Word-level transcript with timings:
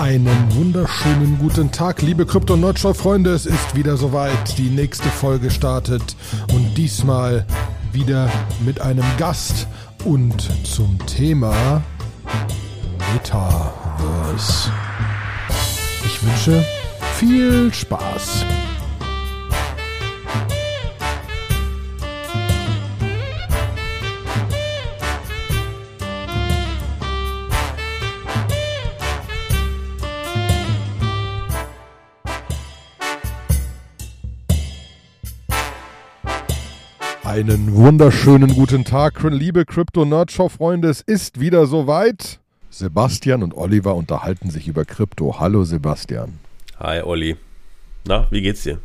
Einen 0.00 0.54
wunderschönen 0.54 1.36
guten 1.38 1.72
Tag, 1.72 2.00
liebe 2.00 2.24
Krypto- 2.24 2.54
und 2.54 2.60
Nerdshop-Freunde. 2.60 3.34
Es 3.34 3.44
ist 3.44 3.76
wieder 3.76 3.98
soweit. 3.98 4.56
Die 4.56 4.70
nächste 4.70 5.10
Folge 5.10 5.50
startet 5.50 6.16
und 6.54 6.74
diesmal 6.74 7.44
wieder 7.92 8.30
mit 8.64 8.80
einem 8.80 9.04
Gast 9.18 9.68
und 10.06 10.48
zum 10.66 10.98
Thema 11.04 11.82
Metaverse. 13.12 14.72
Ich 16.06 16.22
wünsche 16.24 16.64
viel 17.18 17.70
Spaß. 17.70 18.46
Einen 37.40 37.74
wunderschönen 37.74 38.54
guten 38.54 38.84
Tag, 38.84 39.22
liebe 39.22 39.64
Crypto-Nerdshow-Freunde. 39.64 40.90
Es 40.90 41.00
ist 41.00 41.40
wieder 41.40 41.66
soweit. 41.66 42.38
Sebastian 42.68 43.42
und 43.42 43.56
Oliver 43.56 43.94
unterhalten 43.94 44.50
sich 44.50 44.68
über 44.68 44.84
Krypto. 44.84 45.40
Hallo 45.40 45.64
Sebastian. 45.64 46.38
Hi 46.78 47.00
Olli. 47.00 47.38
Na, 48.06 48.26
wie 48.30 48.42
geht's 48.42 48.64
dir? 48.64 48.78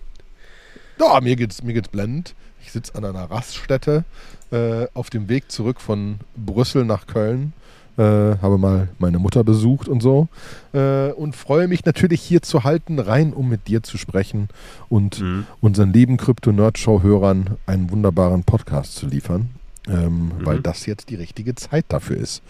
Ja, 0.97 1.19
mir 1.19 1.35
geht's, 1.35 1.63
mir 1.63 1.73
geht's 1.73 1.89
blendend. 1.89 2.33
Ich 2.63 2.71
sitze 2.71 2.95
an 2.95 3.03
einer 3.03 3.29
Raststätte 3.29 4.05
äh, 4.53 4.87
auf 4.93 5.09
dem 5.09 5.27
Weg 5.27 5.51
zurück 5.51 5.81
von 5.81 6.21
Brüssel 6.37 6.85
nach 6.85 7.07
Köln 7.07 7.51
äh, 7.97 8.01
habe 8.41 8.57
mal 8.57 8.89
meine 8.99 9.19
Mutter 9.19 9.43
besucht 9.43 9.87
und 9.87 10.01
so. 10.01 10.27
Äh, 10.73 11.11
und 11.11 11.35
freue 11.35 11.67
mich 11.67 11.85
natürlich 11.85 12.21
hier 12.21 12.41
zu 12.41 12.63
halten, 12.63 12.99
rein 12.99 13.33
um 13.33 13.49
mit 13.49 13.67
dir 13.67 13.83
zu 13.83 13.97
sprechen 13.97 14.49
und 14.89 15.21
mhm. 15.21 15.45
unseren 15.61 15.93
lieben 15.93 16.17
Krypto-Nerd-Show-Hörern 16.17 17.57
einen 17.65 17.91
wunderbaren 17.91 18.43
Podcast 18.43 18.95
zu 18.95 19.07
liefern. 19.07 19.49
Ähm, 19.87 20.25
mhm. 20.25 20.31
Weil 20.45 20.61
das 20.61 20.87
jetzt 20.87 21.09
die 21.11 21.15
richtige 21.15 21.53
Zeit 21.53 21.85
dafür 21.89 22.17
ist. 22.17 22.41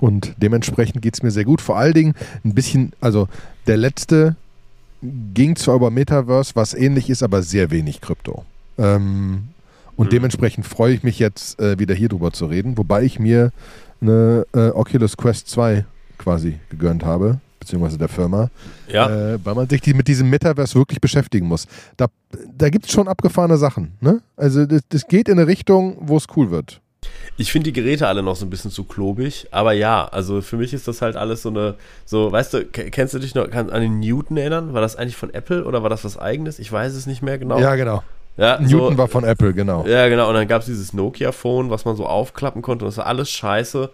Und 0.00 0.34
dementsprechend 0.38 1.02
geht 1.02 1.14
es 1.14 1.22
mir 1.22 1.30
sehr 1.30 1.44
gut. 1.44 1.60
Vor 1.60 1.78
allen 1.78 1.94
Dingen 1.94 2.14
ein 2.44 2.52
bisschen, 2.54 2.92
also 3.00 3.28
der 3.68 3.76
letzte 3.76 4.34
ging 5.34 5.54
zwar 5.54 5.76
über 5.76 5.90
Metaverse, 5.90 6.52
was 6.54 6.74
ähnlich 6.74 7.10
ist, 7.10 7.22
aber 7.22 7.42
sehr 7.42 7.70
wenig 7.70 8.00
Krypto. 8.00 8.44
Ähm, 8.78 9.48
und 9.96 10.06
mhm. 10.06 10.10
dementsprechend 10.10 10.66
freue 10.66 10.94
ich 10.94 11.02
mich 11.02 11.18
jetzt 11.18 11.60
äh, 11.60 11.78
wieder 11.78 11.94
hier 11.94 12.08
drüber 12.08 12.32
zu 12.32 12.46
reden, 12.46 12.76
wobei 12.78 13.02
ich 13.02 13.18
mir 13.18 13.52
eine 14.00 14.46
äh, 14.54 14.68
Oculus 14.70 15.16
Quest 15.16 15.48
2 15.48 15.84
quasi 16.18 16.58
gegönnt 16.70 17.04
habe, 17.04 17.40
beziehungsweise 17.60 17.98
der 17.98 18.08
Firma, 18.08 18.50
ja. 18.88 19.08
äh, 19.08 19.38
weil 19.44 19.54
man 19.54 19.68
sich 19.68 19.80
die, 19.80 19.94
mit 19.94 20.08
diesem 20.08 20.30
Metaverse 20.30 20.74
wirklich 20.74 21.00
beschäftigen 21.00 21.46
muss. 21.46 21.66
Da, 21.96 22.06
da 22.56 22.68
gibt 22.68 22.86
es 22.86 22.92
schon 22.92 23.08
abgefahrene 23.08 23.56
Sachen. 23.56 23.92
Ne? 24.00 24.20
Also 24.36 24.66
das, 24.66 24.82
das 24.88 25.06
geht 25.06 25.28
in 25.28 25.38
eine 25.38 25.46
Richtung, 25.46 25.96
wo 26.00 26.16
es 26.16 26.26
cool 26.36 26.50
wird. 26.50 26.80
Ich 27.36 27.52
finde 27.52 27.70
die 27.70 27.72
Geräte 27.72 28.08
alle 28.08 28.22
noch 28.22 28.36
so 28.36 28.46
ein 28.46 28.50
bisschen 28.50 28.70
zu 28.70 28.84
klobig, 28.84 29.48
aber 29.50 29.72
ja, 29.72 30.06
also 30.06 30.40
für 30.40 30.56
mich 30.56 30.72
ist 30.72 30.88
das 30.88 31.02
halt 31.02 31.16
alles 31.16 31.42
so 31.42 31.50
eine, 31.50 31.74
so, 32.04 32.32
weißt 32.32 32.54
du, 32.54 32.64
kennst 32.66 33.12
du 33.12 33.18
dich 33.18 33.34
noch 33.34 33.50
an 33.52 33.68
den 33.68 34.00
Newton 34.00 34.36
erinnern? 34.36 34.72
War 34.72 34.80
das 34.80 34.96
eigentlich 34.96 35.16
von 35.16 35.32
Apple 35.34 35.64
oder 35.64 35.82
war 35.82 35.90
das 35.90 36.04
was 36.04 36.16
eigenes? 36.16 36.58
Ich 36.58 36.70
weiß 36.70 36.94
es 36.94 37.06
nicht 37.06 37.22
mehr 37.22 37.38
genau. 37.38 37.58
Ja, 37.58 37.74
genau. 37.76 38.02
Ja, 38.36 38.58
Newton 38.58 38.92
so, 38.92 38.98
war 38.98 39.08
von 39.08 39.24
Apple, 39.24 39.52
genau. 39.52 39.86
Ja, 39.86 40.08
genau. 40.08 40.28
Und 40.28 40.34
dann 40.34 40.48
gab 40.48 40.60
es 40.60 40.66
dieses 40.66 40.92
Nokia-Phone, 40.92 41.70
was 41.70 41.84
man 41.84 41.96
so 41.96 42.06
aufklappen 42.06 42.62
konnte. 42.62 42.84
Und 42.84 42.90
das 42.90 42.98
war 42.98 43.06
alles 43.06 43.30
scheiße, 43.30 43.90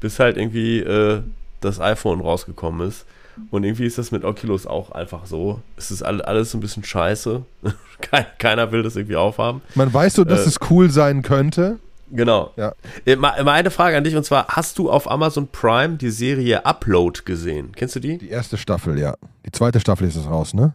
bis 0.00 0.20
halt 0.20 0.36
irgendwie 0.36 0.78
äh, 0.78 1.22
das 1.60 1.80
iPhone 1.80 2.20
rausgekommen 2.20 2.86
ist. 2.86 3.04
Und 3.50 3.64
irgendwie 3.64 3.86
ist 3.86 3.98
das 3.98 4.12
mit 4.12 4.24
Oculus 4.24 4.66
auch 4.66 4.92
einfach 4.92 5.26
so. 5.26 5.60
Es 5.76 5.90
ist 5.90 6.02
alles 6.02 6.52
so 6.52 6.58
ein 6.58 6.60
bisschen 6.60 6.84
scheiße. 6.84 7.42
Keiner 8.38 8.70
will 8.70 8.84
das 8.84 8.94
irgendwie 8.94 9.16
aufhaben. 9.16 9.60
Man 9.74 9.92
weiß 9.92 10.14
so, 10.14 10.24
dass 10.24 10.44
äh, 10.44 10.48
es 10.48 10.58
cool 10.70 10.90
sein 10.90 11.22
könnte. 11.22 11.78
Genau. 12.10 12.52
Ja. 12.56 12.74
Äh, 13.06 13.16
meine 13.16 13.70
Frage 13.72 13.96
an 13.96 14.04
dich 14.04 14.14
und 14.14 14.24
zwar: 14.24 14.46
Hast 14.48 14.78
du 14.78 14.88
auf 14.88 15.10
Amazon 15.10 15.48
Prime 15.48 15.96
die 15.96 16.10
Serie 16.10 16.64
Upload 16.64 17.22
gesehen? 17.24 17.72
Kennst 17.74 17.96
du 17.96 18.00
die? 18.00 18.18
Die 18.18 18.28
erste 18.28 18.56
Staffel, 18.56 18.98
ja. 18.98 19.14
Die 19.44 19.50
zweite 19.50 19.80
Staffel 19.80 20.06
ist 20.06 20.16
es 20.16 20.26
raus, 20.26 20.54
ne? 20.54 20.74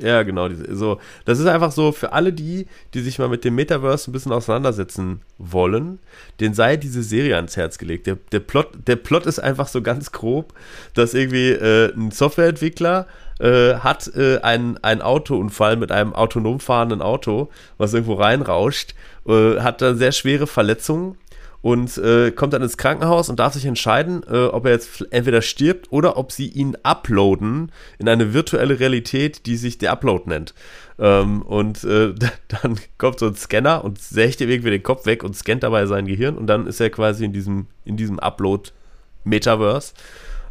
Ja, 0.00 0.22
genau. 0.22 0.48
So, 0.70 0.98
das 1.26 1.38
ist 1.38 1.46
einfach 1.46 1.72
so 1.72 1.92
für 1.92 2.12
alle 2.12 2.32
die, 2.32 2.66
die 2.94 3.00
sich 3.00 3.18
mal 3.18 3.28
mit 3.28 3.44
dem 3.44 3.54
Metaverse 3.54 4.10
ein 4.10 4.12
bisschen 4.12 4.32
auseinandersetzen 4.32 5.20
wollen, 5.38 5.98
den 6.40 6.54
sei 6.54 6.76
diese 6.76 7.02
Serie 7.02 7.36
ans 7.36 7.56
Herz 7.56 7.76
gelegt. 7.76 8.06
Der, 8.06 8.16
der, 8.32 8.40
Plot, 8.40 8.68
der 8.86 8.96
Plot 8.96 9.26
ist 9.26 9.38
einfach 9.40 9.68
so 9.68 9.82
ganz 9.82 10.10
grob, 10.10 10.54
dass 10.94 11.12
irgendwie 11.12 11.50
äh, 11.50 11.92
ein 11.94 12.10
Softwareentwickler 12.10 13.06
äh, 13.40 13.74
hat 13.74 14.10
äh, 14.16 14.38
einen, 14.38 14.78
einen 14.78 15.02
Autounfall 15.02 15.76
mit 15.76 15.92
einem 15.92 16.14
autonom 16.14 16.60
fahrenden 16.60 17.02
Auto, 17.02 17.50
was 17.76 17.92
irgendwo 17.92 18.14
reinrauscht, 18.14 18.94
äh, 19.26 19.60
hat 19.60 19.82
da 19.82 19.94
sehr 19.94 20.12
schwere 20.12 20.46
Verletzungen 20.46 21.18
und 21.62 21.98
äh, 21.98 22.30
kommt 22.30 22.52
dann 22.52 22.62
ins 22.62 22.76
Krankenhaus 22.76 23.28
und 23.28 23.38
darf 23.38 23.54
sich 23.54 23.66
entscheiden, 23.66 24.22
äh, 24.30 24.46
ob 24.46 24.64
er 24.64 24.72
jetzt 24.72 25.06
entweder 25.10 25.42
stirbt 25.42 25.92
oder 25.92 26.16
ob 26.16 26.32
sie 26.32 26.48
ihn 26.48 26.76
uploaden 26.82 27.70
in 27.98 28.08
eine 28.08 28.32
virtuelle 28.32 28.80
Realität, 28.80 29.46
die 29.46 29.56
sich 29.56 29.78
der 29.78 29.92
Upload 29.92 30.24
nennt. 30.26 30.54
Ähm, 30.98 31.42
und 31.42 31.84
äh, 31.84 32.14
dann 32.48 32.78
kommt 32.98 33.18
so 33.18 33.26
ein 33.26 33.34
Scanner 33.34 33.84
und 33.84 34.00
sägt 34.00 34.40
ihm 34.40 34.48
irgendwie 34.48 34.70
den 34.70 34.82
Kopf 34.82 35.06
weg 35.06 35.22
und 35.22 35.36
scannt 35.36 35.62
dabei 35.62 35.86
sein 35.86 36.06
Gehirn 36.06 36.36
und 36.36 36.46
dann 36.46 36.66
ist 36.66 36.80
er 36.80 36.90
quasi 36.90 37.24
in 37.24 37.32
diesem, 37.32 37.66
in 37.84 37.96
diesem 37.96 38.18
Upload-Metaverse 38.18 39.94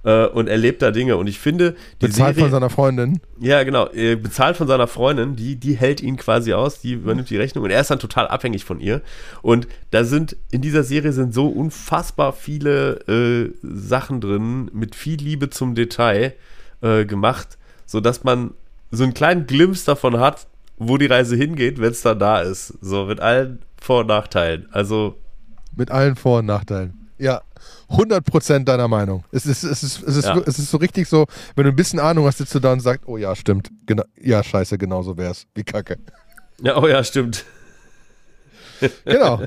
äh, 0.03 0.25
und 0.25 0.47
erlebt 0.47 0.81
da 0.81 0.91
Dinge. 0.91 1.17
Und 1.17 1.27
ich 1.27 1.39
finde, 1.39 1.75
die 2.01 2.07
bezahlt 2.07 2.35
Serie, 2.35 2.49
von 2.49 2.51
seiner 2.51 2.69
Freundin. 2.69 3.19
Ja, 3.39 3.63
genau, 3.63 3.89
äh, 3.91 4.15
bezahlt 4.15 4.57
von 4.57 4.67
seiner 4.67 4.87
Freundin, 4.87 5.35
die, 5.35 5.55
die 5.55 5.75
hält 5.75 6.01
ihn 6.01 6.17
quasi 6.17 6.53
aus, 6.53 6.79
die 6.81 6.93
übernimmt 6.93 7.29
die 7.29 7.37
Rechnung 7.37 7.63
und 7.63 7.71
er 7.71 7.81
ist 7.81 7.91
dann 7.91 7.99
total 7.99 8.27
abhängig 8.27 8.65
von 8.65 8.79
ihr. 8.79 9.01
Und 9.41 9.67
da 9.91 10.03
sind 10.03 10.35
in 10.51 10.61
dieser 10.61 10.83
Serie 10.83 11.11
sind 11.11 11.33
so 11.33 11.47
unfassbar 11.47 12.33
viele 12.33 12.99
äh, 13.07 13.53
Sachen 13.61 14.21
drin 14.21 14.69
mit 14.73 14.95
viel 14.95 15.17
Liebe 15.17 15.49
zum 15.49 15.75
Detail 15.75 16.33
äh, 16.81 17.05
gemacht, 17.05 17.57
sodass 17.85 18.23
man 18.23 18.51
so 18.91 19.03
einen 19.03 19.13
kleinen 19.13 19.45
Glimpse 19.45 19.85
davon 19.85 20.19
hat, 20.19 20.47
wo 20.77 20.97
die 20.97 21.05
Reise 21.05 21.35
hingeht, 21.35 21.79
wenn 21.79 21.91
es 21.91 22.01
dann 22.01 22.19
da 22.19 22.41
ist. 22.41 22.73
So 22.81 23.05
mit 23.05 23.19
allen 23.19 23.59
Vor- 23.79 24.01
und 24.01 24.07
Nachteilen. 24.07 24.67
Also 24.71 25.15
mit 25.75 25.91
allen 25.91 26.15
Vor- 26.15 26.39
und 26.39 26.45
Nachteilen. 26.45 27.09
Ja, 27.17 27.41
100% 27.89 28.65
deiner 28.65 28.87
Meinung. 28.87 29.23
Es 29.31 29.45
ist, 29.45 29.63
es, 29.63 29.83
ist, 29.83 30.03
es, 30.03 30.15
ist, 30.17 30.25
ja. 30.25 30.37
es 30.45 30.59
ist 30.59 30.69
so 30.69 30.77
richtig 30.77 31.07
so, 31.07 31.25
wenn 31.55 31.63
du 31.63 31.71
ein 31.71 31.75
bisschen 31.75 31.99
Ahnung 31.99 32.25
hast, 32.25 32.37
sitzt 32.37 32.53
du 32.53 32.59
da 32.59 32.73
und 32.73 32.81
sagst, 32.81 33.07
oh 33.07 33.17
ja, 33.17 33.35
stimmt. 33.35 33.69
Genau, 33.85 34.03
ja, 34.21 34.43
scheiße, 34.43 34.77
genau 34.77 35.01
so 35.01 35.17
wär's. 35.17 35.47
Wie 35.55 35.63
kacke. 35.63 35.97
Ja, 36.61 36.77
oh 36.77 36.87
ja, 36.87 37.03
stimmt. 37.03 37.45
genau. 39.05 39.37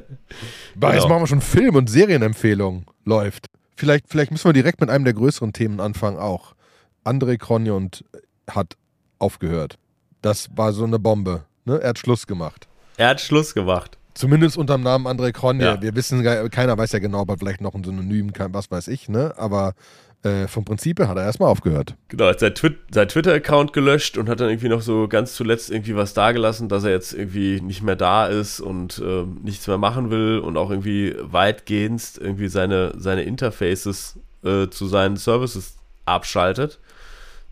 genau. 0.74 0.92
Jetzt 0.92 1.08
machen 1.08 1.22
wir 1.22 1.26
schon 1.26 1.40
Film- 1.40 1.76
und 1.76 1.88
Serienempfehlungen. 1.88 2.86
Läuft. 3.04 3.46
Vielleicht, 3.76 4.08
vielleicht 4.08 4.30
müssen 4.30 4.44
wir 4.44 4.52
direkt 4.52 4.80
mit 4.80 4.90
einem 4.90 5.04
der 5.04 5.14
größeren 5.14 5.52
Themen 5.52 5.80
anfangen 5.80 6.18
auch. 6.18 6.54
André 7.04 7.38
Kronjund 7.38 8.04
hat 8.48 8.76
aufgehört. 9.18 9.78
Das 10.20 10.48
war 10.54 10.72
so 10.72 10.84
eine 10.84 10.98
Bombe. 10.98 11.44
Ne? 11.64 11.80
Er 11.80 11.90
hat 11.90 11.98
Schluss 11.98 12.26
gemacht. 12.26 12.68
Er 12.96 13.08
hat 13.08 13.20
Schluss 13.20 13.54
gemacht. 13.54 13.98
Zumindest 14.14 14.58
unter 14.58 14.76
dem 14.76 14.82
Namen 14.82 15.06
André 15.06 15.32
Kronje. 15.32 15.64
Ja. 15.64 15.82
Wir 15.82 15.94
wissen, 15.94 16.22
keiner 16.50 16.76
weiß 16.76 16.92
ja 16.92 16.98
genau, 16.98 17.20
ob 17.20 17.30
er 17.30 17.38
vielleicht 17.38 17.60
noch 17.60 17.74
ein 17.74 17.84
Synonym, 17.84 18.32
was 18.36 18.70
weiß 18.70 18.88
ich, 18.88 19.08
ne? 19.08 19.34
Aber 19.36 19.74
äh, 20.22 20.46
vom 20.46 20.64
Prinzip 20.64 21.00
her 21.00 21.08
hat 21.08 21.16
er 21.16 21.24
erstmal 21.24 21.48
aufgehört. 21.48 21.96
Genau, 22.08 22.26
hat 22.26 22.38
sein, 22.38 22.54
Twi 22.54 22.76
sein 22.92 23.08
Twitter-Account 23.08 23.72
gelöscht 23.72 24.16
und 24.18 24.28
hat 24.28 24.38
dann 24.38 24.50
irgendwie 24.50 24.68
noch 24.68 24.82
so 24.82 25.08
ganz 25.08 25.34
zuletzt 25.34 25.70
irgendwie 25.70 25.96
was 25.96 26.14
dagelassen, 26.14 26.68
dass 26.68 26.84
er 26.84 26.90
jetzt 26.90 27.12
irgendwie 27.12 27.60
nicht 27.60 27.82
mehr 27.82 27.96
da 27.96 28.26
ist 28.26 28.60
und 28.60 29.02
äh, 29.04 29.24
nichts 29.42 29.66
mehr 29.66 29.78
machen 29.78 30.10
will 30.10 30.38
und 30.38 30.56
auch 30.56 30.70
irgendwie 30.70 31.16
weitgehend 31.20 32.02
irgendwie 32.20 32.48
seine, 32.48 32.92
seine 32.96 33.22
Interfaces 33.22 34.18
äh, 34.44 34.68
zu 34.68 34.86
seinen 34.86 35.16
Services 35.16 35.76
abschaltet. 36.04 36.78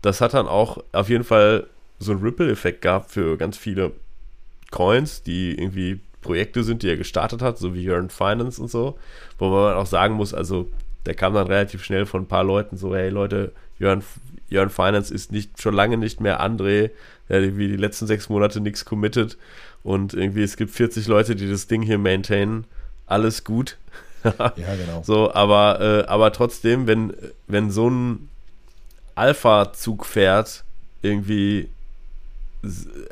Das 0.01 0.21
hat 0.21 0.33
dann 0.33 0.47
auch 0.47 0.81
auf 0.93 1.09
jeden 1.09 1.25
Fall 1.25 1.67
so 1.99 2.13
einen 2.13 2.21
Ripple-Effekt 2.21 2.81
gehabt 2.81 3.11
für 3.11 3.37
ganz 3.37 3.57
viele 3.57 3.91
Coins, 4.71 5.23
die 5.23 5.55
irgendwie 5.55 5.99
Projekte 6.21 6.63
sind, 6.63 6.83
die 6.83 6.89
er 6.89 6.97
gestartet 6.97 7.41
hat, 7.41 7.57
so 7.57 7.73
wie 7.73 7.83
Yearn 7.83 8.09
Finance 8.09 8.61
und 8.61 8.69
so, 8.69 8.97
wo 9.39 9.49
man 9.49 9.75
auch 9.75 9.85
sagen 9.85 10.15
muss, 10.15 10.33
also 10.33 10.69
der 11.05 11.15
kam 11.15 11.33
dann 11.33 11.47
relativ 11.47 11.83
schnell 11.83 12.05
von 12.05 12.23
ein 12.23 12.27
paar 12.27 12.43
Leuten 12.43 12.77
so, 12.77 12.95
hey 12.95 13.09
Leute, 13.09 13.51
Yearn 13.79 14.69
Finance 14.69 15.13
ist 15.13 15.31
nicht 15.31 15.61
schon 15.61 15.73
lange 15.73 15.97
nicht 15.97 16.21
mehr 16.21 16.41
André, 16.41 16.91
der 17.29 17.41
irgendwie 17.41 17.67
die 17.67 17.77
letzten 17.77 18.07
sechs 18.07 18.29
Monate 18.29 18.61
nichts 18.61 18.85
committed 18.85 19.37
und 19.83 20.13
irgendwie 20.13 20.43
es 20.43 20.57
gibt 20.57 20.71
40 20.71 21.07
Leute, 21.07 21.35
die 21.35 21.49
das 21.49 21.67
Ding 21.67 21.81
hier 21.81 21.97
maintainen, 21.97 22.65
alles 23.07 23.43
gut. 23.43 23.77
ja, 24.23 24.75
genau. 24.75 25.01
So, 25.03 25.33
aber, 25.33 25.81
äh, 25.81 26.07
aber 26.07 26.31
trotzdem, 26.31 26.85
wenn, 26.85 27.13
wenn 27.47 27.71
so 27.71 27.89
ein 27.89 28.29
Alpha-Zugpferd 29.15 30.63
irgendwie 31.01 31.69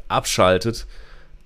abschaltet, 0.07 0.85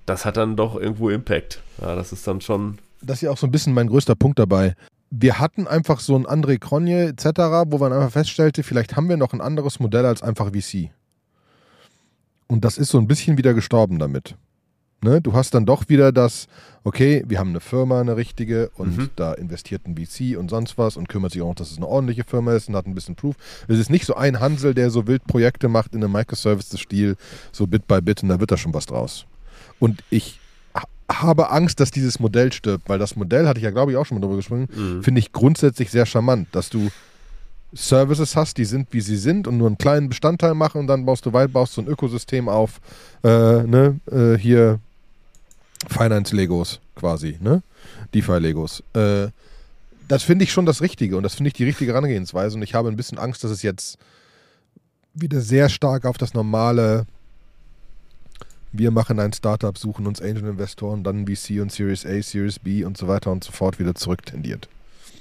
das 0.06 0.24
hat 0.24 0.36
dann 0.36 0.56
doch 0.56 0.76
irgendwo 0.76 1.10
Impact. 1.10 1.62
Ja, 1.80 1.94
das 1.94 2.12
ist 2.12 2.26
dann 2.26 2.40
schon. 2.40 2.78
Das 3.02 3.18
ist 3.18 3.22
ja 3.22 3.30
auch 3.30 3.38
so 3.38 3.46
ein 3.46 3.50
bisschen 3.50 3.74
mein 3.74 3.88
größter 3.88 4.14
Punkt 4.14 4.38
dabei. 4.38 4.74
wir 5.10 5.38
hatten 5.38 5.68
einfach 5.68 6.00
so 6.00 6.16
ein 6.16 6.26
André 6.26 6.58
Kronje 6.58 7.08
etc., 7.08 7.26
wo 7.66 7.78
man 7.78 7.92
einfach 7.92 8.10
feststellte, 8.10 8.62
vielleicht 8.62 8.96
haben 8.96 9.08
wir 9.08 9.16
noch 9.16 9.32
ein 9.32 9.40
anderes 9.40 9.78
Modell 9.78 10.06
als 10.06 10.22
einfach 10.22 10.50
VC. 10.50 10.90
Und 12.48 12.64
das 12.64 12.78
ist 12.78 12.90
so 12.90 12.98
ein 12.98 13.06
bisschen 13.06 13.38
wieder 13.38 13.54
gestorben 13.54 13.98
damit. 13.98 14.34
Ne? 15.02 15.20
Du 15.20 15.34
hast 15.34 15.54
dann 15.54 15.66
doch 15.66 15.88
wieder 15.88 16.12
das, 16.12 16.46
okay, 16.82 17.22
wir 17.26 17.38
haben 17.38 17.50
eine 17.50 17.60
Firma, 17.60 18.00
eine 18.00 18.16
richtige, 18.16 18.70
und 18.76 18.96
mhm. 18.96 19.10
da 19.16 19.34
investiert 19.34 19.82
ein 19.86 19.96
VC 19.96 20.36
und 20.38 20.48
sonst 20.48 20.78
was 20.78 20.96
und 20.96 21.08
kümmert 21.08 21.32
sich 21.32 21.42
auch, 21.42 21.54
dass 21.54 21.70
es 21.70 21.76
eine 21.76 21.86
ordentliche 21.86 22.24
Firma 22.24 22.54
ist 22.54 22.68
und 22.68 22.76
hat 22.76 22.86
ein 22.86 22.94
bisschen 22.94 23.14
Proof. 23.14 23.36
Es 23.68 23.78
ist 23.78 23.90
nicht 23.90 24.06
so 24.06 24.14
ein 24.14 24.40
Hansel, 24.40 24.74
der 24.74 24.90
so 24.90 25.06
wild 25.06 25.24
Projekte 25.26 25.68
macht 25.68 25.94
in 25.94 26.02
einem 26.02 26.12
Microservices-Stil, 26.12 27.16
so 27.52 27.66
Bit 27.66 27.86
by 27.86 28.00
Bit, 28.00 28.22
und 28.22 28.30
da 28.30 28.40
wird 28.40 28.50
da 28.50 28.56
schon 28.56 28.74
was 28.74 28.86
draus. 28.86 29.26
Und 29.78 30.02
ich 30.10 30.40
habe 31.08 31.50
Angst, 31.50 31.80
dass 31.80 31.90
dieses 31.90 32.18
Modell 32.18 32.52
stirbt, 32.52 32.88
weil 32.88 32.98
das 32.98 33.16
Modell, 33.16 33.46
hatte 33.46 33.58
ich 33.58 33.64
ja 33.64 33.70
glaube 33.70 33.92
ich 33.92 33.98
auch 33.98 34.06
schon 34.06 34.16
mal 34.18 34.22
drüber 34.22 34.36
gesprochen, 34.36 34.68
mhm. 34.74 35.02
finde 35.02 35.18
ich 35.18 35.32
grundsätzlich 35.32 35.90
sehr 35.90 36.06
charmant, 36.06 36.48
dass 36.52 36.70
du 36.70 36.90
Services 37.74 38.36
hast, 38.36 38.56
die 38.56 38.64
sind, 38.64 38.88
wie 38.92 39.00
sie 39.00 39.16
sind 39.16 39.48
und 39.48 39.58
nur 39.58 39.66
einen 39.66 39.78
kleinen 39.78 40.08
Bestandteil 40.08 40.54
machen 40.54 40.82
und 40.82 40.86
dann 40.86 41.04
baust 41.04 41.26
du 41.26 41.32
weit, 41.32 41.52
baust 41.52 41.76
du 41.76 41.82
ein 41.82 41.88
Ökosystem 41.88 42.48
auf, 42.48 42.80
äh, 43.24 43.28
ne, 43.28 43.98
äh, 44.10 44.38
hier 44.38 44.78
Finance-Legos 45.88 46.80
quasi, 46.94 47.36
ne, 47.40 47.62
DeFi-Legos. 48.14 48.82
Äh, 48.94 49.28
das 50.06 50.22
finde 50.22 50.44
ich 50.44 50.52
schon 50.52 50.66
das 50.66 50.82
Richtige 50.82 51.16
und 51.16 51.22
das 51.24 51.34
finde 51.34 51.48
ich 51.48 51.54
die 51.54 51.64
richtige 51.64 51.92
Herangehensweise 51.92 52.56
und 52.56 52.62
ich 52.62 52.74
habe 52.74 52.88
ein 52.88 52.96
bisschen 52.96 53.18
Angst, 53.18 53.42
dass 53.42 53.50
es 53.50 53.62
jetzt 53.62 53.98
wieder 55.14 55.40
sehr 55.40 55.68
stark 55.68 56.04
auf 56.04 56.18
das 56.18 56.34
normale 56.34 57.06
wir 58.76 58.90
machen 58.90 59.20
ein 59.20 59.32
Startup, 59.32 59.78
suchen 59.78 60.06
uns 60.06 60.20
Angel-Investoren, 60.20 61.04
dann 61.04 61.26
VC 61.26 61.60
und 61.62 61.70
Series 61.70 62.04
A, 62.04 62.20
Series 62.20 62.58
B 62.58 62.84
und 62.84 62.98
so 62.98 63.06
weiter 63.06 63.30
und 63.30 63.44
so 63.44 63.52
fort 63.52 63.78
wieder 63.78 63.94
zurücktendiert. 63.94 64.68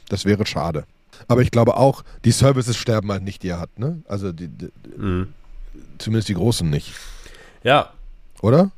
Das 0.10 0.26
wäre 0.26 0.46
schade. 0.48 0.86
Aber 1.28 1.42
ich 1.42 1.52
glaube 1.52 1.78
auch, 1.78 2.04
die 2.26 2.32
Services 2.32 2.76
sterben 2.76 3.12
halt 3.12 3.24
nicht, 3.24 3.44
die 3.44 3.50
er 3.50 3.60
hat, 3.60 3.78
ne? 3.78 4.02
Also 4.08 4.32
die, 4.32 4.48
die, 4.48 4.72
mhm. 4.98 5.34
zumindest 6.00 6.30
die 6.30 6.34
großen 6.34 6.68
nicht. 6.68 6.94
Ja. 7.64 7.94
Oder? 8.42 8.72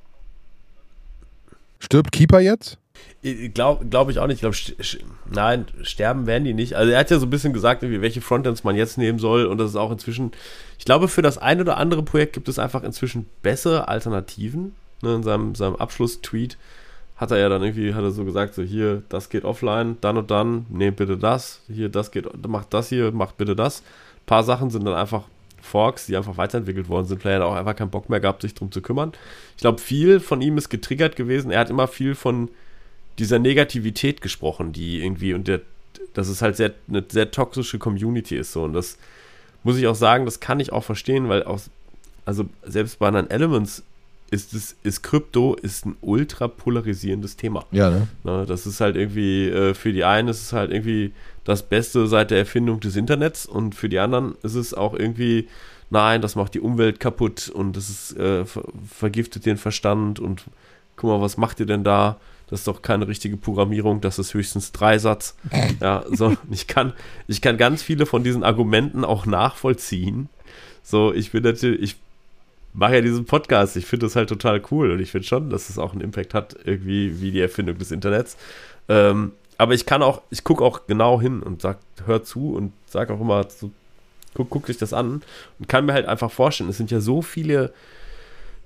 Stirbt 1.80 2.12
Keeper 2.12 2.42
jetzt? 2.42 2.78
Glaube 3.54 3.86
glaub 3.88 4.10
ich 4.10 4.20
auch 4.20 4.28
nicht. 4.28 4.44
Ich 4.44 4.76
glaube, 4.78 5.08
nein, 5.32 5.66
sterben 5.82 6.28
werden 6.28 6.44
die 6.44 6.54
nicht. 6.54 6.76
Also 6.76 6.92
er 6.92 7.00
hat 7.00 7.10
ja 7.10 7.18
so 7.18 7.26
ein 7.26 7.32
bisschen 7.32 7.54
gesagt, 7.54 7.82
welche 7.82 8.22
Frontends 8.22 8.64
man 8.64 8.76
jetzt 8.76 9.00
nehmen 9.00 9.18
soll 9.18 9.46
und 9.46 9.58
das 9.58 9.72
ist 9.72 9.76
auch 9.76 9.92
inzwischen, 9.92 10.32
ich 10.78 10.86
glaube, 10.86 11.08
für 11.08 11.24
das 11.24 11.40
eine 11.40 11.62
oder 11.62 11.78
andere 11.78 12.04
Projekt 12.04 12.34
gibt 12.34 12.48
es 12.50 12.60
einfach 12.60 12.84
inzwischen 12.84 13.28
bessere 13.42 13.88
Alternativen. 13.88 14.76
Ne, 15.02 15.16
in 15.16 15.24
seinem, 15.24 15.56
seinem 15.56 15.76
Abschluss-Tweet 15.76 16.58
hat 17.16 17.32
er 17.32 17.38
ja 17.38 17.50
dann 17.50 17.64
irgendwie, 17.64 17.94
hat 17.94 18.04
er 18.04 18.12
so 18.12 18.26
gesagt, 18.26 18.54
so 18.54 18.62
hier, 18.62 19.02
das 19.10 19.30
geht 19.30 19.44
offline, 19.44 19.98
dann 20.02 20.18
und 20.18 20.30
dann, 20.32 20.66
nehmt 20.70 20.98
bitte 20.98 21.18
das, 21.18 21.62
hier, 21.68 21.90
das 21.90 22.12
geht, 22.12 22.28
macht 22.48 22.74
das 22.74 22.90
hier, 22.90 23.12
macht 23.12 23.38
bitte 23.38 23.56
das. 23.56 23.82
Ein 23.82 24.26
paar 24.26 24.44
Sachen 24.44 24.70
sind 24.70 24.86
dann 24.86 24.94
einfach 24.94 25.24
Forks, 25.62 26.06
die 26.06 26.16
einfach 26.16 26.38
weiterentwickelt 26.38 26.90
worden 26.90 27.08
sind. 27.08 27.22
Vielleicht 27.22 27.42
hat 27.42 27.48
auch 27.48 27.56
einfach 27.56 27.76
keinen 27.76 27.90
Bock 27.90 28.10
mehr 28.10 28.20
gehabt, 28.20 28.44
sich 28.44 28.54
drum 28.54 28.72
zu 28.72 28.82
kümmern. 28.82 29.14
Ich 29.56 29.62
glaube, 29.62 29.82
viel 29.82 30.20
von 30.20 30.42
ihm 30.42 30.58
ist 30.58 30.70
getriggert 30.70 31.16
gewesen. 31.16 31.52
Er 31.52 31.62
hat 31.62 31.70
immer 31.70 31.88
viel 31.88 32.14
von 32.14 32.50
dieser 33.20 33.40
Negativität 33.40 34.22
gesprochen, 34.22 34.74
die 34.74 35.04
irgendwie 35.04 35.34
und 35.34 35.48
der, 35.48 35.62
dass 36.14 36.28
es 36.28 36.42
halt 36.42 36.56
sehr, 36.56 36.74
eine 36.88 37.04
sehr 37.08 37.32
toxische 37.32 37.80
Community 37.80 38.36
ist 38.36 38.52
so 38.52 38.64
und 38.64 38.74
das 38.74 38.98
muss 39.64 39.78
ich 39.78 39.88
auch 39.88 39.96
sagen, 39.96 40.26
das 40.26 40.40
kann 40.40 40.60
ich 40.60 40.72
auch 40.72 40.84
verstehen, 40.84 41.28
weil 41.28 41.44
auch, 41.44 41.60
also 42.24 42.46
selbst 42.64 43.00
bei 43.00 43.08
anderen 43.08 43.30
Elements 43.32 43.84
ist 44.32 44.54
es, 44.54 44.76
ist 44.84 45.02
Krypto 45.02 45.56
ist 45.56 45.86
ein 45.86 45.96
ultra 46.02 46.48
polarisierendes 46.48 47.36
Thema. 47.36 47.66
Ja, 47.72 47.90
ne? 47.90 48.08
ne 48.24 48.46
das 48.48 48.66
ist 48.68 48.82
halt 48.82 48.96
irgendwie, 48.96 49.48
äh, 49.50 49.74
für 49.74 49.94
die 49.94 50.04
einen 50.04 50.28
ist 50.28 50.42
es 50.42 50.54
halt 50.54 50.72
irgendwie 50.72 51.14
das 51.44 51.64
Beste 51.64 52.08
seit 52.08 52.32
der 52.32 52.40
Erfindung 52.40 52.80
des 52.80 52.96
Internets 52.96 53.46
und 53.46 53.76
für 53.76 53.90
die 53.90 54.00
anderen 54.00 54.36
ist 54.44 54.56
es 54.56 54.74
auch 54.74 54.94
irgendwie, 54.94 55.48
nein, 55.90 56.22
das 56.22 56.36
macht 56.36 56.54
die 56.54 56.60
Umwelt 56.60 57.00
kaputt 57.00 57.50
und 57.50 57.76
das 57.78 57.90
ist, 57.90 58.18
äh, 58.18 58.46
vergiftet 58.88 59.46
den 59.46 59.58
Verstand 59.58 60.20
und 60.20 60.46
guck 60.96 61.10
mal, 61.10 61.22
was 61.22 61.38
macht 61.38 61.60
ihr 61.60 61.66
denn 61.66 61.84
da? 61.84 62.18
Das 62.50 62.60
ist 62.60 62.68
doch 62.68 62.82
keine 62.82 63.08
richtige 63.08 63.38
Programmierung, 63.38 64.02
das 64.02 64.20
ist 64.20 64.34
höchstens 64.34 64.72
Dreisatz. 64.72 65.36
Ja, 65.82 66.04
so, 66.10 66.36
ich 66.52 66.68
kann, 66.68 66.94
ich 67.28 67.42
kann 67.42 67.58
ganz 67.58 67.84
viele 67.84 68.06
von 68.06 68.24
diesen 68.24 68.44
Argumenten 68.44 69.04
auch 69.04 69.26
nachvollziehen. 69.26 70.30
So, 70.84 71.14
ich 71.14 71.32
bin 71.32 71.44
natürlich, 71.44 71.82
ich 71.82 71.96
mache 72.74 72.96
ja 72.96 73.02
diesen 73.02 73.26
Podcast, 73.26 73.76
ich 73.78 73.86
finde 73.86 74.06
das 74.06 74.16
halt 74.16 74.30
total 74.30 74.62
cool 74.72 74.92
und 74.92 75.00
ich 75.00 75.12
finde 75.12 75.28
schon, 75.28 75.50
dass 75.50 75.70
es 75.70 75.78
auch 75.78 75.94
einen 75.94 76.02
Impact 76.02 76.34
hat, 76.34 76.56
irgendwie 76.64 77.22
wie 77.22 77.32
die 77.32 77.42
Erfindung 77.42 77.78
des 77.78 77.92
Internets. 77.92 78.38
Ähm, 78.90 79.32
aber 79.58 79.74
ich 79.74 79.86
kann 79.86 80.04
auch, 80.04 80.22
ich 80.30 80.44
gucke 80.44 80.64
auch 80.64 80.86
genau 80.88 81.20
hin 81.20 81.42
und 81.42 81.62
sag, 81.62 81.80
hör 82.06 82.24
zu 82.24 82.54
und 82.54 82.74
sag 82.88 83.10
auch 83.10 83.22
immer, 83.22 83.48
so, 83.50 83.72
guck, 84.34 84.50
guck 84.50 84.66
dich 84.66 84.78
das 84.78 84.94
an 84.94 85.22
und 85.60 85.68
kann 85.68 85.86
mir 85.86 85.94
halt 85.94 86.08
einfach 86.08 86.32
vorstellen, 86.32 86.70
es 86.70 86.78
sind 86.78 86.92
ja 86.92 87.00
so 87.00 87.22
viele 87.22 87.74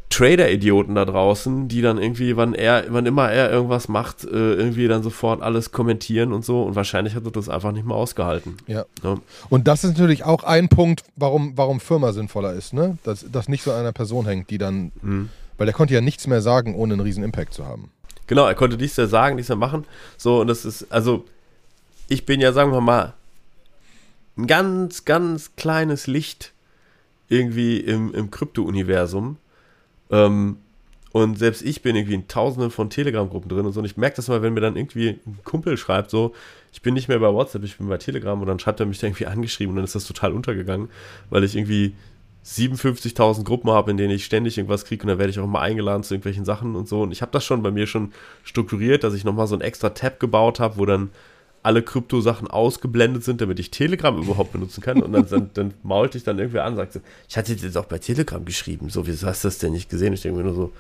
Trader-Idioten 0.10 0.96
da 0.96 1.06
draußen, 1.06 1.68
die 1.68 1.82
dann 1.82 2.00
irgendwie, 2.00 2.36
wann 2.36 2.56
er, 2.56 2.86
wann 2.90 3.06
immer 3.06 3.32
er 3.32 3.52
irgendwas 3.52 3.88
macht, 3.88 4.24
äh, 4.24 4.28
irgendwie 4.28 4.88
dann 4.88 5.04
sofort 5.04 5.42
alles 5.42 5.72
kommentieren 5.72 6.34
und 6.34 6.44
so. 6.44 6.64
Und 6.64 6.76
wahrscheinlich 6.76 7.14
hat 7.14 7.26
er 7.26 7.32
das 7.32 7.48
einfach 7.48 7.72
nicht 7.72 7.86
mehr 7.86 7.96
ausgehalten. 7.96 8.58
Ja. 8.66 8.86
ja. 9.04 9.20
Und 9.50 9.68
das 9.68 9.84
ist 9.84 9.92
natürlich 9.92 10.26
auch 10.26 10.44
ein 10.44 10.68
Punkt, 10.68 11.04
warum, 11.16 11.54
warum 11.58 11.80
Firma 11.80 12.12
sinnvoller 12.12 12.54
ist, 12.54 12.74
ne? 12.74 12.98
Dass 13.04 13.26
das 13.32 13.48
nicht 13.48 13.64
so 13.64 13.72
an 13.72 13.82
einer 13.82 13.92
Person 13.92 14.26
hängt, 14.26 14.50
die 14.50 14.58
dann. 14.58 14.92
Mhm. 15.02 15.30
Weil 15.58 15.66
der 15.66 15.76
konnte 15.76 15.94
ja 15.94 16.02
nichts 16.02 16.26
mehr 16.26 16.42
sagen, 16.42 16.74
ohne 16.74 16.94
einen 16.94 17.02
riesen 17.02 17.24
Impact 17.24 17.54
zu 17.54 17.66
haben. 17.66 17.92
Genau, 18.26 18.48
er 18.48 18.56
konnte 18.56 18.78
nichts 18.78 18.98
mehr 18.98 19.08
sagen, 19.08 19.36
nichts 19.36 19.50
mehr 19.50 19.58
machen. 19.58 19.86
So, 20.18 20.42
und 20.42 20.48
das 20.48 20.66
ist, 20.66 20.92
also, 20.92 21.26
ich 22.08 22.26
bin 22.26 22.40
ja, 22.42 22.54
sagen 22.54 22.72
wir 22.72 22.82
mal, 22.82 23.14
ein 24.38 24.48
ganz, 24.48 25.06
ganz 25.06 25.56
kleines 25.56 26.08
Licht 26.08 26.54
irgendwie 27.28 27.78
im, 27.78 28.14
im 28.14 28.32
Krypto-Universum 28.32 29.38
ähm, 30.10 30.58
und 31.12 31.40
selbst 31.40 31.64
ich 31.64 31.82
bin 31.82 31.96
irgendwie 31.96 32.14
in 32.14 32.28
tausenden 32.28 32.70
von 32.70 32.90
Telegram-Gruppen 32.90 33.50
drin 33.50 33.66
und 33.66 33.74
so. 33.74 33.80
Und 33.80 33.86
ich 33.86 33.98
merke 33.98 34.18
das 34.18 34.28
mal, 34.28 34.42
wenn 34.42 34.54
mir 34.54 34.62
dann 34.62 34.76
irgendwie 34.76 35.20
ein 35.26 35.40
Kumpel 35.44 35.76
schreibt, 35.76 36.12
so, 36.12 36.34
ich 36.72 36.82
bin 36.82 36.94
nicht 36.94 37.08
mehr 37.08 37.20
bei 37.20 37.34
WhatsApp, 37.34 37.64
ich 37.64 37.78
bin 37.78 37.88
bei 37.88 37.98
Telegram 37.98 38.40
und 38.40 38.48
dann 38.48 38.60
schreibt 38.60 38.80
er 38.80 38.86
mich 38.86 39.00
da 39.00 39.08
irgendwie 39.08 39.26
angeschrieben 39.26 39.72
und 39.72 39.78
dann 39.78 39.86
ist 39.86 39.96
das 39.96 40.06
total 40.06 40.34
untergegangen, 40.34 40.90
weil 41.32 41.44
ich 41.44 41.56
irgendwie 41.56 41.96
57.000 42.46 43.44
Gruppen 43.44 43.72
habe, 43.72 43.92
in 43.92 43.98
denen 43.98 44.12
ich 44.12 44.26
ständig 44.26 44.58
irgendwas 44.58 44.86
kriege 44.86 45.02
und 45.04 45.08
dann 45.08 45.18
werde 45.18 45.32
ich 45.32 45.40
auch 45.40 45.46
immer 45.46 45.62
eingeladen 45.62 46.04
zu 46.04 46.14
irgendwelchen 46.14 46.46
Sachen 46.46 46.76
und 46.76 46.88
so. 46.88 47.02
Und 47.02 47.12
ich 47.12 47.22
habe 47.22 47.32
das 47.32 47.44
schon 47.44 47.64
bei 47.64 47.72
mir 47.72 47.88
schon 47.88 48.14
strukturiert, 48.44 49.04
dass 49.04 49.16
ich 49.16 49.24
nochmal 49.24 49.48
so 49.48 49.56
ein 49.56 49.62
extra 49.62 49.90
Tab 49.90 50.20
gebaut 50.20 50.60
habe, 50.60 50.78
wo 50.78 50.86
dann 50.86 51.10
alle 51.70 51.84
Krypto-Sachen 51.84 52.48
ausgeblendet 52.48 53.24
sind, 53.24 53.42
damit 53.42 53.60
ich 53.60 53.70
Telegram 53.70 54.20
überhaupt 54.20 54.52
benutzen 54.52 54.82
kann. 54.82 55.04
Und 55.04 55.14
dann, 55.14 55.30
dann, 55.30 55.50
dann 55.54 55.74
maulte 55.84 56.18
ich 56.18 56.24
dann 56.24 56.40
irgendwer 56.40 56.66
an 56.66 56.74
und 56.74 56.78
sagte, 56.78 57.02
ich 57.30 57.38
hatte 57.38 57.56
dir 57.56 57.70
doch 57.70 57.86
bei 57.86 58.00
Telegram 58.00 58.44
geschrieben. 58.44 58.90
So, 58.90 59.06
wieso 59.06 59.28
hast 59.28 59.44
du 59.44 59.50
das 59.50 59.60
denn 59.60 59.74
nicht 59.74 59.88
gesehen? 59.88 60.14
Ich 60.14 60.24
denke 60.24 60.40
mir 60.40 60.46
nur 60.46 60.56
so, 60.56 60.74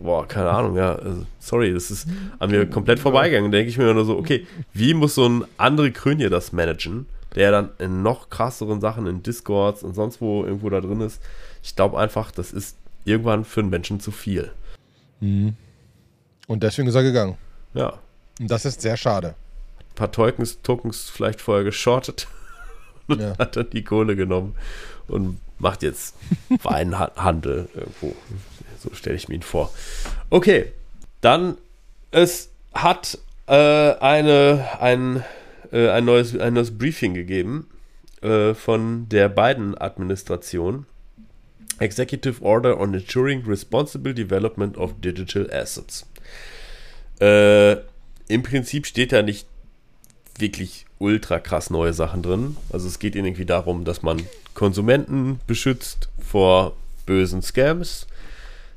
boah, 0.00 0.24
keine 0.28 0.50
Ahnung, 0.50 0.76
ja, 0.76 0.94
also, 0.94 1.26
sorry, 1.40 1.74
das 1.74 1.90
ist 1.90 2.06
an 2.38 2.52
mir 2.52 2.64
komplett 2.70 3.00
vorbeigegangen. 3.00 3.50
Denke 3.50 3.70
ich 3.70 3.76
mir 3.76 3.92
nur 3.92 4.04
so, 4.04 4.16
okay, 4.16 4.46
wie 4.72 4.94
muss 4.94 5.16
so 5.16 5.28
ein 5.28 5.44
André 5.58 5.90
Krönje 5.90 6.30
das 6.30 6.52
managen, 6.52 7.06
der 7.34 7.50
dann 7.50 7.70
in 7.80 8.02
noch 8.02 8.30
krasseren 8.30 8.80
Sachen, 8.80 9.08
in 9.08 9.24
Discords 9.24 9.82
und 9.82 9.96
sonst 9.96 10.20
wo 10.20 10.44
irgendwo 10.44 10.70
da 10.70 10.80
drin 10.80 11.00
ist? 11.00 11.20
Ich 11.64 11.74
glaube 11.74 11.98
einfach, 11.98 12.30
das 12.30 12.52
ist 12.52 12.76
irgendwann 13.04 13.44
für 13.44 13.62
einen 13.62 13.70
Menschen 13.70 13.98
zu 13.98 14.12
viel. 14.12 14.52
Mhm. 15.18 15.54
Und 16.46 16.62
deswegen 16.62 16.86
ist 16.86 16.94
er 16.94 17.02
gegangen. 17.02 17.36
Ja. 17.74 17.94
Und 18.38 18.48
das 18.48 18.64
ist 18.64 18.80
sehr 18.80 18.96
schade 18.96 19.34
paar 19.96 20.12
Tokens, 20.12 20.62
Tokens 20.62 21.10
vielleicht 21.10 21.40
vorher 21.40 21.64
geschortet 21.64 22.28
und 23.08 23.20
ja. 23.20 23.36
hat 23.38 23.56
dann 23.56 23.70
die 23.70 23.82
Kohle 23.82 24.14
genommen 24.14 24.54
und 25.08 25.40
macht 25.58 25.82
jetzt 25.82 26.14
Weinhandel 26.62 27.68
irgendwo. 27.74 28.14
So 28.78 28.94
stelle 28.94 29.16
ich 29.16 29.28
mir 29.28 29.34
ihn 29.34 29.42
vor. 29.42 29.72
Okay, 30.30 30.72
dann 31.20 31.56
es 32.12 32.50
hat 32.72 33.18
äh, 33.46 33.52
eine, 33.52 34.68
ein, 34.80 35.24
äh, 35.72 35.88
ein, 35.88 36.04
neues, 36.04 36.38
ein 36.38 36.54
neues 36.54 36.76
Briefing 36.76 37.14
gegeben 37.14 37.68
äh, 38.22 38.54
von 38.54 39.08
der 39.08 39.28
beiden 39.28 39.76
Administration. 39.76 40.86
Executive 41.78 42.42
Order 42.42 42.80
on 42.80 42.94
Ensuring 42.94 43.44
Responsible 43.46 44.14
Development 44.14 44.78
of 44.78 44.94
Digital 45.00 45.50
Assets. 45.52 46.06
Äh, 47.20 47.72
Im 48.28 48.42
Prinzip 48.42 48.86
steht 48.86 49.12
da 49.12 49.22
nicht 49.22 49.46
wirklich 50.40 50.86
ultra 50.98 51.38
krass 51.38 51.70
neue 51.70 51.92
Sachen 51.92 52.22
drin. 52.22 52.56
Also 52.72 52.86
es 52.86 52.98
geht 52.98 53.16
irgendwie 53.16 53.44
darum, 53.44 53.84
dass 53.84 54.02
man 54.02 54.22
Konsumenten 54.54 55.40
beschützt 55.46 56.08
vor 56.18 56.76
bösen 57.04 57.42
Scams, 57.42 58.06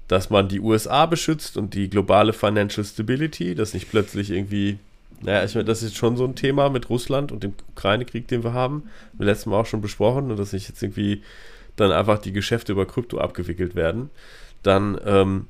dass 0.07 0.29
man 0.29 0.47
die 0.47 0.59
USA 0.59 1.05
beschützt 1.05 1.57
und 1.57 1.73
die 1.73 1.89
globale 1.89 2.33
Financial 2.33 2.85
Stability, 2.85 3.55
dass 3.55 3.73
nicht 3.73 3.89
plötzlich 3.89 4.31
irgendwie, 4.31 4.79
naja, 5.21 5.43
ich 5.43 5.55
meine, 5.55 5.65
das 5.65 5.83
ist 5.83 5.95
schon 5.95 6.17
so 6.17 6.25
ein 6.25 6.35
Thema 6.35 6.69
mit 6.69 6.89
Russland 6.89 7.31
und 7.31 7.43
dem 7.43 7.53
Ukraine-Krieg, 7.71 8.27
den 8.27 8.43
wir 8.43 8.53
haben, 8.53 8.89
wir 9.13 9.25
letzten 9.25 9.51
Mal 9.51 9.59
auch 9.59 9.65
schon 9.65 9.81
besprochen, 9.81 10.35
dass 10.35 10.53
nicht 10.53 10.67
jetzt 10.67 10.81
irgendwie 10.81 11.23
dann 11.75 11.91
einfach 11.91 12.19
die 12.19 12.33
Geschäfte 12.33 12.71
über 12.71 12.85
Krypto 12.85 13.19
abgewickelt 13.19 13.75
werden. 13.75 14.09
Dann 14.63 14.99
ähm, 15.05 15.47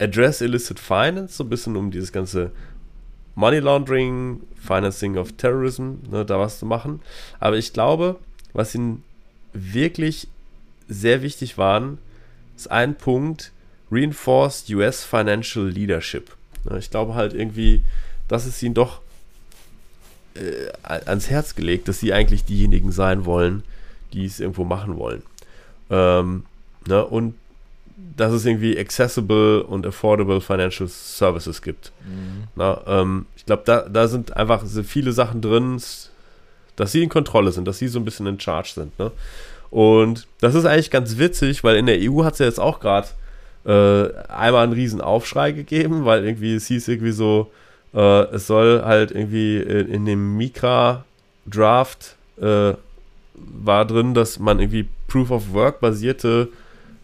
Address 0.00 0.40
Illicit 0.40 0.80
Finance, 0.80 1.36
so 1.36 1.44
ein 1.44 1.50
bisschen 1.50 1.76
um 1.76 1.90
dieses 1.90 2.12
ganze 2.12 2.52
Money 3.34 3.58
Laundering, 3.58 4.42
Financing 4.56 5.16
of 5.16 5.32
Terrorism, 5.32 5.94
ne, 6.10 6.24
da 6.24 6.38
was 6.38 6.58
zu 6.58 6.66
machen. 6.66 7.00
Aber 7.40 7.56
ich 7.56 7.72
glaube, 7.72 8.16
was 8.52 8.74
ihnen 8.74 9.02
wirklich 9.52 10.28
sehr 10.88 11.22
wichtig 11.22 11.58
waren, 11.58 11.98
ist 12.56 12.70
ein 12.70 12.96
Punkt, 12.96 13.52
Reinforced 13.90 14.70
US 14.70 15.04
Financial 15.04 15.66
Leadership. 15.66 16.36
Ne, 16.64 16.78
ich 16.78 16.90
glaube 16.90 17.14
halt 17.14 17.34
irgendwie, 17.34 17.82
das 18.28 18.46
ist 18.46 18.62
ihnen 18.62 18.74
doch 18.74 19.00
äh, 20.34 20.70
ans 20.84 21.30
Herz 21.30 21.54
gelegt, 21.54 21.88
dass 21.88 22.00
sie 22.00 22.12
eigentlich 22.12 22.44
diejenigen 22.44 22.92
sein 22.92 23.24
wollen, 23.24 23.62
die 24.12 24.24
es 24.24 24.40
irgendwo 24.40 24.64
machen 24.64 24.96
wollen. 24.96 25.22
Ähm, 25.90 26.44
ne, 26.86 27.04
und 27.04 27.34
dass 27.96 28.32
es 28.32 28.44
irgendwie 28.44 28.78
accessible 28.78 29.62
und 29.62 29.86
affordable 29.86 30.40
Financial 30.40 30.88
Services 30.88 31.62
gibt. 31.62 31.92
Mhm. 32.06 32.44
Na, 32.56 32.80
ähm, 32.86 33.26
ich 33.36 33.46
glaube, 33.46 33.62
da, 33.64 33.82
da 33.88 34.08
sind 34.08 34.36
einfach 34.36 34.64
so 34.64 34.82
viele 34.82 35.12
Sachen 35.12 35.40
drin, 35.40 35.80
dass 36.76 36.92
sie 36.92 37.02
in 37.02 37.08
Kontrolle 37.08 37.52
sind, 37.52 37.68
dass 37.68 37.78
sie 37.78 37.88
so 37.88 37.98
ein 37.98 38.04
bisschen 38.04 38.26
in 38.26 38.40
Charge 38.40 38.72
sind. 38.74 38.98
Ne? 38.98 39.10
Und 39.70 40.26
das 40.40 40.54
ist 40.54 40.64
eigentlich 40.64 40.90
ganz 40.90 41.18
witzig, 41.18 41.64
weil 41.64 41.76
in 41.76 41.86
der 41.86 41.98
EU 42.00 42.24
hat 42.24 42.34
es 42.34 42.38
ja 42.40 42.46
jetzt 42.46 42.60
auch 42.60 42.80
gerade 42.80 43.08
äh, 43.64 44.12
einmal 44.28 44.64
einen 44.64 44.72
riesen 44.72 45.00
Aufschrei 45.00 45.52
gegeben, 45.52 46.04
weil 46.04 46.24
irgendwie 46.24 46.54
es 46.54 46.66
hieß 46.66 46.88
irgendwie 46.88 47.12
so, 47.12 47.50
äh, 47.94 48.24
es 48.32 48.46
soll 48.46 48.82
halt 48.84 49.10
irgendwie 49.10 49.58
in, 49.58 49.88
in 49.88 50.04
dem 50.04 50.36
Mika-Draft 50.36 52.16
äh, 52.40 52.74
war 53.34 53.84
drin, 53.84 54.14
dass 54.14 54.38
man 54.38 54.60
irgendwie 54.60 54.88
Proof 55.08 55.30
of 55.30 55.52
Work 55.52 55.80
basierte 55.80 56.48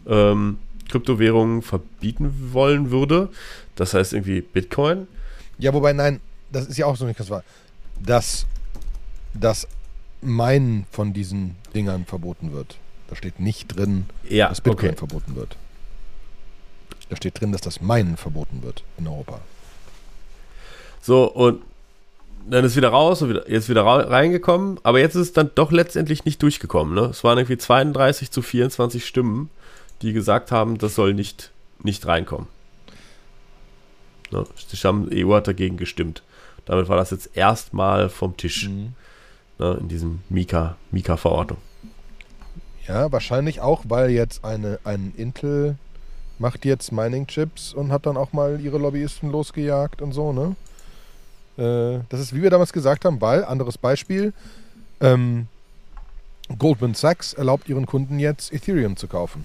ähm, 0.07 0.57
Kryptowährungen 0.91 1.61
verbieten 1.61 2.51
wollen 2.51 2.91
würde. 2.91 3.29
Das 3.75 3.93
heißt 3.93 4.13
irgendwie 4.13 4.41
Bitcoin. 4.41 5.07
Ja, 5.57 5.73
wobei, 5.73 5.93
nein, 5.93 6.19
das 6.51 6.67
ist 6.67 6.77
ja 6.77 6.85
auch 6.85 6.95
so 6.95 7.05
nicht 7.05 7.17
ganz 7.17 7.29
wahr. 7.29 7.43
Dass 8.03 8.45
das 9.33 9.67
Meinen 10.21 10.85
von 10.91 11.13
diesen 11.13 11.55
Dingern 11.73 12.05
verboten 12.05 12.51
wird. 12.51 12.77
Da 13.07 13.15
steht 13.15 13.39
nicht 13.39 13.75
drin, 13.75 14.05
ja, 14.29 14.49
dass 14.49 14.61
Bitcoin 14.61 14.89
okay. 14.89 14.97
verboten 14.97 15.35
wird. 15.35 15.57
Da 17.09 17.15
steht 17.17 17.41
drin, 17.41 17.51
dass 17.51 17.61
das 17.61 17.81
Meinen 17.81 18.17
verboten 18.17 18.63
wird 18.63 18.83
in 18.97 19.07
Europa. 19.07 19.41
So, 21.01 21.25
und 21.25 21.61
dann 22.49 22.63
ist 22.63 22.75
wieder 22.75 22.89
raus 22.89 23.21
und 23.21 23.29
wieder, 23.29 23.49
jetzt 23.49 23.69
wieder 23.69 23.83
reingekommen, 23.83 24.79
aber 24.83 24.99
jetzt 24.99 25.15
ist 25.15 25.21
es 25.21 25.33
dann 25.33 25.51
doch 25.55 25.71
letztendlich 25.71 26.25
nicht 26.25 26.41
durchgekommen. 26.41 26.95
Ne? 26.95 27.01
Es 27.07 27.23
waren 27.23 27.37
irgendwie 27.37 27.57
32 27.57 28.31
zu 28.31 28.41
24 28.41 29.05
Stimmen, 29.05 29.49
die 30.01 30.13
gesagt 30.13 30.51
haben, 30.51 30.77
das 30.77 30.95
soll 30.95 31.13
nicht, 31.13 31.51
nicht 31.83 32.05
reinkommen. 32.05 32.47
Ne? 34.31 34.45
Die 34.71 34.77
haben, 34.77 35.09
EU 35.13 35.33
hat 35.33 35.47
dagegen 35.47 35.77
gestimmt. 35.77 36.23
Damit 36.65 36.89
war 36.89 36.97
das 36.97 37.11
jetzt 37.11 37.35
erstmal 37.35 38.09
vom 38.09 38.37
Tisch 38.37 38.67
mhm. 38.67 38.93
ne? 39.59 39.77
in 39.79 39.87
diesem 39.87 40.21
Mika-Verordnung. 40.29 41.59
Mika 41.59 41.91
ja, 42.87 43.11
wahrscheinlich 43.11 43.61
auch, 43.61 43.83
weil 43.87 44.09
jetzt 44.09 44.43
eine, 44.43 44.79
ein 44.83 45.13
Intel 45.15 45.77
macht 46.39 46.65
jetzt 46.65 46.91
Mining-Chips 46.91 47.73
und 47.73 47.91
hat 47.91 48.05
dann 48.05 48.17
auch 48.17 48.33
mal 48.33 48.59
ihre 48.59 48.79
Lobbyisten 48.79 49.31
losgejagt 49.31 50.01
und 50.01 50.11
so, 50.11 50.33
ne? 50.33 50.55
Äh, 51.57 52.03
das 52.09 52.19
ist, 52.19 52.33
wie 52.35 52.41
wir 52.41 52.49
damals 52.49 52.73
gesagt 52.73 53.05
haben, 53.05 53.21
weil, 53.21 53.45
anderes 53.45 53.77
Beispiel, 53.77 54.33
ähm, 54.99 55.47
Goldman 56.57 56.95
Sachs 56.95 57.33
erlaubt 57.33 57.69
ihren 57.69 57.85
Kunden 57.85 58.19
jetzt 58.19 58.51
Ethereum 58.51 58.97
zu 58.97 59.07
kaufen. 59.07 59.43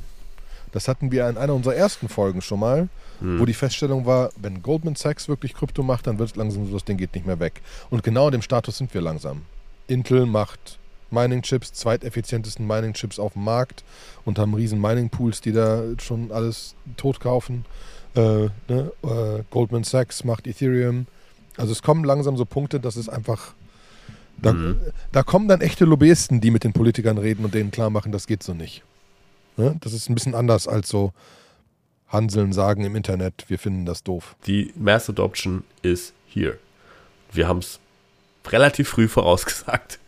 Das 0.76 0.88
hatten 0.88 1.10
wir 1.10 1.26
in 1.26 1.38
einer 1.38 1.54
unserer 1.54 1.74
ersten 1.74 2.06
Folgen 2.06 2.42
schon 2.42 2.60
mal, 2.60 2.90
hm. 3.20 3.40
wo 3.40 3.46
die 3.46 3.54
Feststellung 3.54 4.04
war, 4.04 4.28
wenn 4.36 4.62
Goldman 4.62 4.94
Sachs 4.94 5.26
wirklich 5.26 5.54
Krypto 5.54 5.82
macht, 5.82 6.06
dann 6.06 6.18
wird 6.18 6.28
es 6.28 6.36
langsam 6.36 6.66
so, 6.66 6.74
das 6.74 6.84
Ding 6.84 6.98
geht 6.98 7.14
nicht 7.14 7.24
mehr 7.24 7.40
weg. 7.40 7.62
Und 7.88 8.02
genau 8.02 8.26
in 8.26 8.32
dem 8.32 8.42
Status 8.42 8.76
sind 8.76 8.92
wir 8.92 9.00
langsam. 9.00 9.40
Intel 9.86 10.26
macht 10.26 10.78
Mining-Chips, 11.10 11.72
zweiteffizientesten 11.72 12.66
Mining-Chips 12.66 13.18
auf 13.18 13.32
dem 13.32 13.44
Markt 13.44 13.84
und 14.26 14.38
haben 14.38 14.52
riesen 14.52 14.78
Mining-Pools, 14.78 15.40
die 15.40 15.52
da 15.52 15.82
schon 15.96 16.30
alles 16.30 16.74
tot 16.98 17.20
kaufen. 17.20 17.64
Äh, 18.14 18.20
ne? 18.68 18.92
äh, 19.02 19.44
Goldman 19.50 19.84
Sachs 19.84 20.24
macht 20.24 20.46
Ethereum. 20.46 21.06
Also 21.56 21.72
es 21.72 21.80
kommen 21.80 22.04
langsam 22.04 22.36
so 22.36 22.44
Punkte, 22.44 22.80
dass 22.80 22.96
es 22.96 23.08
einfach. 23.08 23.54
Da, 24.42 24.52
mhm. 24.52 24.76
da 25.12 25.22
kommen 25.22 25.48
dann 25.48 25.62
echte 25.62 25.86
Lobbyisten, 25.86 26.42
die 26.42 26.50
mit 26.50 26.64
den 26.64 26.74
Politikern 26.74 27.16
reden 27.16 27.46
und 27.46 27.54
denen 27.54 27.70
klar 27.70 27.88
machen, 27.88 28.12
das 28.12 28.26
geht 28.26 28.42
so 28.42 28.52
nicht. 28.52 28.82
Ne? 29.56 29.76
Das 29.80 29.92
ist 29.92 30.08
ein 30.08 30.14
bisschen 30.14 30.34
anders 30.34 30.68
als 30.68 30.88
so 30.88 31.12
Hanseln 32.08 32.52
sagen 32.52 32.84
im 32.84 32.94
Internet, 32.94 33.44
wir 33.48 33.58
finden 33.58 33.84
das 33.84 34.02
doof. 34.02 34.36
Die 34.46 34.72
Mass 34.76 35.08
Adoption 35.08 35.64
ist 35.82 36.14
hier. 36.26 36.58
Wir 37.32 37.48
haben 37.48 37.58
es 37.58 37.80
relativ 38.46 38.88
früh 38.88 39.08
vorausgesagt. 39.08 39.98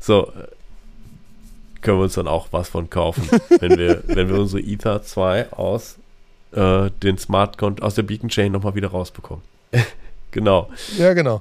So, 0.00 0.28
äh, 0.28 0.46
können 1.82 1.98
wir 1.98 2.04
uns 2.04 2.14
dann 2.14 2.28
auch 2.28 2.48
was 2.50 2.68
von 2.68 2.88
kaufen, 2.88 3.28
wenn 3.60 3.76
wir, 3.78 4.02
wenn 4.06 4.28
wir 4.28 4.38
unsere 4.38 4.62
Ether 4.62 5.02
2 5.02 5.52
aus 5.52 5.98
äh, 6.52 6.90
den 7.02 7.18
Smart 7.18 7.62
aus 7.82 7.94
der 7.94 8.02
Beacon 8.02 8.30
Chain 8.30 8.52
nochmal 8.52 8.74
wieder 8.74 8.88
rausbekommen. 8.88 9.42
Genau. 10.30 10.68
Ja, 10.98 11.14
genau. 11.14 11.40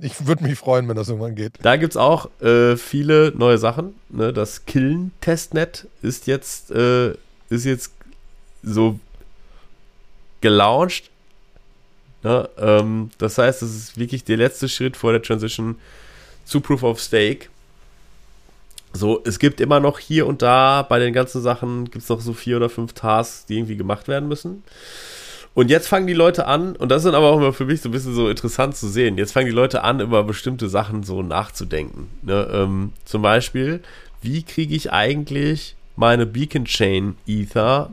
Ich 0.00 0.26
würde 0.26 0.44
mich 0.44 0.58
freuen, 0.58 0.88
wenn 0.88 0.96
das 0.96 1.08
irgendwann 1.08 1.34
geht. 1.34 1.52
Da 1.62 1.76
gibt 1.76 1.92
es 1.92 1.96
auch 1.96 2.28
äh, 2.40 2.76
viele 2.76 3.32
neue 3.36 3.58
Sachen. 3.58 3.94
Ne? 4.08 4.32
Das 4.32 4.66
Killen-Testnet 4.66 5.86
ist 6.02 6.26
jetzt, 6.26 6.70
äh, 6.72 7.12
ist 7.48 7.64
jetzt 7.64 7.92
so 8.62 8.98
gelauncht. 10.40 11.10
Ne? 12.22 12.48
Ähm, 12.58 13.10
das 13.18 13.38
heißt, 13.38 13.62
es 13.62 13.74
ist 13.74 13.98
wirklich 13.98 14.24
der 14.24 14.38
letzte 14.38 14.68
Schritt 14.68 14.96
vor 14.96 15.12
der 15.12 15.22
Transition 15.22 15.76
zu 16.44 16.60
Proof 16.60 16.82
of 16.82 17.00
Stake. 17.00 17.46
So, 18.92 19.22
es 19.24 19.38
gibt 19.38 19.60
immer 19.60 19.80
noch 19.80 19.98
hier 19.98 20.26
und 20.26 20.42
da 20.42 20.82
bei 20.82 20.98
den 20.98 21.12
ganzen 21.12 21.42
Sachen 21.42 21.90
gibt 21.90 22.04
es 22.04 22.08
noch 22.08 22.20
so 22.20 22.32
vier 22.32 22.56
oder 22.56 22.68
fünf 22.68 22.92
Tasks, 22.92 23.46
die 23.46 23.58
irgendwie 23.58 23.76
gemacht 23.76 24.06
werden 24.08 24.28
müssen. 24.28 24.62
Und 25.54 25.70
jetzt 25.70 25.86
fangen 25.86 26.08
die 26.08 26.14
Leute 26.14 26.46
an, 26.46 26.74
und 26.74 26.90
das 26.90 27.04
ist 27.04 27.14
aber 27.14 27.30
auch 27.30 27.38
immer 27.38 27.52
für 27.52 27.64
mich 27.64 27.80
so 27.80 27.88
ein 27.88 27.92
bisschen 27.92 28.14
so 28.14 28.28
interessant 28.28 28.76
zu 28.76 28.88
sehen, 28.88 29.16
jetzt 29.18 29.32
fangen 29.32 29.46
die 29.46 29.52
Leute 29.52 29.84
an, 29.84 30.00
über 30.00 30.24
bestimmte 30.24 30.68
Sachen 30.68 31.04
so 31.04 31.22
nachzudenken. 31.22 32.08
Ne? 32.22 32.48
Ähm, 32.52 32.92
zum 33.04 33.22
Beispiel, 33.22 33.80
wie 34.20 34.42
kriege 34.42 34.74
ich 34.74 34.90
eigentlich 34.90 35.76
meine 35.96 36.26
Beacon 36.26 36.64
Chain 36.64 37.16
Ether 37.26 37.90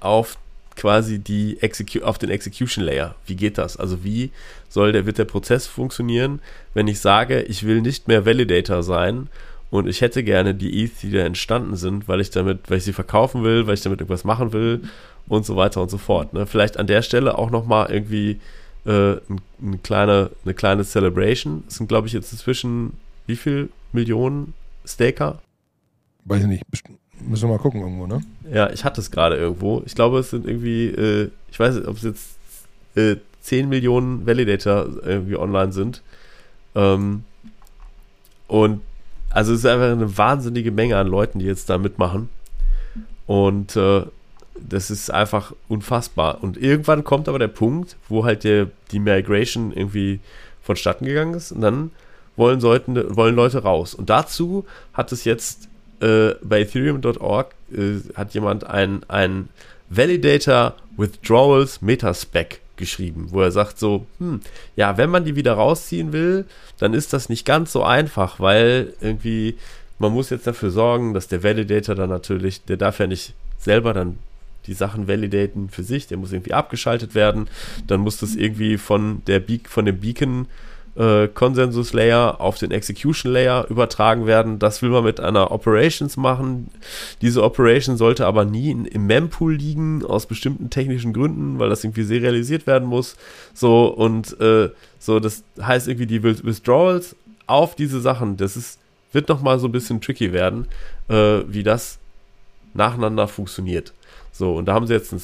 auf 0.00 0.36
quasi 0.74 1.18
die 1.18 1.58
Execu 1.62 2.02
auf 2.02 2.18
den 2.18 2.28
Execution 2.28 2.84
Layer. 2.84 3.14
Wie 3.26 3.34
geht 3.34 3.56
das? 3.56 3.76
Also 3.76 4.04
wie 4.04 4.30
soll 4.68 4.92
der, 4.92 5.06
wird 5.06 5.18
der 5.18 5.24
Prozess 5.24 5.66
funktionieren, 5.66 6.40
wenn 6.74 6.86
ich 6.86 7.00
sage, 7.00 7.42
ich 7.42 7.64
will 7.64 7.80
nicht 7.80 8.08
mehr 8.08 8.26
Validator 8.26 8.82
sein 8.82 9.28
und 9.70 9.88
ich 9.88 10.02
hätte 10.02 10.22
gerne 10.22 10.54
die 10.54 10.84
ETH, 10.84 11.02
die 11.02 11.10
da 11.10 11.20
entstanden 11.20 11.76
sind, 11.76 12.08
weil 12.08 12.20
ich 12.20 12.30
damit, 12.30 12.68
weil 12.68 12.78
ich 12.78 12.84
sie 12.84 12.92
verkaufen 12.92 13.42
will, 13.42 13.66
weil 13.66 13.74
ich 13.74 13.82
damit 13.82 14.00
irgendwas 14.00 14.24
machen 14.24 14.52
will 14.52 14.82
und 15.28 15.44
so 15.44 15.56
weiter 15.56 15.82
und 15.82 15.90
so 15.90 15.98
fort. 15.98 16.32
Ne? 16.32 16.46
Vielleicht 16.46 16.78
an 16.78 16.86
der 16.86 17.02
Stelle 17.02 17.38
auch 17.38 17.50
nochmal 17.50 17.90
irgendwie 17.90 18.40
äh, 18.84 19.16
eine, 19.60 19.78
kleine, 19.82 20.30
eine 20.44 20.54
kleine 20.54 20.84
Celebration. 20.84 21.64
Es 21.68 21.76
sind, 21.76 21.88
glaube 21.88 22.06
ich, 22.06 22.12
jetzt 22.12 22.32
inzwischen 22.32 22.94
wie 23.26 23.36
viel 23.36 23.70
Millionen 23.92 24.54
Staker? 24.84 25.40
Weiß 26.24 26.42
ich 26.42 26.48
nicht, 26.48 26.64
müssen 27.20 27.48
wir 27.48 27.56
mal 27.56 27.58
gucken 27.58 27.80
irgendwo, 27.80 28.06
ne? 28.06 28.20
Ja, 28.52 28.70
ich 28.70 28.84
hatte 28.84 29.00
es 29.00 29.10
gerade 29.10 29.36
irgendwo. 29.36 29.82
Ich 29.86 29.94
glaube, 29.94 30.18
es 30.18 30.30
sind 30.30 30.46
irgendwie, 30.46 30.86
äh, 30.86 31.30
ich 31.50 31.58
weiß 31.58 31.76
nicht, 31.76 31.88
ob 31.88 31.96
es 31.96 32.02
jetzt 32.02 32.36
äh, 32.96 33.16
10 33.40 33.68
Millionen 33.68 34.26
Validator 34.26 34.86
irgendwie 35.04 35.36
online 35.36 35.72
sind. 35.72 36.02
Ähm, 36.74 37.24
und 38.48 38.80
also 39.30 39.52
es 39.52 39.60
ist 39.60 39.66
einfach 39.66 39.90
eine 39.90 40.16
wahnsinnige 40.16 40.70
Menge 40.70 40.96
an 40.96 41.08
Leuten, 41.08 41.38
die 41.38 41.46
jetzt 41.46 41.68
da 41.68 41.78
mitmachen. 41.78 42.28
Und 43.26 43.76
äh, 43.76 44.02
das 44.60 44.90
ist 44.90 45.10
einfach 45.10 45.52
unfassbar. 45.68 46.42
Und 46.42 46.56
irgendwann 46.56 47.04
kommt 47.04 47.28
aber 47.28 47.38
der 47.38 47.48
Punkt, 47.48 47.96
wo 48.08 48.24
halt 48.24 48.44
der, 48.44 48.68
die 48.90 48.98
Migration 48.98 49.72
irgendwie 49.72 50.20
vonstatten 50.62 51.06
gegangen 51.06 51.34
ist. 51.34 51.52
Und 51.52 51.60
dann 51.60 51.90
wollen, 52.36 52.60
sollten, 52.60 53.16
wollen 53.16 53.34
Leute 53.34 53.62
raus. 53.62 53.94
Und 53.94 54.10
dazu 54.10 54.64
hat 54.92 55.12
es 55.12 55.24
jetzt 55.24 55.68
äh, 56.00 56.34
bei 56.42 56.60
Ethereum.org 56.60 57.54
äh, 57.72 58.00
hat 58.14 58.34
jemand 58.34 58.64
ein, 58.64 59.02
ein 59.08 59.48
Validator 59.88 60.74
Withdrawals 60.96 61.82
Metaspec 61.82 62.60
geschrieben, 62.76 63.28
wo 63.30 63.40
er 63.40 63.50
sagt 63.50 63.78
so, 63.78 64.06
hm, 64.18 64.40
ja, 64.76 64.98
wenn 64.98 65.08
man 65.08 65.24
die 65.24 65.36
wieder 65.36 65.54
rausziehen 65.54 66.12
will, 66.12 66.44
dann 66.78 66.92
ist 66.92 67.12
das 67.12 67.28
nicht 67.30 67.46
ganz 67.46 67.72
so 67.72 67.82
einfach, 67.82 68.38
weil 68.38 68.92
irgendwie 69.00 69.56
man 69.98 70.12
muss 70.12 70.30
jetzt 70.30 70.46
dafür 70.46 70.70
sorgen, 70.70 71.14
dass 71.14 71.28
der 71.28 71.42
Validator 71.42 71.94
dann 71.94 72.10
natürlich, 72.10 72.62
der 72.64 72.76
darf 72.76 72.98
ja 72.98 73.06
nicht 73.06 73.34
selber 73.58 73.94
dann 73.94 74.18
die 74.66 74.74
Sachen 74.74 75.08
validaten 75.08 75.68
für 75.70 75.82
sich, 75.82 76.06
der 76.06 76.18
muss 76.18 76.32
irgendwie 76.32 76.54
abgeschaltet 76.54 77.14
werden, 77.14 77.48
dann 77.86 78.00
muss 78.00 78.18
das 78.18 78.34
irgendwie 78.34 78.78
von 78.78 79.22
der 79.26 79.40
Be 79.40 79.60
von 79.66 79.84
dem 79.84 79.98
Beacon 79.98 80.46
äh, 80.96 81.28
Consensus 81.28 81.92
Layer 81.92 82.40
auf 82.40 82.58
den 82.58 82.70
Execution 82.70 83.32
Layer 83.32 83.66
übertragen 83.68 84.26
werden. 84.26 84.58
Das 84.58 84.82
will 84.82 84.90
man 84.90 85.04
mit 85.04 85.20
einer 85.20 85.50
Operations 85.50 86.16
machen. 86.16 86.70
Diese 87.20 87.42
Operation 87.42 87.96
sollte 87.96 88.26
aber 88.26 88.44
nie 88.44 88.70
im 88.70 89.06
Mempool 89.06 89.54
liegen, 89.54 90.04
aus 90.04 90.26
bestimmten 90.26 90.70
technischen 90.70 91.12
Gründen, 91.12 91.58
weil 91.58 91.68
das 91.68 91.84
irgendwie 91.84 92.04
serialisiert 92.04 92.66
werden 92.66 92.88
muss. 92.88 93.16
So, 93.54 93.86
und 93.86 94.38
äh, 94.40 94.70
so, 94.98 95.20
das 95.20 95.44
heißt 95.60 95.88
irgendwie 95.88 96.06
die 96.06 96.22
Withdrawals 96.22 97.14
auf 97.46 97.76
diese 97.76 98.00
Sachen, 98.00 98.36
das 98.36 98.56
ist, 98.56 98.78
wird 99.12 99.28
nochmal 99.28 99.58
so 99.58 99.68
ein 99.68 99.72
bisschen 99.72 100.00
tricky 100.00 100.32
werden, 100.32 100.66
äh, 101.08 101.40
wie 101.46 101.62
das 101.62 101.98
nacheinander 102.74 103.28
funktioniert. 103.28 103.92
So, 104.36 104.56
und 104.56 104.66
da 104.66 104.74
haben 104.74 104.86
sie 104.86 104.94
jetzt 104.94 105.12
ein 105.12 105.22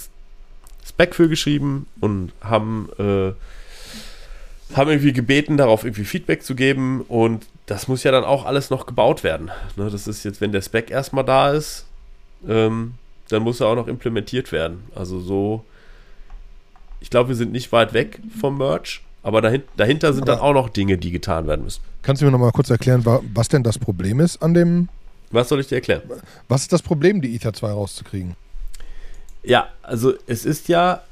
Spec 0.86 1.14
für 1.14 1.28
geschrieben 1.28 1.86
und 2.00 2.32
haben 2.40 2.88
äh, 2.98 3.32
haben 4.76 4.90
irgendwie 4.90 5.12
gebeten, 5.12 5.56
darauf 5.56 5.84
irgendwie 5.84 6.04
Feedback 6.04 6.42
zu 6.42 6.54
geben 6.54 7.02
und 7.02 7.46
das 7.66 7.88
muss 7.88 8.02
ja 8.02 8.10
dann 8.10 8.24
auch 8.24 8.44
alles 8.44 8.70
noch 8.70 8.86
gebaut 8.86 9.22
werden. 9.22 9.50
Ne, 9.76 9.90
das 9.90 10.06
ist 10.06 10.24
jetzt, 10.24 10.40
wenn 10.40 10.52
der 10.52 10.62
Spec 10.62 10.90
erstmal 10.90 11.24
da 11.24 11.52
ist, 11.52 11.86
ähm, 12.48 12.94
dann 13.28 13.42
muss 13.42 13.60
er 13.60 13.68
auch 13.68 13.76
noch 13.76 13.86
implementiert 13.86 14.52
werden. 14.52 14.84
Also 14.94 15.20
so, 15.20 15.64
ich 17.00 17.10
glaube, 17.10 17.30
wir 17.30 17.36
sind 17.36 17.52
nicht 17.52 17.70
weit 17.72 17.92
weg 17.92 18.20
vom 18.40 18.58
Merch, 18.58 19.02
aber 19.22 19.40
dahin, 19.40 19.62
dahinter 19.76 20.12
sind 20.12 20.28
aber 20.28 20.36
dann 20.36 20.40
auch 20.40 20.54
noch 20.54 20.68
Dinge, 20.68 20.98
die 20.98 21.10
getan 21.10 21.46
werden 21.46 21.64
müssen. 21.64 21.82
Kannst 22.02 22.22
du 22.22 22.26
mir 22.26 22.32
noch 22.32 22.38
mal 22.38 22.52
kurz 22.52 22.70
erklären, 22.70 23.04
was 23.34 23.48
denn 23.48 23.62
das 23.62 23.78
Problem 23.78 24.20
ist 24.20 24.42
an 24.42 24.54
dem? 24.54 24.88
Was 25.30 25.48
soll 25.48 25.60
ich 25.60 25.68
dir 25.68 25.76
erklären? 25.76 26.02
Was 26.48 26.62
ist 26.62 26.72
das 26.72 26.82
Problem, 26.82 27.22
die 27.22 27.34
Ether 27.34 27.52
2 27.52 27.70
rauszukriegen? 27.70 28.36
Ja, 29.42 29.68
also 29.82 30.14
es 30.26 30.44
ist 30.44 30.68
ja 30.68 31.02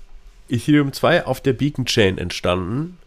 Ethereum 0.49 0.93
2 0.93 1.27
auf 1.27 1.41
der 1.41 1.53
Beacon 1.53 1.85
Chain 1.85 2.19
entstanden 2.19 2.99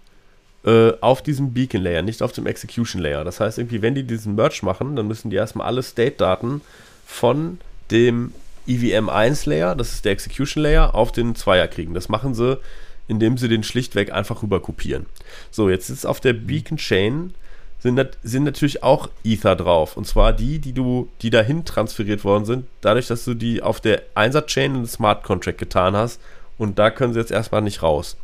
äh, 0.66 0.94
auf 1.02 1.22
diesem 1.22 1.54
Beacon 1.54 1.82
Layer, 1.82 2.02
nicht 2.02 2.22
auf 2.22 2.32
dem 2.32 2.46
Execution 2.46 3.02
Layer. 3.02 3.24
Das 3.24 3.40
heißt, 3.40 3.58
irgendwie, 3.58 3.82
wenn 3.82 3.96
die 3.96 4.04
diesen 4.04 4.36
Merge 4.36 4.60
machen, 4.64 4.96
dann 4.96 5.08
müssen 5.08 5.30
die 5.30 5.36
erstmal 5.36 5.68
alle 5.68 5.84
State-Daten 5.84 6.62
von 7.06 7.60
dem 7.92 8.34
EVM1 8.68 9.50
Layer, 9.50 9.76
das 9.76 9.94
ist 9.94 10.06
der 10.06 10.14
Execution 10.14 10.64
Layer, 10.64 10.96
auf 10.96 11.12
den 11.12 11.36
Zweier 11.36 11.68
kriegen. 11.68 11.94
Das 11.94 12.08
machen 12.08 12.34
sie, 12.34 12.60
indem 13.08 13.38
sie 13.38 13.50
den 13.50 13.64
schlichtweg 13.64 14.14
einfach 14.14 14.42
rüber 14.42 14.62
kopieren. 14.62 15.06
So, 15.52 15.70
jetzt 15.70 15.90
ist 15.90 16.06
auf 16.06 16.22
der 16.22 16.34
Beacon 16.34 16.78
Chain 16.78 17.34
sind, 17.84 18.18
sind 18.24 18.44
natürlich 18.44 18.82
auch 18.82 19.10
Ether 19.24 19.56
drauf. 19.56 19.96
Und 19.96 20.08
zwar 20.08 20.34
die, 20.34 20.58
die 20.58 20.74
du, 20.74 21.10
die 21.22 21.30
dahin 21.30 21.66
transferiert 21.66 22.24
worden 22.24 22.46
sind, 22.46 22.66
dadurch, 22.82 23.08
dass 23.08 23.24
du 23.26 23.36
die 23.36 23.62
auf 23.62 23.80
der 23.80 24.02
Einsatz-Chain 24.16 24.76
in 24.76 24.88
Smart 24.88 25.24
Contract 25.24 25.60
getan 25.60 25.96
hast. 25.96 26.20
Und 26.58 26.80
da 26.80 26.90
können 26.90 27.14
sie 27.14 27.20
jetzt 27.20 27.32
erstmal 27.32 27.62
nicht 27.62 27.84
raus 27.84 28.18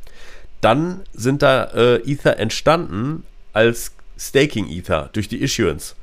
dann 0.61 1.01
sind 1.13 1.41
da 1.41 1.65
äh, 1.65 2.11
Ether 2.11 2.37
entstanden 2.37 3.23
als 3.53 3.93
Staking 4.17 4.67
Ether 4.69 5.09
durch 5.13 5.27
die 5.27 5.41
Issuance. 5.41 5.95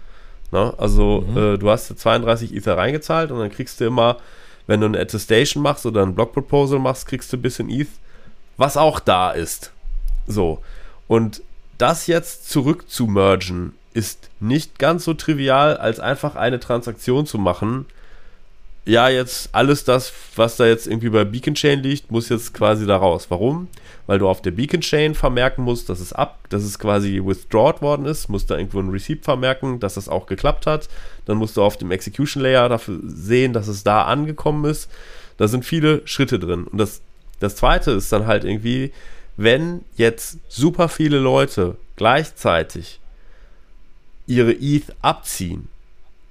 Ne? 0.51 0.73
Also 0.79 1.23
mhm. 1.23 1.37
äh, 1.37 1.59
du 1.59 1.71
hast 1.71 1.87
32 1.99 2.55
Ether 2.55 2.77
reingezahlt 2.77 3.31
und 3.31 3.39
dann 3.39 3.51
kriegst 3.51 3.81
du 3.81 3.85
immer, 3.85 4.19
wenn 4.67 4.81
du 4.81 4.87
eine 4.87 4.99
Attestation 4.99 5.63
machst 5.63 5.85
oder 5.85 6.03
ein 6.03 6.15
Block 6.15 6.33
Proposal 6.33 6.79
machst, 6.79 7.07
kriegst 7.07 7.33
du 7.33 7.37
ein 7.37 7.43
bisschen 7.43 7.69
ETH, 7.69 7.89
was 8.57 8.77
auch 8.77 9.01
da 9.01 9.33
ist. 9.33 9.73
So. 10.27 10.63
Und 11.09 11.43
das 11.79 12.07
jetzt 12.07 12.49
zurück 12.49 12.89
zu 12.89 13.07
mergen 13.07 13.75
ist 13.93 14.29
nicht 14.41 14.79
ganz 14.79 15.05
so 15.05 15.15
trivial, 15.15 15.79
als 15.79 16.01
einfach 16.01 16.37
eine 16.37 16.61
Transaktion 16.61 17.25
zu 17.25 17.39
machen, 17.39 17.87
ja, 18.87 19.09
jetzt 19.09 19.49
alles 19.53 19.85
das, 19.85 20.13
was 20.37 20.57
da 20.57 20.67
jetzt 20.67 20.87
irgendwie 20.87 21.09
bei 21.09 21.25
Beacon 21.25 21.55
Chain 21.55 21.83
liegt, 21.83 22.13
muss 22.13 22.29
jetzt 22.29 22.55
quasi 22.55 22.87
da 22.87 22.97
raus. 22.97 23.27
Warum? 23.31 23.67
Weil 24.07 24.21
du 24.21 24.29
auf 24.29 24.43
der 24.43 24.53
Beacon 24.53 24.81
Chain 24.81 25.17
vermerken 25.17 25.65
musst, 25.65 25.89
dass 25.89 25.99
es 25.99 26.13
ab, 26.13 26.39
dass 26.51 26.63
es 26.63 26.79
quasi 26.79 27.21
withdrawed 27.25 27.83
worden 27.83 28.07
ist, 28.07 28.29
musst 28.29 28.49
da 28.49 28.57
irgendwo 28.57 28.79
ein 28.79 28.91
Receipt 28.91 29.25
vermerken, 29.25 29.81
dass 29.81 29.95
das 29.95 30.09
auch 30.09 30.27
geklappt 30.27 30.67
hat. 30.67 30.89
Dann 31.25 31.37
musst 31.37 31.57
du 31.57 31.65
auf 31.65 31.77
dem 31.77 31.91
Execution 31.91 32.45
Layer 32.45 32.69
dafür 32.69 33.01
sehen, 33.03 33.53
dass 33.53 33.67
es 33.67 33.83
da 33.83 34.03
angekommen 34.03 34.71
ist. 34.71 34.89
Da 35.37 35.49
sind 35.49 35.65
viele 35.65 36.03
Schritte 36.07 36.39
drin. 36.39 36.65
Und 36.65 36.79
das, 36.79 37.01
das 37.41 37.57
zweite 37.57 37.91
ist 37.91 38.13
dann 38.13 38.27
halt 38.29 38.45
irgendwie, 38.45 38.93
wenn 39.37 39.85
jetzt 39.97 40.39
super 40.49 40.89
viele 40.89 41.19
Leute 41.19 41.77
gleichzeitig 41.97 43.01
ihre 44.27 44.53
ETH 44.53 44.95
abziehen, 45.03 45.69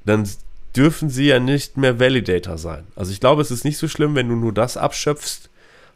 dann 0.06 0.28
dürfen 0.76 1.10
sie 1.10 1.28
ja 1.28 1.40
nicht 1.40 1.78
mehr 1.78 2.00
Validator 2.00 2.58
sein. 2.58 2.84
Also 2.96 3.12
ich 3.12 3.20
glaube, 3.20 3.42
es 3.42 3.52
ist 3.52 3.64
nicht 3.64 3.78
so 3.78 3.88
schlimm, 3.88 4.16
wenn 4.16 4.30
du 4.30 4.36
nur 4.36 4.54
das 4.54 4.78
abschöpfst, 4.78 5.50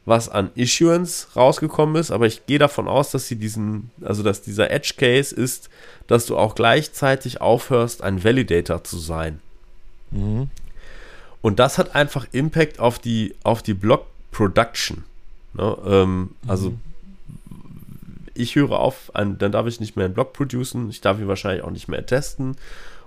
was 0.06 0.30
an 0.30 0.50
Issuance 0.56 1.28
rausgekommen 1.36 1.96
ist, 1.98 2.10
aber 2.10 2.26
ich 2.26 2.46
gehe 2.46 2.58
davon 2.58 2.88
aus, 2.88 3.12
dass 3.12 3.28
sie 3.28 3.36
diesen, 3.36 3.92
also 4.02 4.24
dass 4.24 4.42
dieser 4.42 4.72
Edge 4.72 4.94
Case 4.98 5.36
ist, 5.36 5.70
dass 6.08 6.26
du 6.26 6.38
auch 6.38 6.56
gleichzeitig 6.56 7.42
aufhörst, 7.42 8.02
ein 8.02 8.24
Validator 8.24 8.84
zu 8.84 8.98
sein. 8.98 9.40
Mhm. 10.12 10.50
Und 11.42 11.60
das 11.60 11.78
hat 11.78 11.96
einfach 11.96 12.26
Impact 12.32 12.80
auf 12.80 13.00
die, 13.00 13.36
auf 13.44 13.62
die 13.62 13.74
Block 13.74 14.08
Production. 14.32 15.04
Ne? 15.54 15.78
Ähm, 15.86 16.32
also 16.48 16.72
mhm. 16.72 16.80
Ich 18.40 18.56
höre 18.56 18.80
auf, 18.80 19.12
dann 19.14 19.38
darf 19.38 19.68
ich 19.68 19.80
nicht 19.80 19.96
mehr 19.96 20.06
einen 20.06 20.14
Block 20.14 20.34
producen, 20.34 20.90
ich 20.90 21.02
darf 21.02 21.20
ihn 21.20 21.28
wahrscheinlich 21.28 21.64
auch 21.64 21.72
nicht 21.72 21.88
mehr 21.88 22.06
testen 22.06 22.56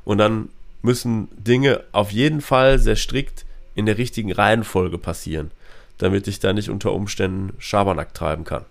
und 0.04 0.18
dann 0.18 0.48
müssen 0.82 1.28
Dinge 1.36 1.82
auf 1.92 2.10
jeden 2.10 2.40
Fall 2.40 2.78
sehr 2.78 2.96
strikt 2.96 3.44
in 3.74 3.86
der 3.86 3.98
richtigen 3.98 4.32
Reihenfolge 4.32 4.98
passieren, 4.98 5.50
damit 5.98 6.26
ich 6.28 6.40
da 6.40 6.52
nicht 6.52 6.70
unter 6.70 6.92
Umständen 6.92 7.54
Schabernack 7.58 8.14
treiben 8.14 8.44
kann. 8.44 8.64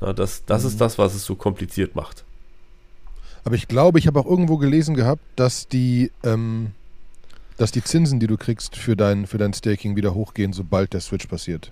Na, 0.00 0.12
das 0.12 0.44
das 0.46 0.62
mhm. 0.62 0.68
ist 0.68 0.80
das, 0.80 0.98
was 0.98 1.14
es 1.14 1.24
so 1.24 1.34
kompliziert 1.34 1.94
macht. 1.94 2.24
Aber 3.44 3.56
ich 3.56 3.68
glaube, 3.68 3.98
ich 3.98 4.06
habe 4.06 4.18
auch 4.20 4.26
irgendwo 4.26 4.56
gelesen 4.56 4.94
gehabt, 4.94 5.22
dass 5.36 5.68
die, 5.68 6.10
ähm, 6.22 6.72
dass 7.58 7.72
die 7.72 7.84
Zinsen, 7.84 8.18
die 8.18 8.26
du 8.26 8.38
kriegst 8.38 8.76
für 8.76 8.96
dein, 8.96 9.26
für 9.26 9.38
dein 9.38 9.52
Staking, 9.52 9.96
wieder 9.96 10.14
hochgehen, 10.14 10.52
sobald 10.52 10.94
der 10.94 11.00
Switch 11.00 11.26
passiert. 11.26 11.70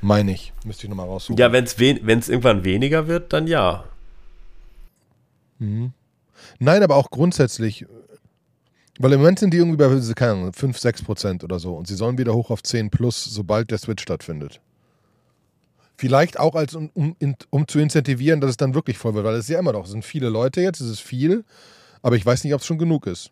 Meine 0.00 0.32
ich. 0.32 0.52
Müsste 0.64 0.84
ich 0.84 0.88
nochmal 0.88 1.06
raussuchen. 1.06 1.38
Ja, 1.38 1.52
wenn 1.52 1.64
es 1.64 2.28
irgendwann 2.28 2.64
weniger 2.64 3.06
wird, 3.06 3.32
dann 3.32 3.46
ja. 3.46 3.84
Mhm. 5.58 5.92
Nein, 6.58 6.82
aber 6.82 6.96
auch 6.96 7.10
grundsätzlich, 7.10 7.86
weil 8.98 9.12
im 9.12 9.20
Moment 9.20 9.38
sind 9.38 9.52
die 9.52 9.58
irgendwie 9.58 9.76
bei, 9.76 10.14
keine 10.14 10.32
Ahnung, 10.32 10.52
5, 10.52 10.78
6 10.78 11.02
Prozent 11.02 11.44
oder 11.44 11.58
so. 11.58 11.74
Und 11.74 11.86
sie 11.86 11.94
sollen 11.94 12.18
wieder 12.18 12.34
hoch 12.34 12.50
auf 12.50 12.62
10 12.62 12.90
plus, 12.90 13.24
sobald 13.24 13.70
der 13.70 13.78
Switch 13.78 14.02
stattfindet. 14.02 14.60
Vielleicht 15.96 16.40
auch 16.40 16.54
als 16.54 16.74
um, 16.74 16.90
um, 16.94 17.14
um 17.50 17.68
zu 17.68 17.78
incentivieren, 17.78 18.40
dass 18.40 18.50
es 18.50 18.56
dann 18.56 18.74
wirklich 18.74 18.96
voll 18.96 19.12
wird, 19.12 19.24
weil 19.26 19.34
es 19.34 19.40
ist 19.40 19.50
ja 19.50 19.58
immer 19.58 19.72
noch, 19.72 19.84
es 19.84 19.90
sind 19.90 20.02
viele 20.02 20.30
Leute 20.30 20.62
jetzt, 20.62 20.80
es 20.80 20.88
ist 20.88 21.00
viel, 21.00 21.44
aber 22.00 22.16
ich 22.16 22.24
weiß 22.24 22.42
nicht, 22.42 22.54
ob 22.54 22.62
es 22.62 22.66
schon 22.66 22.78
genug 22.78 23.06
ist. 23.06 23.30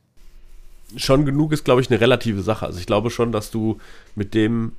Schon 0.97 1.25
genug 1.25 1.53
ist, 1.53 1.65
glaube 1.65 1.81
ich, 1.81 1.91
eine 1.91 1.99
relative 1.99 2.43
Sache. 2.43 2.67
Also 2.67 2.79
ich 2.79 2.85
glaube 2.85 3.09
schon, 3.09 3.33
dass 3.33 3.51
du 3.51 3.79
mit 4.15 4.35
dem, 4.35 4.73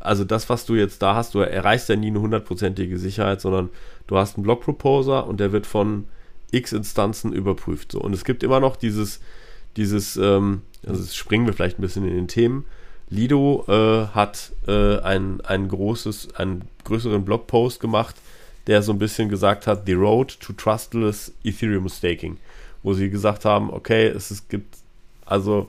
also 0.00 0.24
das, 0.24 0.48
was 0.48 0.66
du 0.66 0.74
jetzt 0.74 1.02
da 1.02 1.14
hast, 1.14 1.34
du 1.34 1.40
erreichst 1.40 1.88
ja 1.88 1.96
nie 1.96 2.08
eine 2.08 2.20
hundertprozentige 2.20 2.98
Sicherheit, 2.98 3.40
sondern 3.40 3.70
du 4.06 4.16
hast 4.16 4.36
einen 4.36 4.42
Block-Proposer 4.42 5.26
und 5.26 5.40
der 5.40 5.52
wird 5.52 5.66
von 5.66 6.04
x 6.50 6.72
Instanzen 6.72 7.32
überprüft. 7.32 7.92
So. 7.92 8.00
Und 8.00 8.12
es 8.12 8.24
gibt 8.24 8.42
immer 8.42 8.60
noch 8.60 8.76
dieses, 8.76 9.20
dieses, 9.76 10.16
ähm, 10.16 10.62
also 10.86 11.04
springen 11.12 11.46
wir 11.46 11.52
vielleicht 11.52 11.78
ein 11.78 11.82
bisschen 11.82 12.06
in 12.08 12.14
den 12.14 12.28
Themen. 12.28 12.64
Lido 13.10 13.64
äh, 13.68 14.06
hat 14.08 14.52
äh, 14.66 14.98
ein, 15.00 15.40
ein 15.42 15.68
großes, 15.68 16.34
einen 16.34 16.64
größeren 16.84 17.24
Blogpost 17.24 17.80
gemacht, 17.80 18.16
der 18.66 18.82
so 18.82 18.92
ein 18.92 18.98
bisschen 18.98 19.28
gesagt 19.28 19.66
hat, 19.66 19.86
The 19.86 19.94
Road 19.94 20.38
to 20.40 20.52
Trustless 20.52 21.32
Ethereum 21.42 21.88
Staking, 21.88 22.36
wo 22.82 22.92
sie 22.92 23.08
gesagt 23.08 23.44
haben, 23.44 23.70
okay, 23.72 24.08
es, 24.08 24.30
es 24.30 24.48
gibt 24.48 24.76
also 25.24 25.68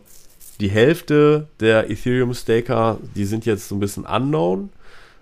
die 0.59 0.69
Hälfte 0.69 1.47
der 1.59 1.89
Ethereum 1.89 2.33
Staker, 2.33 2.97
die 3.15 3.25
sind 3.25 3.45
jetzt 3.45 3.69
so 3.69 3.75
ein 3.75 3.79
bisschen 3.79 4.05
unknown. 4.05 4.69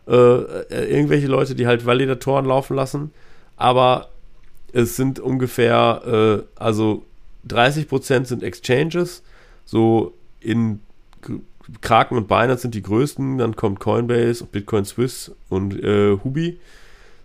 Äh, 0.08 0.14
äh 0.14 0.92
irgendwelche 0.92 1.28
Leute, 1.28 1.56
die 1.56 1.68
halt 1.68 1.86
Validatoren 1.86 2.46
laufen 2.46 2.76
lassen, 2.76 3.12
aber 3.56 4.10
es 4.74 4.96
sind 4.96 5.20
ungefähr, 5.20 6.46
äh, 6.58 6.62
also 6.62 7.06
30% 7.48 8.26
sind 8.26 8.44
Exchanges, 8.44 9.24
so 9.66 10.14
in 10.40 10.80
Kraken 11.82 12.18
und 12.18 12.28
Binance 12.28 12.62
sind 12.62 12.76
die 12.76 12.82
größten, 12.82 13.38
dann 13.38 13.56
kommt 13.56 13.80
Coinbase, 13.80 14.46
Bitcoin 14.46 14.86
Swiss 14.86 15.32
und 15.50 15.82
äh, 15.84 16.18
Hubi. 16.24 16.60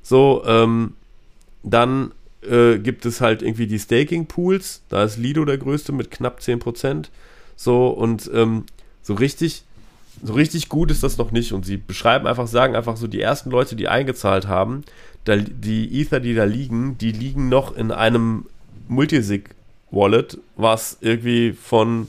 So, 0.03 0.43
ähm, 0.47 0.95
dann 1.63 2.13
äh, 2.43 2.79
gibt 2.79 3.07
es 3.07 3.21
halt 3.21 3.43
irgendwie 3.43 3.69
die 3.69 3.79
Staking-Pools, 3.79 4.83
da 4.89 5.05
ist 5.05 5.17
Lido 5.17 5.45
der 5.45 5.59
größte 5.59 5.93
mit 5.93 6.11
knapp 6.11 6.41
10%. 6.41 7.07
So, 7.57 7.89
und 7.89 8.31
ähm, 8.33 8.65
so 9.03 9.15
richtig, 9.15 9.65
so 10.23 10.35
richtig 10.35 10.69
gut 10.69 10.91
ist 10.91 11.03
das 11.03 11.19
noch 11.19 11.31
nicht. 11.31 11.53
Und 11.53 11.65
sie 11.65 11.77
beschreiben 11.77 12.27
einfach, 12.27 12.47
sagen 12.47 12.77
einfach 12.77 12.97
so, 12.97 13.07
die 13.07 13.21
ersten 13.21 13.51
Leute, 13.51 13.77
die 13.77 13.89
eingezahlt 13.89 14.47
haben, 14.49 14.85
da, 15.25 15.37
die 15.37 16.01
Ether, 16.01 16.21
die 16.21 16.35
da 16.35 16.45
liegen, 16.45 16.99
die 16.99 17.13
liegen 17.13 17.49
noch 17.49 17.77
in 17.77 17.91
einem 17.93 18.47
Multisig 18.89 19.51
Wallet, 19.91 20.39
was 20.57 20.99
irgendwie 21.01 21.53
von 21.53 22.09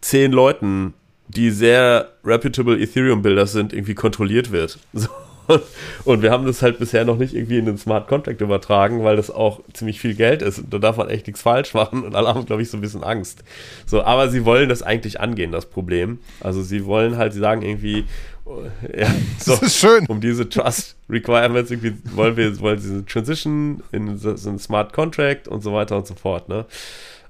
zehn 0.00 0.32
Leuten, 0.32 0.94
die 1.28 1.50
sehr 1.50 2.12
reputable 2.24 2.78
Ethereum-Builder 2.80 3.46
sind, 3.46 3.72
irgendwie 3.72 3.94
kontrolliert 3.94 4.50
wird. 4.50 4.78
So. 4.92 5.08
Und 6.04 6.22
wir 6.22 6.30
haben 6.30 6.46
das 6.46 6.62
halt 6.62 6.78
bisher 6.78 7.04
noch 7.04 7.16
nicht 7.16 7.34
irgendwie 7.34 7.58
in 7.58 7.66
den 7.66 7.78
Smart 7.78 8.08
Contract 8.08 8.40
übertragen, 8.40 9.04
weil 9.04 9.16
das 9.16 9.30
auch 9.30 9.60
ziemlich 9.72 10.00
viel 10.00 10.14
Geld 10.14 10.42
ist. 10.42 10.58
Und 10.58 10.72
da 10.72 10.78
darf 10.78 10.96
man 10.96 11.08
echt 11.08 11.26
nichts 11.26 11.42
falsch 11.42 11.74
machen. 11.74 12.04
Und 12.04 12.14
alle 12.14 12.28
haben, 12.28 12.46
glaube 12.46 12.62
ich, 12.62 12.70
so 12.70 12.76
ein 12.76 12.80
bisschen 12.80 13.02
Angst. 13.02 13.42
So, 13.86 14.02
aber 14.02 14.28
sie 14.28 14.44
wollen 14.44 14.68
das 14.68 14.82
eigentlich 14.82 15.20
angehen, 15.20 15.52
das 15.52 15.66
Problem. 15.66 16.18
Also 16.40 16.62
sie 16.62 16.84
wollen 16.84 17.16
halt, 17.16 17.32
sie 17.32 17.40
sagen 17.40 17.62
irgendwie, 17.62 18.04
ja, 18.96 19.08
so, 19.38 19.52
das 19.52 19.62
ist 19.62 19.76
schön. 19.76 20.06
Um 20.06 20.20
diese 20.20 20.48
Trust 20.48 20.96
Requirements 21.08 21.70
irgendwie 21.70 21.94
wollen 22.14 22.36
wir, 22.36 22.58
wollen 22.60 22.78
sie 22.78 23.04
Transition 23.04 23.82
in 23.92 24.18
so 24.18 24.30
ein 24.30 24.58
Smart 24.58 24.92
Contract 24.92 25.48
und 25.48 25.62
so 25.62 25.72
weiter 25.72 25.96
und 25.96 26.06
so 26.06 26.14
fort. 26.14 26.48
Ne? 26.48 26.66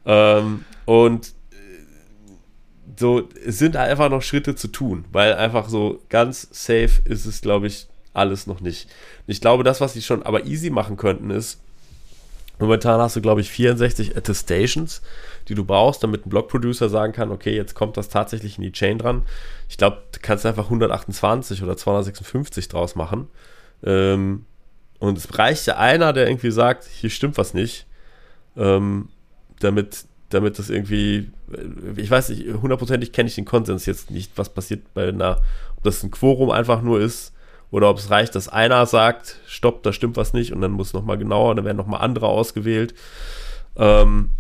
Ähm, 0.06 0.64
und 0.84 1.32
so, 2.98 3.28
es 3.46 3.58
sind 3.58 3.76
einfach 3.76 4.10
noch 4.10 4.22
Schritte 4.22 4.56
zu 4.56 4.68
tun, 4.68 5.04
weil 5.12 5.34
einfach 5.34 5.68
so 5.68 6.02
ganz 6.08 6.48
safe 6.50 7.02
ist 7.04 7.26
es, 7.26 7.40
glaube 7.40 7.68
ich, 7.68 7.86
alles 8.14 8.46
noch 8.46 8.60
nicht. 8.60 8.88
Ich 9.26 9.40
glaube, 9.40 9.64
das, 9.64 9.80
was 9.80 9.92
sie 9.92 10.02
schon 10.02 10.22
aber 10.22 10.44
easy 10.44 10.70
machen 10.70 10.96
könnten, 10.96 11.30
ist, 11.30 11.60
momentan 12.58 13.00
hast 13.00 13.16
du, 13.16 13.20
glaube 13.20 13.40
ich, 13.40 13.50
64 13.50 14.16
Attestations, 14.16 15.02
die 15.48 15.54
du 15.54 15.64
brauchst, 15.64 16.02
damit 16.02 16.26
ein 16.26 16.30
Blog-Producer 16.30 16.88
sagen 16.88 17.12
kann, 17.12 17.30
okay, 17.30 17.54
jetzt 17.54 17.74
kommt 17.74 17.96
das 17.96 18.08
tatsächlich 18.08 18.58
in 18.58 18.62
die 18.62 18.72
Chain 18.72 18.98
dran. 18.98 19.22
Ich 19.68 19.76
glaube, 19.76 20.02
du 20.12 20.18
kannst 20.20 20.44
einfach 20.44 20.64
128 20.64 21.62
oder 21.62 21.76
256 21.76 22.68
draus 22.68 22.94
machen. 22.96 23.28
Ähm, 23.82 24.44
und 24.98 25.16
es 25.16 25.38
reicht 25.38 25.66
ja 25.66 25.76
einer, 25.76 26.12
der 26.12 26.28
irgendwie 26.28 26.50
sagt, 26.50 26.84
hier 26.84 27.10
stimmt 27.10 27.38
was 27.38 27.54
nicht, 27.54 27.86
ähm, 28.56 29.08
damit, 29.60 30.04
damit 30.30 30.58
das 30.58 30.70
irgendwie, 30.70 31.30
ich 31.96 32.10
weiß 32.10 32.30
nicht, 32.30 32.52
hundertprozentig 32.52 33.12
kenne 33.12 33.28
ich 33.28 33.36
den 33.36 33.44
Konsens 33.44 33.86
jetzt 33.86 34.10
nicht, 34.10 34.32
was 34.36 34.48
passiert 34.52 34.92
bei 34.94 35.08
einer, 35.08 35.40
ob 35.76 35.84
das 35.84 36.02
ein 36.02 36.10
Quorum 36.10 36.50
einfach 36.50 36.82
nur 36.82 37.00
ist 37.00 37.32
oder 37.70 37.90
ob 37.90 37.98
es 37.98 38.10
reicht, 38.10 38.34
dass 38.34 38.48
einer 38.48 38.86
sagt, 38.86 39.38
stopp, 39.46 39.82
da 39.82 39.92
stimmt 39.92 40.16
was 40.16 40.32
nicht 40.32 40.52
und 40.52 40.60
dann 40.60 40.72
muss 40.72 40.92
nochmal 40.92 41.18
genauer, 41.18 41.54
dann 41.54 41.64
werden 41.64 41.76
nochmal 41.76 42.00
andere 42.00 42.26
ausgewählt. 42.26 42.94
Ähm, 43.76 44.30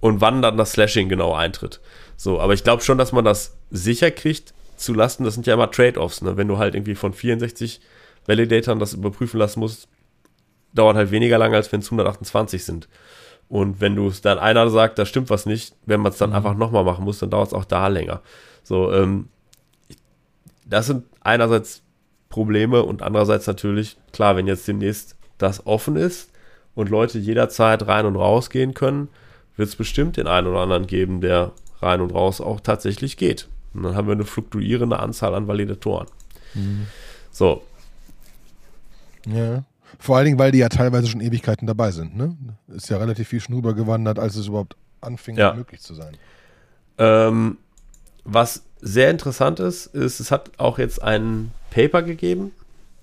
und 0.00 0.20
wann 0.20 0.40
dann 0.40 0.56
das 0.56 0.72
Slashing 0.72 1.08
genau 1.08 1.34
eintritt. 1.34 1.80
So, 2.16 2.40
aber 2.40 2.54
ich 2.54 2.64
glaube 2.64 2.82
schon, 2.82 2.98
dass 2.98 3.12
man 3.12 3.24
das 3.24 3.58
sicher 3.70 4.10
kriegt 4.10 4.54
zu 4.76 4.94
lassen. 4.94 5.24
Das 5.24 5.34
sind 5.34 5.46
ja 5.46 5.54
immer 5.54 5.70
Trade-offs. 5.70 6.22
Ne? 6.22 6.36
Wenn 6.36 6.48
du 6.48 6.58
halt 6.58 6.74
irgendwie 6.74 6.94
von 6.94 7.12
64 7.12 7.80
Validatoren 8.26 8.78
das 8.78 8.94
überprüfen 8.94 9.38
lassen 9.38 9.60
musst, 9.60 9.88
dauert 10.72 10.96
halt 10.96 11.10
weniger 11.10 11.38
lange, 11.38 11.56
als 11.56 11.70
wenn 11.72 11.80
es 11.80 11.86
128 11.86 12.64
sind. 12.64 12.88
Und 13.48 13.80
wenn 13.80 13.96
du 13.96 14.08
es 14.08 14.20
dann 14.20 14.38
einer 14.38 14.70
sagt, 14.70 14.98
da 14.98 15.04
stimmt 15.04 15.28
was 15.28 15.44
nicht, 15.44 15.74
wenn 15.84 16.00
man 16.00 16.12
es 16.12 16.18
dann 16.18 16.30
mhm. 16.30 16.36
einfach 16.36 16.54
nochmal 16.54 16.84
machen 16.84 17.04
muss, 17.04 17.18
dann 17.18 17.30
dauert 17.30 17.48
es 17.48 17.54
auch 17.54 17.64
da 17.64 17.88
länger. 17.88 18.22
So, 18.62 18.92
ähm, 18.92 19.28
das 20.64 20.86
sind 20.86 21.04
einerseits 21.20 21.82
Probleme 22.30 22.82
und 22.84 23.02
andererseits 23.02 23.46
natürlich, 23.46 23.98
klar, 24.12 24.36
wenn 24.36 24.46
jetzt 24.46 24.66
demnächst 24.66 25.16
das 25.36 25.66
offen 25.66 25.96
ist 25.96 26.30
und 26.74 26.88
Leute 26.88 27.18
jederzeit 27.18 27.86
rein 27.86 28.06
und 28.06 28.16
raus 28.16 28.48
gehen 28.48 28.72
können, 28.72 29.08
wird 29.56 29.68
es 29.68 29.76
bestimmt 29.76 30.16
den 30.16 30.26
einen 30.26 30.46
oder 30.46 30.60
anderen 30.60 30.86
geben, 30.86 31.20
der 31.20 31.52
rein 31.82 32.00
und 32.00 32.14
raus 32.14 32.40
auch 32.40 32.60
tatsächlich 32.60 33.16
geht. 33.16 33.48
Und 33.74 33.82
dann 33.82 33.94
haben 33.94 34.06
wir 34.06 34.12
eine 34.12 34.24
fluktuierende 34.24 34.98
Anzahl 34.98 35.34
an 35.34 35.48
Validatoren. 35.48 36.06
Mhm. 36.54 36.86
So. 37.30 37.62
Ja. 39.26 39.64
Vor 39.98 40.16
allen 40.16 40.26
Dingen, 40.26 40.38
weil 40.38 40.52
die 40.52 40.58
ja 40.58 40.68
teilweise 40.68 41.08
schon 41.08 41.20
Ewigkeiten 41.20 41.66
dabei 41.66 41.90
sind. 41.90 42.16
Ne? 42.16 42.36
Ist 42.68 42.88
ja 42.88 42.96
relativ 42.96 43.28
viel 43.28 43.40
schon 43.40 43.56
rübergewandert, 43.56 44.18
als 44.18 44.36
es 44.36 44.46
überhaupt 44.46 44.76
anfing, 45.00 45.36
ja. 45.36 45.52
möglich 45.52 45.80
zu 45.80 45.94
sein. 45.94 46.16
Ähm, 46.96 47.58
was 48.24 48.64
sehr 48.80 49.10
interessant 49.10 49.60
ist, 49.60 49.86
ist, 49.86 50.20
es 50.20 50.30
hat 50.30 50.52
auch 50.58 50.78
jetzt 50.78 51.02
ein 51.02 51.52
Paper 51.70 52.02
gegeben. 52.02 52.52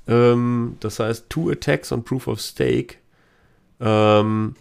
Ähm, 0.07 0.77
das 0.79 0.99
heißt 0.99 1.29
Two 1.29 1.49
Attacks 1.49 1.91
on 1.91 2.03
Proof 2.03 2.27
of 2.27 2.39
Stake. 2.39 2.95
Ähm, 3.79 4.55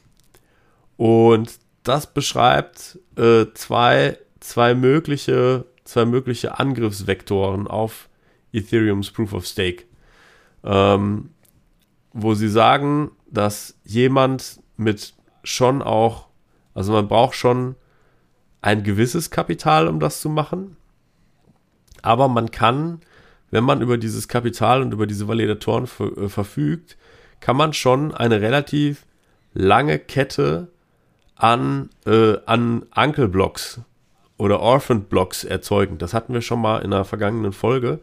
und 0.97 1.59
das 1.83 2.13
beschreibt 2.13 2.99
äh, 3.17 3.47
zwei, 3.55 4.19
zwei, 4.41 4.75
mögliche, 4.75 5.65
zwei 5.85 6.05
mögliche 6.05 6.59
Angriffsvektoren 6.59 7.67
auf 7.67 8.09
Ethereums 8.53 9.11
Proof 9.11 9.33
of 9.33 9.47
Stake. 9.47 9.85
Ähm, 10.65 11.31
wo 12.13 12.35
sie 12.35 12.49
sagen, 12.49 13.11
dass 13.31 13.79
jemand 13.85 14.61
mit 14.77 15.15
schon 15.43 15.83
auch, 15.83 16.29
also 16.75 16.93
man 16.93 17.09
braucht 17.09 17.35
schon 17.35 17.77
ein 18.63 18.83
gewisses 18.83 19.31
Kapital, 19.31 19.89
um 19.89 20.01
das 20.01 20.21
zu 20.21 20.29
machen. 20.29 20.77
Aber 22.03 22.29
man 22.29 22.51
kann, 22.51 23.01
wenn 23.51 23.65
man 23.65 23.81
über 23.81 23.99
dieses 23.99 24.29
Kapital 24.29 24.83
und 24.83 24.93
über 24.93 25.07
diese 25.07 25.29
Validatoren 25.29 25.89
äh, 26.17 26.29
verfügt, 26.29 26.97
kann 27.41 27.57
man 27.57 27.73
schon 27.73 28.15
eine 28.15 28.41
relativ 28.41 29.05
lange 29.55 29.99
Kette 29.99 30.69
an, 31.37 31.91
äh, 32.07 32.37
an 32.47 32.85
Uncle-Blocks 32.95 33.81
oder 34.39 34.61
Orphan-Blocks 34.61 35.45
erzeugen. 35.45 35.99
Das 35.99 36.15
hatten 36.15 36.35
wir 36.35 36.43
schon 36.43 36.61
mal 36.61 36.79
in 36.79 36.93
einer 36.93 37.05
vergangenen 37.05 37.53
Folge. 37.53 38.01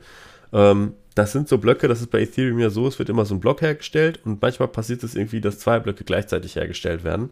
Ähm, 0.52 0.94
das 1.16 1.32
sind 1.32 1.48
so 1.48 1.60
Blöcke, 1.60 1.88
das 1.88 2.02
ist 2.02 2.10
bei 2.10 2.22
Ethereum 2.22 2.60
ja 2.60 2.70
so, 2.70 2.88
es 2.88 2.98
wird 2.98 3.10
immer 3.10 3.26
so 3.26 3.36
ein 3.36 3.40
Block 3.40 3.62
hergestellt 3.62 4.20
und 4.26 4.42
manchmal 4.42 4.68
passiert 4.68 5.04
es 5.04 5.16
irgendwie, 5.16 5.42
dass 5.42 5.60
zwei 5.60 5.80
Blöcke 5.80 6.04
gleichzeitig 6.04 6.56
hergestellt 6.56 7.04
werden. 7.04 7.30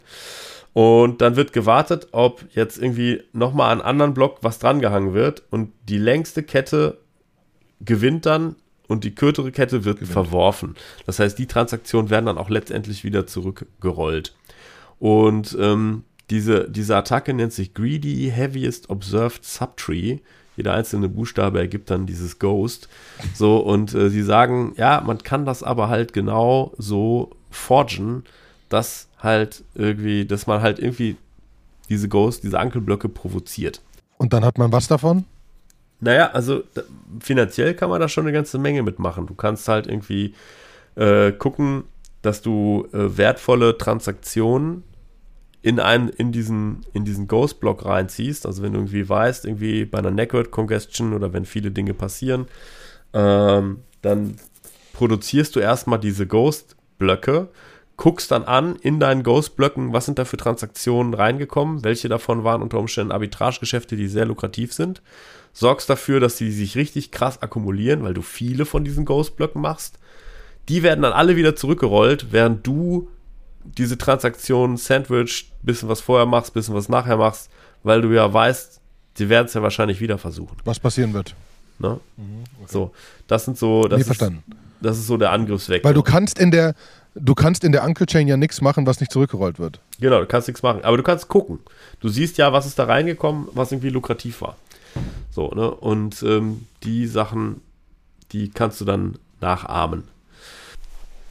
Und 0.73 1.21
dann 1.21 1.35
wird 1.35 1.51
gewartet, 1.51 2.07
ob 2.11 2.45
jetzt 2.53 2.77
irgendwie 2.77 3.23
nochmal 3.33 3.71
an 3.71 3.81
anderen 3.81 4.13
Block 4.13 4.37
was 4.41 4.59
drangehangen 4.59 5.13
wird 5.13 5.43
und 5.49 5.73
die 5.89 5.97
längste 5.97 6.43
Kette 6.43 6.99
gewinnt 7.81 8.25
dann 8.25 8.55
und 8.87 9.03
die 9.03 9.13
kürzere 9.15 9.51
Kette 9.51 9.83
wird 9.83 9.99
gewinnt. 9.99 10.13
verworfen. 10.13 10.75
Das 11.05 11.19
heißt, 11.19 11.37
die 11.37 11.47
Transaktionen 11.47 12.09
werden 12.09 12.27
dann 12.27 12.37
auch 12.37 12.49
letztendlich 12.49 13.03
wieder 13.03 13.27
zurückgerollt. 13.27 14.33
Und 14.99 15.57
ähm, 15.59 16.03
diese, 16.29 16.69
diese 16.69 16.95
Attacke 16.95 17.33
nennt 17.33 17.51
sich 17.51 17.73
Greedy 17.73 18.31
Heaviest 18.33 18.89
Observed 18.89 19.43
Subtree. 19.43 20.19
Jeder 20.55 20.73
einzelne 20.73 21.09
Buchstabe 21.09 21.59
ergibt 21.59 21.89
dann 21.89 22.05
dieses 22.05 22.39
Ghost. 22.39 22.87
So, 23.33 23.57
und 23.57 23.93
äh, 23.93 24.09
sie 24.09 24.21
sagen, 24.21 24.73
ja, 24.77 25.01
man 25.05 25.17
kann 25.19 25.45
das 25.45 25.63
aber 25.63 25.89
halt 25.89 26.13
genau 26.13 26.73
so 26.77 27.31
forgen, 27.49 28.23
dass 28.69 29.09
halt 29.21 29.63
irgendwie, 29.75 30.25
dass 30.25 30.47
man 30.47 30.61
halt 30.61 30.79
irgendwie 30.79 31.15
diese 31.89 32.09
Ghost, 32.09 32.43
diese 32.43 32.59
Ankelblöcke 32.59 33.09
provoziert. 33.09 33.81
Und 34.17 34.33
dann 34.33 34.45
hat 34.45 34.57
man 34.57 34.71
was 34.71 34.87
davon? 34.87 35.25
Naja, 35.99 36.31
also 36.31 36.63
finanziell 37.19 37.73
kann 37.75 37.89
man 37.89 38.01
da 38.01 38.07
schon 38.07 38.25
eine 38.25 38.33
ganze 38.33 38.57
Menge 38.57 38.81
mitmachen. 38.81 39.27
Du 39.27 39.35
kannst 39.35 39.67
halt 39.67 39.87
irgendwie 39.87 40.33
äh, 40.95 41.31
gucken, 41.31 41.83
dass 42.21 42.41
du 42.41 42.87
äh, 42.93 43.17
wertvolle 43.17 43.77
Transaktionen 43.77 44.83
in 45.61 45.79
einen, 45.79 46.09
in 46.09 46.31
diesen, 46.31 46.85
in 46.93 47.05
diesen 47.05 47.27
Ghost-Block 47.27 47.85
reinziehst, 47.85 48.47
also 48.47 48.63
wenn 48.63 48.73
du 48.73 48.79
irgendwie 48.79 49.07
weißt, 49.07 49.45
irgendwie 49.45 49.85
bei 49.85 49.99
einer 49.99 50.09
Network 50.09 50.49
Congestion 50.49 51.13
oder 51.13 51.33
wenn 51.33 51.45
viele 51.45 51.69
Dinge 51.69 51.93
passieren, 51.93 52.47
ähm, 53.13 53.81
dann 54.01 54.37
produzierst 54.93 55.55
du 55.55 55.59
erstmal 55.59 55.99
diese 55.99 56.25
Ghost-Blöcke, 56.25 57.49
guckst 57.97 58.31
dann 58.31 58.43
an 58.43 58.75
in 58.77 58.99
deinen 58.99 59.23
Ghost-Blöcken, 59.23 59.93
was 59.93 60.05
sind 60.05 60.17
da 60.17 60.25
für 60.25 60.37
Transaktionen 60.37 61.13
reingekommen, 61.13 61.83
welche 61.83 62.09
davon 62.09 62.43
waren 62.43 62.61
unter 62.61 62.79
Umständen 62.79 63.11
Arbitragegeschäfte, 63.11 63.95
die 63.95 64.07
sehr 64.07 64.25
lukrativ 64.25 64.73
sind, 64.73 65.01
sorgst 65.53 65.89
dafür, 65.89 66.19
dass 66.19 66.37
sie 66.37 66.51
sich 66.51 66.75
richtig 66.75 67.11
krass 67.11 67.41
akkumulieren, 67.41 68.03
weil 68.03 68.13
du 68.13 68.21
viele 68.21 68.65
von 68.65 68.83
diesen 68.83 69.05
Ghost-Blöcken 69.05 69.61
machst. 69.61 69.99
Die 70.69 70.83
werden 70.83 71.01
dann 71.01 71.13
alle 71.13 71.35
wieder 71.35 71.55
zurückgerollt, 71.55 72.27
während 72.31 72.65
du 72.65 73.09
diese 73.63 73.97
Transaktion 73.97 74.77
Sandwich, 74.77 75.51
bisschen 75.61 75.89
was 75.89 76.01
vorher 76.01 76.25
machst, 76.25 76.53
bisschen 76.53 76.73
was 76.73 76.89
nachher 76.89 77.17
machst, 77.17 77.49
weil 77.83 78.01
du 78.01 78.09
ja 78.09 78.31
weißt, 78.31 78.79
sie 79.15 79.29
werden 79.29 79.45
es 79.45 79.53
ja 79.53 79.61
wahrscheinlich 79.61 80.01
wieder 80.01 80.17
versuchen. 80.17 80.57
Was 80.65 80.79
passieren 80.79 81.13
wird. 81.13 81.35
Ne? 81.79 81.99
Mhm, 82.17 82.43
okay. 82.61 82.71
So, 82.71 82.91
das 83.27 83.45
sind 83.45 83.57
so, 83.57 83.83
das, 83.83 83.97
nee, 83.97 84.01
ist, 84.01 84.07
verstanden. 84.07 84.43
das 84.81 84.97
ist 84.97 85.07
so 85.07 85.17
der 85.17 85.31
Angriffsweg. 85.31 85.83
Weil 85.83 85.93
du 85.93 86.03
kannst 86.03 86.39
in 86.39 86.51
der, 86.51 86.75
du 87.15 87.35
kannst 87.35 87.63
in 87.63 87.71
der 87.71 87.83
Uncle 87.83 88.05
Chain 88.05 88.27
ja 88.27 88.37
nichts 88.37 88.61
machen, 88.61 88.85
was 88.85 88.99
nicht 88.99 89.11
zurückgerollt 89.11 89.59
wird. 89.59 89.79
Genau, 89.99 90.19
du 90.19 90.25
kannst 90.25 90.47
nichts 90.47 90.63
machen, 90.63 90.83
aber 90.83 90.97
du 90.97 91.03
kannst 91.03 91.27
gucken. 91.27 91.59
Du 91.99 92.09
siehst 92.09 92.37
ja, 92.37 92.53
was 92.53 92.65
ist 92.65 92.79
da 92.79 92.85
reingekommen, 92.85 93.47
was 93.53 93.71
irgendwie 93.71 93.89
lukrativ 93.89 94.41
war. 94.41 94.57
So, 95.29 95.49
ne? 95.49 95.71
Und 95.71 96.23
ähm, 96.23 96.65
die 96.83 97.07
Sachen, 97.07 97.61
die 98.31 98.49
kannst 98.49 98.81
du 98.81 98.85
dann 98.85 99.17
nachahmen. 99.39 100.03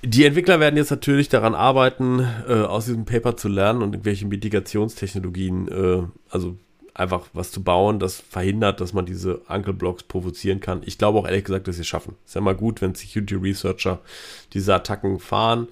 Die 0.02 0.24
Entwickler 0.24 0.60
werden 0.60 0.78
jetzt 0.78 0.90
natürlich 0.90 1.28
daran 1.28 1.54
arbeiten, 1.54 2.26
äh, 2.48 2.54
aus 2.54 2.86
diesem 2.86 3.04
Paper 3.04 3.36
zu 3.36 3.48
lernen 3.48 3.82
und 3.82 3.92
irgendwelche 3.92 4.26
Mitigationstechnologien, 4.26 5.68
äh, 5.68 6.02
also 6.30 6.56
einfach 6.94 7.26
was 7.32 7.50
zu 7.50 7.62
bauen, 7.62 7.98
das 7.98 8.20
verhindert, 8.20 8.80
dass 8.80 8.92
man 8.92 9.06
diese 9.06 9.40
Uncle 9.48 9.72
Blocks 9.74 10.02
provozieren 10.02 10.60
kann. 10.60 10.82
Ich 10.84 10.98
glaube 10.98 11.18
auch 11.18 11.26
ehrlich 11.26 11.44
gesagt, 11.44 11.68
dass 11.68 11.76
sie 11.76 11.82
es 11.82 11.88
schaffen. 11.88 12.16
Ist 12.26 12.34
ja 12.34 12.40
mal 12.40 12.54
gut, 12.54 12.80
wenn 12.80 12.94
Security 12.94 13.34
Researcher 13.34 14.00
diese 14.52 14.74
Attacken 14.74 15.18
fahren, 15.18 15.68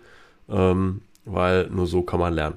ähm, 0.48 1.02
weil 1.24 1.68
nur 1.68 1.86
so 1.86 2.02
kann 2.02 2.20
man 2.20 2.34
lernen. 2.34 2.56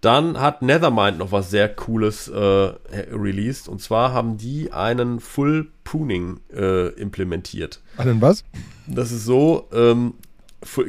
Dann 0.00 0.40
hat 0.40 0.62
Nethermind 0.62 1.18
noch 1.18 1.32
was 1.32 1.50
sehr 1.50 1.68
Cooles 1.68 2.28
äh, 2.28 2.38
released. 2.38 3.68
Und 3.68 3.82
zwar 3.82 4.12
haben 4.12 4.36
die 4.36 4.72
einen 4.72 5.18
Full 5.18 5.68
Pruning 5.82 6.38
äh, 6.54 6.88
implementiert. 6.90 7.80
Einen 7.96 8.20
was? 8.20 8.44
Das 8.86 9.10
ist 9.10 9.24
so, 9.24 9.66
ähm, 9.72 10.14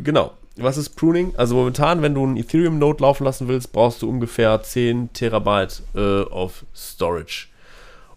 genau. 0.03 0.33
Was 0.61 0.77
ist 0.77 0.89
Pruning? 0.91 1.33
Also 1.37 1.55
momentan, 1.55 2.01
wenn 2.01 2.13
du 2.13 2.23
einen 2.23 2.37
Ethereum-Node 2.37 3.01
laufen 3.01 3.23
lassen 3.23 3.47
willst, 3.47 3.71
brauchst 3.71 4.01
du 4.01 4.09
ungefähr 4.09 4.61
10 4.61 5.13
Terabyte 5.13 5.81
äh, 5.95 6.21
of 6.21 6.65
Storage. 6.75 7.47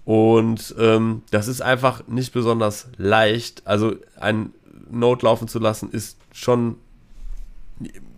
Und 0.05 0.75
ähm, 0.79 1.23
das 1.31 1.47
ist 1.49 1.63
einfach 1.63 2.07
nicht 2.09 2.33
besonders 2.33 2.89
leicht. 2.97 3.63
Also 3.67 3.95
ein 4.19 4.53
Node 4.91 5.25
laufen 5.25 5.49
zu 5.49 5.59
lassen, 5.59 5.91
ist 5.91 6.19
schon 6.33 6.77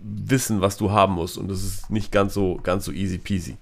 wissen, 0.02 0.60
was 0.60 0.76
du 0.76 0.90
haben 0.90 1.14
musst. 1.14 1.38
Und 1.38 1.48
das 1.48 1.62
ist 1.62 1.90
nicht 1.90 2.10
ganz 2.10 2.34
so, 2.34 2.58
ganz 2.62 2.84
so 2.84 2.92
easy 2.92 3.18
peasy. 3.18 3.56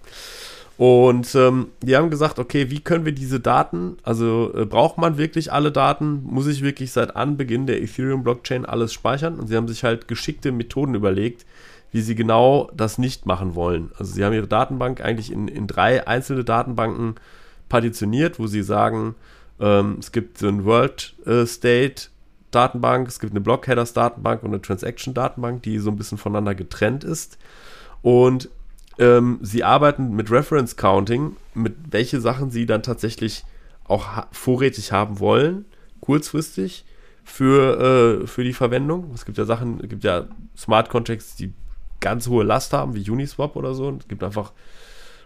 Und 0.82 1.36
ähm, 1.36 1.68
die 1.80 1.94
haben 1.94 2.10
gesagt, 2.10 2.40
okay, 2.40 2.68
wie 2.70 2.80
können 2.80 3.04
wir 3.04 3.12
diese 3.12 3.38
Daten, 3.38 3.98
also 4.02 4.52
äh, 4.52 4.64
braucht 4.64 4.98
man 4.98 5.16
wirklich 5.16 5.52
alle 5.52 5.70
Daten? 5.70 6.24
Muss 6.24 6.48
ich 6.48 6.60
wirklich 6.60 6.90
seit 6.90 7.14
Anbeginn 7.14 7.68
der 7.68 7.80
Ethereum-Blockchain 7.80 8.66
alles 8.66 8.92
speichern? 8.92 9.38
Und 9.38 9.46
sie 9.46 9.54
haben 9.54 9.68
sich 9.68 9.84
halt 9.84 10.08
geschickte 10.08 10.50
Methoden 10.50 10.96
überlegt, 10.96 11.46
wie 11.92 12.00
sie 12.00 12.16
genau 12.16 12.68
das 12.74 12.98
nicht 12.98 13.26
machen 13.26 13.54
wollen. 13.54 13.92
Also 13.96 14.12
sie 14.12 14.24
haben 14.24 14.32
ihre 14.32 14.48
Datenbank 14.48 15.00
eigentlich 15.00 15.30
in, 15.30 15.46
in 15.46 15.68
drei 15.68 16.04
einzelne 16.08 16.42
Datenbanken 16.42 17.14
partitioniert, 17.68 18.40
wo 18.40 18.48
sie 18.48 18.64
sagen, 18.64 19.14
ähm, 19.60 19.98
es 20.00 20.10
gibt 20.10 20.38
so 20.38 20.48
ein 20.48 20.64
World 20.64 21.14
äh, 21.26 21.46
State 21.46 22.08
Datenbank, 22.50 23.06
es 23.06 23.20
gibt 23.20 23.34
eine 23.34 23.40
Block 23.40 23.68
Headers 23.68 23.92
Datenbank 23.92 24.42
und 24.42 24.48
eine 24.48 24.60
Transaction 24.60 25.14
Datenbank, 25.14 25.62
die 25.62 25.78
so 25.78 25.90
ein 25.92 25.96
bisschen 25.96 26.18
voneinander 26.18 26.56
getrennt 26.56 27.04
ist. 27.04 27.38
Und 28.02 28.50
ähm, 28.98 29.38
sie 29.42 29.64
arbeiten 29.64 30.14
mit 30.14 30.30
Reference 30.30 30.76
Counting, 30.76 31.36
mit 31.54 31.74
welche 31.90 32.20
Sachen 32.20 32.50
sie 32.50 32.66
dann 32.66 32.82
tatsächlich 32.82 33.44
auch 33.84 34.06
ha 34.06 34.28
vorrätig 34.32 34.92
haben 34.92 35.18
wollen, 35.18 35.64
kurzfristig 36.00 36.84
für, 37.24 38.22
äh, 38.22 38.26
für 38.26 38.44
die 38.44 38.52
Verwendung. 38.52 39.10
Es 39.14 39.24
gibt 39.24 39.38
ja 39.38 39.44
Sachen, 39.44 39.80
es 39.80 39.88
gibt 39.88 40.04
ja 40.04 40.26
Smart 40.56 40.88
Contracts, 40.88 41.36
die 41.36 41.52
ganz 42.00 42.28
hohe 42.28 42.44
Last 42.44 42.72
haben, 42.72 42.94
wie 42.94 43.08
Uniswap 43.08 43.56
oder 43.56 43.74
so. 43.74 43.96
Es 43.98 44.08
gibt 44.08 44.22
einfach 44.22 44.52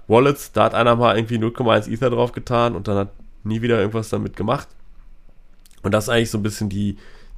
Wallets, 0.08 0.52
da 0.52 0.64
hat 0.64 0.74
einer 0.74 0.94
mal 0.96 1.16
irgendwie 1.16 1.38
0,1 1.38 1.90
Ether 1.90 2.10
drauf 2.10 2.32
getan 2.32 2.76
und 2.76 2.86
dann 2.86 2.96
hat 2.96 3.08
nie 3.44 3.62
wieder 3.62 3.78
irgendwas 3.78 4.08
damit 4.08 4.36
gemacht. 4.36 4.68
Und 5.82 5.92
das 5.92 6.04
ist 6.04 6.10
eigentlich 6.10 6.30
so 6.30 6.38
ein 6.38 6.42
bisschen 6.42 6.68
die, 6.68 6.96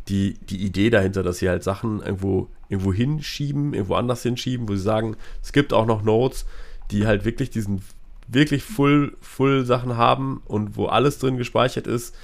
die, 0.09 0.35
die 0.35 0.65
Idee 0.65 0.91
dahinter, 0.91 1.23
dass 1.23 1.39
sie 1.39 1.49
halt 1.49 1.63
Sachen 1.63 2.01
irgendwo, 2.01 2.49
irgendwo 2.69 2.93
hinschieben, 2.93 3.75
irgendwo 3.75 3.95
anders 3.95 4.23
hinschieben, 4.23 4.69
wo 4.69 4.75
sie 4.75 4.83
sagen, 4.83 5.17
es 5.43 5.53
gibt 5.53 5.73
auch 5.73 5.87
noch 5.87 6.03
Nodes, 6.03 6.47
die 6.91 7.07
halt 7.07 7.25
wirklich 7.25 7.51
diesen 7.51 7.83
wirklich 8.27 8.63
full, 8.63 9.17
full 9.21 9.65
Sachen 9.65 9.97
haben 9.97 10.43
und 10.47 10.77
wo 10.77 10.87
alles 10.87 11.19
drin 11.19 11.37
gespeichert 11.37 11.87
ist. 11.87 12.15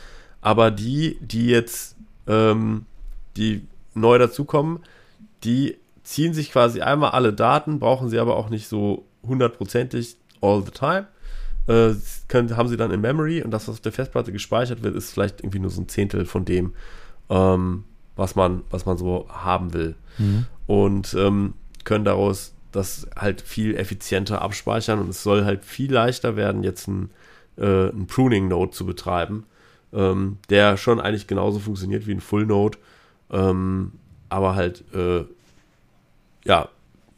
Aber 0.41 0.71
die, 0.71 1.19
die 1.21 1.47
jetzt, 1.47 1.97
ähm, 2.27 2.87
die 3.37 3.67
neu 3.95 4.19
dazukommen, 4.19 4.81
die 5.45 5.77
ziehen 6.03 6.35
sich 6.35 6.53
quasi 6.53 6.83
einmal 6.83 7.13
alle 7.13 7.33
Daten, 7.33 7.79
brauchen 7.79 8.09
sie 8.09 8.19
aber 8.19 8.37
auch 8.37 8.51
nicht 8.51 8.69
so 8.69 9.07
hundertprozentig 9.27 10.17
all 10.41 10.63
the 10.63 10.71
time. 10.71 11.07
Äh, 11.67 11.95
können, 12.29 12.55
haben 12.57 12.69
sie 12.69 12.77
dann 12.77 12.91
in 12.91 13.01
Memory 13.01 13.43
und 13.43 13.51
das, 13.51 13.69
was 13.69 13.77
auf 13.77 13.81
der 13.81 13.93
Festplatte 13.93 14.33
gespeichert 14.33 14.83
wird, 14.83 14.95
ist 14.95 15.13
vielleicht 15.13 15.41
irgendwie 15.41 15.61
nur 15.61 15.71
so 15.71 15.81
ein 15.81 15.89
Zehntel 15.89 16.27
von 16.27 16.45
dem, 16.45 16.75
ähm, 17.31 17.85
was, 18.17 18.35
man, 18.35 18.63
was 18.71 18.87
man 18.87 18.97
so 18.97 19.27
haben 19.29 19.73
will. 19.73 19.95
Mhm. 20.19 20.47
Und 20.67 21.15
ähm, 21.15 21.55
können 21.85 22.05
daraus 22.05 22.55
das 22.73 23.07
halt 23.17 23.41
viel 23.41 23.77
effizienter 23.77 24.43
abspeichern 24.43 24.99
und 24.99 25.09
es 25.09 25.23
soll 25.23 25.45
halt 25.45 25.65
viel 25.65 25.93
leichter 25.93 26.37
werden, 26.37 26.65
jetzt 26.65 26.89
ein, 26.89 27.11
äh, 27.57 27.89
ein 27.89 28.07
Pruning-Node 28.07 28.73
zu 28.73 28.85
betreiben, 28.85 29.45
ähm, 29.93 30.39
der 30.51 30.77
schon 30.77 31.01
eigentlich 31.01 31.27
genauso 31.27 31.61
funktioniert 31.61 32.07
wie 32.07 32.13
ein 32.13 32.21
Full-Node, 32.21 32.79
ähm, 33.31 33.93
aber 34.29 34.57
halt 34.57 34.85
äh, 34.93 35.25
ja, 36.45 36.69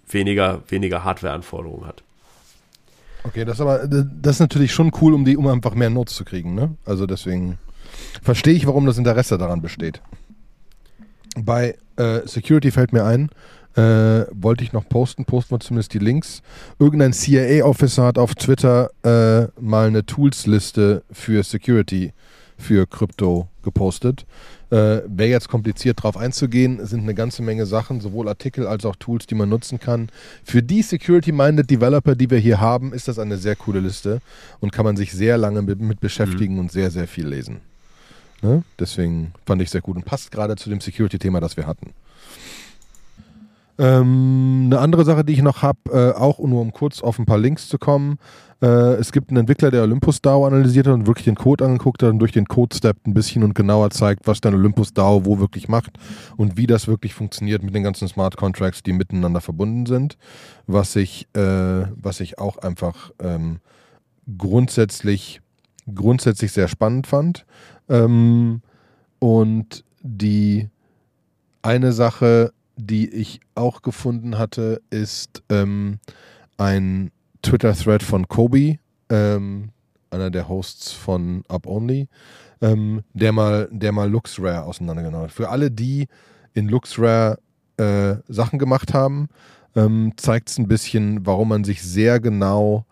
weniger, 0.08 0.62
weniger 0.68 1.04
Hardware-Anforderungen 1.04 1.86
hat. 1.86 2.02
Okay, 3.24 3.44
das 3.44 3.56
ist 3.56 3.60
aber 3.60 3.88
das 3.88 4.36
ist 4.36 4.40
natürlich 4.40 4.72
schon 4.72 4.92
cool, 5.00 5.12
um 5.14 5.24
die, 5.24 5.36
um 5.36 5.48
einfach 5.48 5.74
mehr 5.74 5.90
Notes 5.90 6.14
zu 6.14 6.24
kriegen, 6.24 6.54
ne? 6.54 6.76
Also 6.84 7.06
deswegen 7.06 7.58
verstehe 8.22 8.54
ich, 8.54 8.66
warum 8.66 8.86
das 8.86 8.98
Interesse 8.98 9.38
daran 9.38 9.62
besteht. 9.62 10.00
Bei 11.38 11.76
äh, 11.96 12.20
Security 12.26 12.70
fällt 12.70 12.92
mir 12.92 13.04
ein, 13.04 13.28
äh, 13.76 14.26
wollte 14.32 14.64
ich 14.64 14.72
noch 14.72 14.88
posten, 14.88 15.24
posten 15.24 15.54
wir 15.54 15.60
zumindest 15.60 15.92
die 15.92 15.98
Links. 15.98 16.42
Irgendein 16.78 17.12
CIA-Officer 17.12 18.04
hat 18.04 18.18
auf 18.18 18.34
Twitter 18.34 18.90
äh, 19.02 19.48
mal 19.60 19.88
eine 19.88 20.06
Tools-Liste 20.06 21.02
für 21.10 21.42
Security 21.42 22.12
für 22.58 22.86
Krypto 22.86 23.48
gepostet. 23.62 24.24
Äh, 24.70 25.02
Wäre 25.06 25.28
jetzt 25.28 25.48
kompliziert 25.48 26.02
drauf 26.02 26.16
einzugehen, 26.16 26.84
sind 26.86 27.02
eine 27.02 27.14
ganze 27.14 27.42
Menge 27.42 27.66
Sachen, 27.66 28.00
sowohl 28.00 28.28
Artikel 28.28 28.66
als 28.66 28.84
auch 28.84 28.96
Tools, 28.96 29.26
die 29.26 29.34
man 29.34 29.48
nutzen 29.48 29.78
kann. 29.78 30.08
Für 30.42 30.62
die 30.62 30.82
Security-Minded 30.82 31.70
Developer, 31.70 32.14
die 32.14 32.30
wir 32.30 32.38
hier 32.38 32.60
haben, 32.60 32.92
ist 32.92 33.08
das 33.08 33.18
eine 33.18 33.36
sehr 33.36 33.56
coole 33.56 33.80
Liste 33.80 34.20
und 34.60 34.72
kann 34.72 34.84
man 34.84 34.96
sich 34.96 35.12
sehr 35.12 35.38
lange 35.38 35.62
mit, 35.62 35.80
mit 35.80 36.00
beschäftigen 36.00 36.54
mhm. 36.54 36.60
und 36.60 36.72
sehr, 36.72 36.90
sehr 36.90 37.06
viel 37.06 37.28
lesen. 37.28 37.60
Ne? 38.42 38.62
Deswegen 38.78 39.32
fand 39.44 39.62
ich 39.62 39.70
sehr 39.70 39.80
gut 39.80 39.96
und 39.96 40.04
passt 40.04 40.30
gerade 40.30 40.56
zu 40.56 40.68
dem 40.70 40.80
Security-Thema, 40.80 41.40
das 41.40 41.56
wir 41.56 41.66
hatten. 41.66 41.92
Ähm, 43.78 44.62
eine 44.66 44.78
andere 44.78 45.04
Sache, 45.04 45.24
die 45.24 45.34
ich 45.34 45.42
noch 45.42 45.62
habe, 45.62 45.78
äh, 45.92 46.18
auch 46.18 46.38
nur 46.38 46.62
um 46.62 46.72
kurz 46.72 47.02
auf 47.02 47.18
ein 47.18 47.26
paar 47.26 47.38
Links 47.38 47.68
zu 47.68 47.78
kommen. 47.78 48.18
Äh, 48.62 48.94
es 48.94 49.12
gibt 49.12 49.28
einen 49.28 49.38
Entwickler, 49.38 49.70
der 49.70 49.82
Olympus 49.82 50.22
DAO 50.22 50.46
analysiert 50.46 50.86
hat 50.86 50.94
und 50.94 51.06
wirklich 51.06 51.26
den 51.26 51.34
Code 51.34 51.64
angeguckt 51.64 52.02
hat 52.02 52.10
und 52.10 52.18
durch 52.18 52.32
den 52.32 52.46
Code 52.46 52.74
steppt 52.74 53.06
ein 53.06 53.12
bisschen 53.12 53.42
und 53.42 53.54
genauer 53.54 53.90
zeigt, 53.90 54.26
was 54.26 54.40
dein 54.40 54.54
Olympus 54.54 54.94
DAO 54.94 55.26
wo 55.26 55.38
wirklich 55.38 55.68
macht 55.68 55.98
und 56.38 56.56
wie 56.56 56.66
das 56.66 56.88
wirklich 56.88 57.12
funktioniert 57.12 57.62
mit 57.62 57.74
den 57.74 57.82
ganzen 57.82 58.08
Smart 58.08 58.38
Contracts, 58.38 58.82
die 58.82 58.94
miteinander 58.94 59.42
verbunden 59.42 59.84
sind. 59.84 60.16
Was 60.66 60.96
ich, 60.96 61.28
äh, 61.34 61.86
was 61.96 62.20
ich 62.20 62.38
auch 62.38 62.56
einfach 62.56 63.10
ähm, 63.18 63.58
grundsätzlich, 64.38 65.42
grundsätzlich 65.94 66.50
sehr 66.52 66.68
spannend 66.68 67.06
fand. 67.06 67.44
Ähm, 67.88 68.62
und 69.18 69.84
die 70.02 70.68
eine 71.62 71.92
Sache, 71.92 72.52
die 72.76 73.08
ich 73.08 73.40
auch 73.54 73.82
gefunden 73.82 74.38
hatte, 74.38 74.82
ist 74.90 75.42
ähm, 75.48 75.98
ein 76.58 77.10
Twitter-Thread 77.42 78.02
von 78.02 78.28
Kobe, 78.28 78.78
ähm, 79.08 79.70
einer 80.10 80.30
der 80.30 80.48
Hosts 80.48 80.92
von 80.92 81.42
Up 81.48 81.66
Only, 81.66 82.08
ähm, 82.60 83.02
der 83.14 83.32
mal, 83.32 83.68
der 83.70 83.92
mal 83.92 84.10
LuxRare 84.10 84.64
auseinandergenommen 84.64 85.26
hat. 85.26 85.32
Für 85.32 85.48
alle, 85.48 85.70
die 85.70 86.06
in 86.54 86.68
LuxRare 86.68 87.38
äh, 87.76 88.16
Sachen 88.28 88.58
gemacht 88.58 88.94
haben, 88.94 89.28
ähm, 89.74 90.12
zeigt 90.16 90.48
es 90.50 90.58
ein 90.58 90.68
bisschen, 90.68 91.26
warum 91.26 91.48
man 91.48 91.64
sich 91.64 91.82
sehr 91.82 92.20
genau 92.20 92.86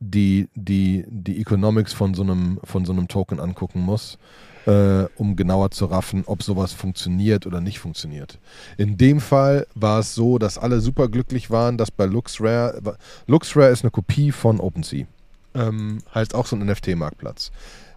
die, 0.00 0.48
die, 0.54 1.04
die 1.08 1.40
Economics 1.40 1.92
von 1.92 2.14
so 2.14 2.22
einem, 2.22 2.58
von 2.64 2.84
so 2.84 2.92
einem 2.92 3.08
Token 3.08 3.38
angucken 3.38 3.80
muss 3.80 4.18
äh, 4.66 5.06
um 5.16 5.36
genauer 5.36 5.70
zu 5.70 5.86
raffen, 5.86 6.24
ob 6.26 6.42
sowas 6.42 6.72
funktioniert 6.72 7.46
oder 7.46 7.60
nicht 7.60 7.78
funktioniert. 7.78 8.38
In 8.76 8.96
dem 8.96 9.20
Fall 9.20 9.66
war 9.74 10.00
es 10.00 10.14
so, 10.14 10.38
dass 10.38 10.58
alle 10.58 10.80
super 10.80 11.08
glücklich 11.08 11.50
waren, 11.50 11.78
dass 11.78 11.90
bei 11.90 12.06
LuxRare, 12.06 12.96
LuxRare 13.26 13.70
ist 13.70 13.82
eine 13.84 13.90
Kopie 13.90 14.32
von 14.32 14.60
OpenSea. 14.60 15.06
Ähm, 15.54 15.98
heißt 16.14 16.34
auch 16.34 16.46
so 16.46 16.56
ein 16.56 16.64
NFT-Marktplatz. 16.64 17.50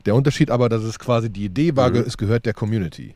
Der 0.05 0.15
Unterschied 0.15 0.49
aber, 0.49 0.69
dass 0.69 0.83
es 0.83 0.99
quasi 0.99 1.29
die 1.29 1.45
Idee 1.45 1.75
war, 1.75 1.91
mhm. 1.91 1.97
es 1.97 2.17
gehört 2.17 2.45
der 2.45 2.53
Community. 2.53 3.15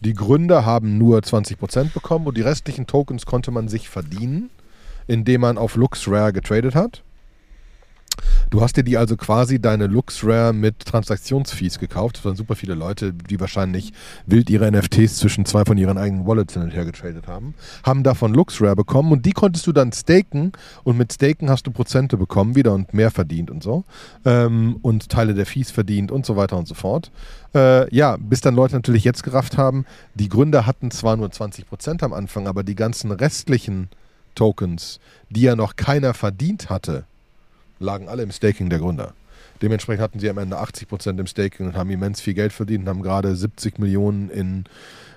Die 0.00 0.14
Gründer 0.14 0.64
haben 0.64 0.96
nur 0.98 1.18
20% 1.18 1.92
bekommen 1.92 2.26
und 2.26 2.36
die 2.36 2.42
restlichen 2.42 2.86
Tokens 2.86 3.26
konnte 3.26 3.50
man 3.50 3.68
sich 3.68 3.88
verdienen, 3.88 4.50
indem 5.08 5.42
man 5.42 5.58
auf 5.58 5.76
LuxRare 5.76 6.32
getradet 6.32 6.74
hat. 6.74 7.02
Du 8.50 8.60
hast 8.60 8.76
dir 8.76 8.84
die 8.84 8.98
also 8.98 9.16
quasi 9.16 9.60
deine 9.60 9.86
LuxRare 9.86 10.52
mit 10.52 10.80
Transaktionsfees 10.80 11.78
gekauft. 11.78 12.18
Das 12.18 12.24
waren 12.26 12.36
super 12.36 12.54
viele 12.54 12.74
Leute, 12.74 13.14
die 13.14 13.40
wahrscheinlich 13.40 13.94
wild 14.26 14.50
ihre 14.50 14.70
NFTs 14.70 15.16
zwischen 15.16 15.46
zwei 15.46 15.64
von 15.64 15.78
ihren 15.78 15.96
eigenen 15.96 16.26
Wallets 16.26 16.52
hin 16.52 16.62
und 16.62 16.74
her 16.74 16.84
getradet 16.84 17.26
haben. 17.26 17.54
Haben 17.82 18.02
davon 18.02 18.34
LuxRare 18.34 18.76
bekommen 18.76 19.10
und 19.12 19.24
die 19.24 19.32
konntest 19.32 19.66
du 19.66 19.72
dann 19.72 19.90
staken 19.92 20.52
und 20.84 20.98
mit 20.98 21.12
Staken 21.14 21.48
hast 21.48 21.66
du 21.66 21.70
Prozente 21.70 22.18
bekommen 22.18 22.54
wieder 22.54 22.74
und 22.74 22.92
mehr 22.92 23.10
verdient 23.10 23.50
und 23.50 23.62
so. 23.62 23.84
Ähm, 24.26 24.76
und 24.82 25.08
Teile 25.08 25.32
der 25.32 25.46
Fees 25.46 25.70
verdient 25.70 26.12
und 26.12 26.26
so 26.26 26.36
weiter 26.36 26.58
und 26.58 26.68
so 26.68 26.74
fort. 26.74 27.10
Äh, 27.54 27.94
ja, 27.94 28.18
bis 28.18 28.42
dann 28.42 28.54
Leute 28.54 28.74
natürlich 28.74 29.04
jetzt 29.04 29.22
gerafft 29.22 29.56
haben, 29.56 29.86
die 30.14 30.28
Gründer 30.28 30.66
hatten 30.66 30.90
zwar 30.90 31.16
nur 31.16 31.28
20% 31.28 32.04
am 32.04 32.12
Anfang, 32.12 32.46
aber 32.46 32.64
die 32.64 32.74
ganzen 32.74 33.12
restlichen 33.12 33.88
Tokens, 34.34 35.00
die 35.30 35.42
ja 35.42 35.56
noch 35.56 35.76
keiner 35.76 36.14
verdient 36.14 36.70
hatte, 36.70 37.04
lagen 37.82 38.08
alle 38.08 38.22
im 38.22 38.30
Staking 38.30 38.70
der 38.70 38.78
Gründer. 38.78 39.14
Dementsprechend 39.60 40.02
hatten 40.02 40.18
sie 40.18 40.28
am 40.28 40.38
Ende 40.38 40.60
80% 40.60 41.18
im 41.20 41.26
Staking 41.26 41.66
und 41.66 41.76
haben 41.76 41.90
immens 41.90 42.20
viel 42.20 42.34
Geld 42.34 42.52
verdient 42.52 42.82
und 42.84 42.88
haben 42.88 43.02
gerade 43.02 43.36
70 43.36 43.78
Millionen 43.78 44.28
in 44.28 44.64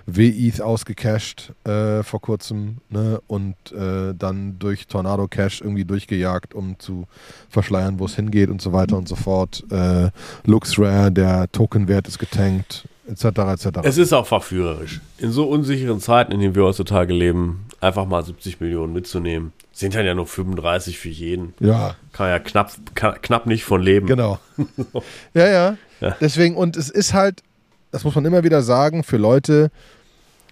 WETH 0.06 0.60
ausgecashed 0.60 1.52
äh, 1.64 2.04
vor 2.04 2.20
kurzem 2.20 2.76
ne? 2.88 3.20
und 3.26 3.56
äh, 3.72 4.14
dann 4.16 4.56
durch 4.60 4.86
Tornado 4.86 5.26
Cash 5.26 5.60
irgendwie 5.60 5.84
durchgejagt, 5.84 6.54
um 6.54 6.78
zu 6.78 7.06
verschleiern, 7.48 7.98
wo 7.98 8.04
es 8.04 8.14
hingeht 8.14 8.48
und 8.48 8.62
so 8.62 8.72
weiter 8.72 8.96
und 8.96 9.08
so 9.08 9.16
fort. 9.16 9.64
Äh, 9.70 10.10
LuxRare, 10.44 11.10
der 11.10 11.50
Tokenwert 11.50 12.06
ist 12.06 12.20
getankt, 12.20 12.86
etc. 13.08 13.24
etc. 13.24 13.66
Es 13.82 13.98
ist 13.98 14.12
auch 14.12 14.26
verführerisch. 14.26 15.00
In 15.18 15.32
so 15.32 15.48
unsicheren 15.48 15.98
Zeiten, 15.98 16.30
in 16.30 16.40
denen 16.40 16.54
wir 16.54 16.62
heutzutage 16.62 17.12
leben, 17.12 17.66
einfach 17.80 18.06
mal 18.06 18.24
70 18.24 18.60
Millionen 18.60 18.92
mitzunehmen. 18.92 19.52
Sind 19.76 19.94
dann 19.94 20.06
ja 20.06 20.14
nur 20.14 20.26
35 20.26 20.98
für 20.98 21.10
jeden. 21.10 21.52
Ja. 21.60 21.96
Kann 22.14 22.30
ja 22.30 22.38
knapp, 22.38 22.72
kann, 22.94 23.20
knapp 23.20 23.44
nicht 23.44 23.64
von 23.64 23.82
leben. 23.82 24.06
Genau. 24.06 24.38
ja, 25.34 25.46
ja, 25.46 25.76
Ja. 26.00 26.16
Deswegen, 26.18 26.56
und 26.56 26.78
es 26.78 26.88
ist 26.88 27.12
halt, 27.12 27.42
das 27.90 28.02
muss 28.02 28.14
man 28.14 28.24
immer 28.24 28.42
wieder 28.42 28.62
sagen, 28.62 29.04
für 29.04 29.18
Leute, 29.18 29.70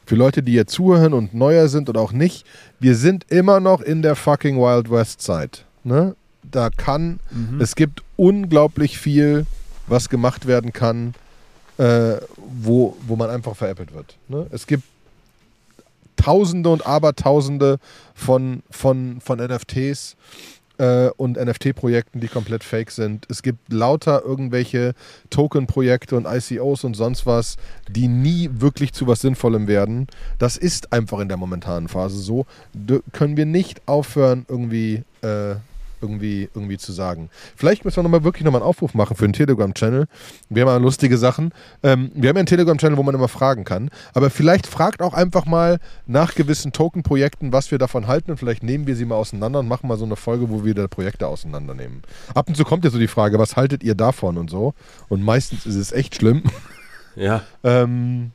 für 0.04 0.14
Leute, 0.14 0.42
die 0.42 0.52
hier 0.52 0.66
zuhören 0.66 1.14
und 1.14 1.32
neuer 1.32 1.68
sind 1.68 1.88
oder 1.88 2.02
auch 2.02 2.12
nicht, 2.12 2.44
wir 2.80 2.94
sind 2.96 3.24
immer 3.30 3.60
noch 3.60 3.80
in 3.80 4.02
der 4.02 4.14
fucking 4.14 4.58
Wild 4.58 4.90
West 4.90 5.22
Zeit. 5.22 5.64
Ne? 5.84 6.16
Da 6.42 6.68
kann, 6.68 7.18
es 7.60 7.76
gibt 7.76 8.02
unglaublich 8.16 8.98
viel, 8.98 9.46
was 9.86 10.10
gemacht 10.10 10.46
werden 10.46 10.74
kann, 10.74 11.14
äh, 11.78 12.16
wo, 12.36 12.94
wo 13.06 13.16
man 13.16 13.30
einfach 13.30 13.56
veräppelt 13.56 13.94
wird. 13.94 14.18
Ne? 14.28 14.46
Es 14.50 14.66
gibt 14.66 14.84
Tausende 16.24 16.70
und 16.70 16.86
Abertausende 16.86 17.76
von, 18.14 18.62
von, 18.70 19.20
von 19.20 19.38
NFTs 19.38 20.16
äh, 20.78 21.10
und 21.18 21.36
NFT-Projekten, 21.36 22.20
die 22.20 22.28
komplett 22.28 22.64
fake 22.64 22.90
sind. 22.90 23.26
Es 23.28 23.42
gibt 23.42 23.70
lauter 23.70 24.22
irgendwelche 24.24 24.94
Token-Projekte 25.28 26.16
und 26.16 26.26
ICOs 26.26 26.84
und 26.84 26.94
sonst 26.94 27.26
was, 27.26 27.56
die 27.90 28.08
nie 28.08 28.48
wirklich 28.54 28.94
zu 28.94 29.06
was 29.06 29.20
Sinnvollem 29.20 29.68
werden. 29.68 30.06
Das 30.38 30.56
ist 30.56 30.94
einfach 30.94 31.20
in 31.20 31.28
der 31.28 31.36
momentanen 31.36 31.88
Phase 31.88 32.16
so. 32.16 32.46
D 32.72 33.00
können 33.12 33.36
wir 33.36 33.44
nicht 33.44 33.82
aufhören, 33.86 34.46
irgendwie. 34.48 35.02
Äh, 35.20 35.56
irgendwie, 36.04 36.50
irgendwie 36.54 36.76
zu 36.76 36.92
sagen. 36.92 37.30
Vielleicht 37.56 37.84
müssen 37.84 37.96
wir 37.96 38.02
nochmal 38.02 38.24
wirklich 38.24 38.44
nochmal 38.44 38.60
einen 38.60 38.68
Aufruf 38.68 38.92
machen 38.94 39.16
für 39.16 39.24
einen 39.24 39.32
Telegram-Channel. 39.32 40.06
Wir 40.50 40.62
haben 40.62 40.68
ja 40.68 40.76
lustige 40.76 41.16
Sachen. 41.16 41.52
Ähm, 41.82 42.10
wir 42.14 42.28
haben 42.28 42.36
ja 42.36 42.40
einen 42.40 42.46
Telegram-Channel, 42.46 42.98
wo 42.98 43.02
man 43.02 43.14
immer 43.14 43.28
fragen 43.28 43.64
kann. 43.64 43.90
Aber 44.12 44.28
vielleicht 44.28 44.66
fragt 44.66 45.00
auch 45.00 45.14
einfach 45.14 45.46
mal 45.46 45.78
nach 46.06 46.34
gewissen 46.34 46.72
Token-Projekten, 46.72 47.52
was 47.52 47.70
wir 47.70 47.78
davon 47.78 48.06
halten. 48.06 48.30
Und 48.30 48.36
vielleicht 48.36 48.62
nehmen 48.62 48.86
wir 48.86 48.96
sie 48.96 49.06
mal 49.06 49.16
auseinander 49.16 49.60
und 49.60 49.68
machen 49.68 49.88
mal 49.88 49.96
so 49.96 50.04
eine 50.04 50.16
Folge, 50.16 50.50
wo 50.50 50.64
wir 50.64 50.74
da 50.74 50.86
Projekte 50.86 51.26
auseinandernehmen. 51.26 52.02
Ab 52.34 52.48
und 52.48 52.56
zu 52.56 52.64
kommt 52.64 52.84
ja 52.84 52.90
so 52.90 52.98
die 52.98 53.08
Frage, 53.08 53.38
was 53.38 53.56
haltet 53.56 53.82
ihr 53.82 53.94
davon 53.94 54.36
und 54.36 54.50
so. 54.50 54.74
Und 55.08 55.22
meistens 55.22 55.64
ist 55.64 55.76
es 55.76 55.92
echt 55.92 56.16
schlimm. 56.16 56.42
Ja. 57.16 57.42
Ähm, 57.64 58.32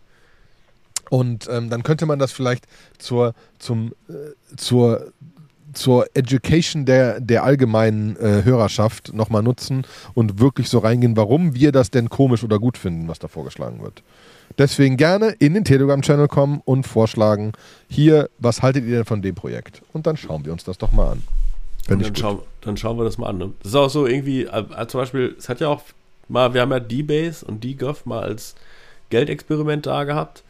und 1.10 1.48
ähm, 1.50 1.70
dann 1.70 1.84
könnte 1.84 2.06
man 2.06 2.20
das 2.20 2.32
vielleicht 2.32 2.66
zur, 2.98 3.34
zum, 3.58 3.94
äh, 4.08 4.56
zur, 4.58 5.12
zur 5.74 6.08
Education 6.14 6.86
der, 6.86 7.20
der 7.20 7.44
allgemeinen 7.44 8.16
äh, 8.18 8.44
Hörerschaft 8.44 9.14
nochmal 9.14 9.44
nutzen 9.44 9.86
und 10.14 10.40
wirklich 10.40 10.70
so 10.70 10.80
reingehen, 10.80 11.16
warum 11.18 11.56
wir 11.56 11.72
das 11.72 11.92
denn 11.92 12.10
komisch 12.10 12.44
oder 12.44 12.60
gut 12.60 12.78
finden, 12.78 13.08
was 13.08 13.20
da 13.20 13.28
vorgeschlagen 13.28 13.82
wird. 13.82 14.04
Deswegen 14.58 14.98
gerne 14.98 15.36
in 15.40 15.54
den 15.54 15.64
Telegram-Channel 15.64 16.28
kommen 16.28 16.62
und 16.66 16.86
vorschlagen, 16.86 17.54
hier, 17.88 18.30
was 18.40 18.62
haltet 18.62 18.86
ihr 18.86 18.98
denn 18.98 19.06
von 19.06 19.22
dem 19.22 19.36
Projekt? 19.36 19.82
Und 19.94 20.08
dann 20.08 20.18
schauen 20.18 20.44
wir 20.46 20.52
uns 20.52 20.64
das 20.64 20.78
doch 20.78 20.92
mal 20.92 21.12
an. 21.12 21.24
Dann, 21.88 22.02
gut. 22.02 22.20
schauen, 22.20 22.40
dann 22.62 22.78
schauen 22.78 22.98
wir 22.98 23.04
das 23.04 23.18
mal 23.18 23.28
an. 23.28 23.38
Ne? 23.38 23.52
Das 23.60 23.72
ist 23.72 23.76
auch 23.76 23.90
so 23.90 24.06
irgendwie, 24.06 24.44
äh, 24.44 24.64
äh, 24.76 24.88
zum 24.88 25.02
Beispiel, 25.02 25.36
es 25.38 25.50
hat 25.50 25.60
ja 25.60 25.70
auch 25.70 25.82
mal, 26.28 26.54
wir 26.54 26.62
haben 26.62 26.72
ja 26.72 26.80
D-Base 26.80 27.46
und 27.46 27.64
D-Gov 27.64 28.06
mal 28.06 28.22
als 28.22 28.56
Geldexperiment 29.10 29.86
da 29.86 30.04
gehabt. 30.04 30.44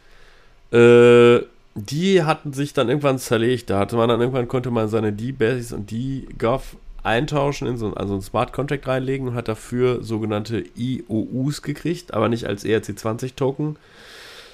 Äh, 0.72 1.40
die 1.74 2.22
hatten 2.22 2.52
sich 2.52 2.72
dann 2.72 2.88
irgendwann 2.88 3.18
zerlegt. 3.18 3.70
Da 3.70 3.78
hatte 3.78 3.96
man 3.96 4.08
dann 4.08 4.20
irgendwann, 4.20 4.48
konnte 4.48 4.70
man 4.70 4.88
seine 4.88 5.12
D-Base 5.12 5.74
und 5.74 5.90
D-Gov 5.90 6.76
eintauschen, 7.02 7.66
in 7.66 7.76
so 7.76 7.86
ein, 7.86 7.96
also 7.96 8.14
ein 8.14 8.22
Smart 8.22 8.52
Contract 8.52 8.86
reinlegen 8.86 9.28
und 9.28 9.34
hat 9.34 9.48
dafür 9.48 10.02
sogenannte 10.02 10.64
IOUs 10.76 11.62
gekriegt, 11.62 12.12
aber 12.12 12.28
nicht 12.28 12.46
als 12.46 12.64
ERC20 12.64 13.36
Token, 13.36 13.76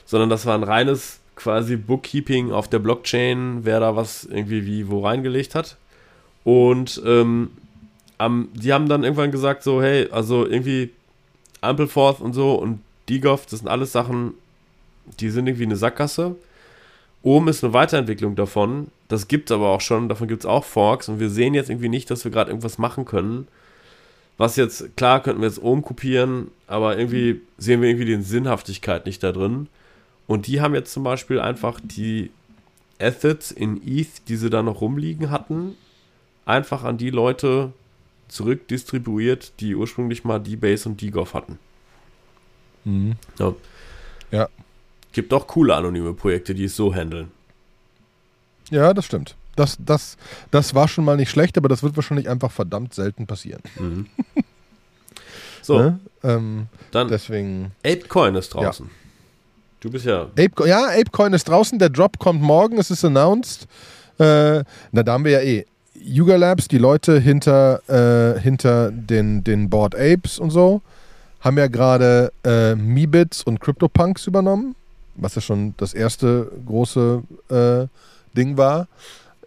sondern 0.04 0.30
das 0.30 0.46
war 0.46 0.54
ein 0.54 0.62
reines 0.62 1.18
quasi 1.34 1.76
Bookkeeping 1.76 2.52
auf 2.52 2.68
der 2.68 2.78
Blockchain, 2.78 3.60
wer 3.64 3.80
da 3.80 3.96
was 3.96 4.24
irgendwie 4.24 4.64
wie 4.64 4.88
wo 4.88 5.04
reingelegt 5.04 5.54
hat. 5.54 5.76
Und 6.44 7.02
ähm, 7.04 7.50
am, 8.18 8.48
die 8.54 8.72
haben 8.72 8.88
dann 8.88 9.02
irgendwann 9.02 9.32
gesagt, 9.32 9.62
so, 9.62 9.82
hey, 9.82 10.08
also 10.10 10.46
irgendwie 10.46 10.90
Ampleforth 11.60 12.20
und 12.20 12.32
so 12.32 12.54
und 12.54 12.80
Digoff, 13.08 13.46
das 13.46 13.60
sind 13.60 13.68
alles 13.68 13.92
Sachen, 13.92 14.34
die 15.20 15.30
sind 15.30 15.46
irgendwie 15.46 15.64
eine 15.64 15.76
Sackgasse. 15.76 16.36
Ohm 17.22 17.48
ist 17.48 17.64
eine 17.64 17.72
Weiterentwicklung 17.72 18.36
davon. 18.36 18.88
Das 19.08 19.28
gibt 19.28 19.50
es 19.50 19.54
aber 19.54 19.68
auch 19.68 19.80
schon. 19.80 20.08
Davon 20.08 20.28
gibt 20.28 20.42
es 20.42 20.46
auch 20.46 20.64
Forks. 20.64 21.08
Und 21.08 21.20
wir 21.20 21.30
sehen 21.30 21.54
jetzt 21.54 21.70
irgendwie 21.70 21.88
nicht, 21.88 22.10
dass 22.10 22.24
wir 22.24 22.30
gerade 22.30 22.50
irgendwas 22.50 22.78
machen 22.78 23.04
können. 23.04 23.48
Was 24.38 24.56
jetzt, 24.56 24.96
klar, 24.96 25.22
könnten 25.22 25.40
wir 25.40 25.48
jetzt 25.48 25.62
Ohm 25.62 25.82
kopieren, 25.82 26.48
aber 26.66 26.98
irgendwie 26.98 27.40
sehen 27.56 27.80
wir 27.80 27.88
irgendwie 27.88 28.04
die 28.04 28.22
Sinnhaftigkeit 28.22 29.06
nicht 29.06 29.22
da 29.22 29.32
drin. 29.32 29.68
Und 30.26 30.46
die 30.46 30.60
haben 30.60 30.74
jetzt 30.74 30.92
zum 30.92 31.04
Beispiel 31.04 31.40
einfach 31.40 31.80
die 31.82 32.30
Assets 32.98 33.50
in 33.50 33.80
ETH, 33.86 34.28
die 34.28 34.36
sie 34.36 34.50
da 34.50 34.62
noch 34.62 34.80
rumliegen 34.80 35.30
hatten, 35.30 35.76
einfach 36.44 36.84
an 36.84 36.98
die 36.98 37.10
Leute 37.10 37.72
zurückdistribuiert, 38.28 39.52
die 39.60 39.74
ursprünglich 39.74 40.24
mal 40.24 40.38
D-Base 40.38 40.88
und 40.88 41.00
D-Gov 41.00 41.34
hatten. 41.34 41.58
Mhm. 42.84 43.12
Ja. 43.38 43.54
Ja. 44.30 44.48
Gibt 45.12 45.32
auch 45.32 45.46
coole 45.46 45.74
anonyme 45.74 46.12
Projekte, 46.12 46.54
die 46.54 46.64
es 46.64 46.76
so 46.76 46.94
handeln. 46.94 47.30
Ja, 48.70 48.92
das 48.92 49.06
stimmt. 49.06 49.34
Das, 49.54 49.78
das, 49.80 50.16
das 50.50 50.74
war 50.74 50.86
schon 50.88 51.04
mal 51.04 51.16
nicht 51.16 51.30
schlecht, 51.30 51.56
aber 51.56 51.68
das 51.68 51.82
wird 51.82 51.96
wahrscheinlich 51.96 52.28
einfach 52.28 52.50
verdammt 52.50 52.92
selten 52.94 53.26
passieren. 53.26 53.62
Mhm. 53.78 54.06
So, 55.62 55.80
Ne? 55.80 55.98
Ähm, 56.22 56.66
dann 56.92 57.08
deswegen. 57.08 57.72
ApeCoin 57.84 58.36
ist 58.36 58.54
draußen. 58.54 58.88
Du 59.80 59.90
bist 59.90 60.06
ja. 60.06 60.22
Ape, 60.22 60.68
ja, 60.68 60.86
ApeCoin 60.90 61.32
ist 61.32 61.48
draußen, 61.48 61.80
der 61.80 61.90
Drop 61.90 62.20
kommt 62.20 62.40
morgen, 62.40 62.78
es 62.78 62.92
ist 62.92 63.04
announced. 63.04 63.66
Äh, 64.18 64.62
na, 64.92 65.02
da 65.02 65.12
haben 65.12 65.24
wir 65.24 65.32
ja 65.32 65.40
eh 65.40 65.66
Yuga 65.94 66.36
Labs, 66.36 66.68
die 66.68 66.78
Leute 66.78 67.18
hinter, 67.18 67.82
äh, 67.88 68.40
hinter 68.40 68.92
den, 68.92 69.42
den 69.42 69.68
Board 69.68 69.96
Apes 69.96 70.38
und 70.38 70.50
so, 70.50 70.82
haben 71.40 71.58
ja 71.58 71.66
gerade 71.66 72.32
äh, 72.44 72.76
Meebits 72.76 73.42
und 73.42 73.60
CryptoPunks 73.60 74.26
übernommen, 74.28 74.76
was 75.16 75.34
ja 75.34 75.40
schon 75.40 75.74
das 75.76 75.94
erste 75.94 76.50
große 76.66 77.22
äh, 77.50 77.86
Ding 78.36 78.56
war. 78.56 78.88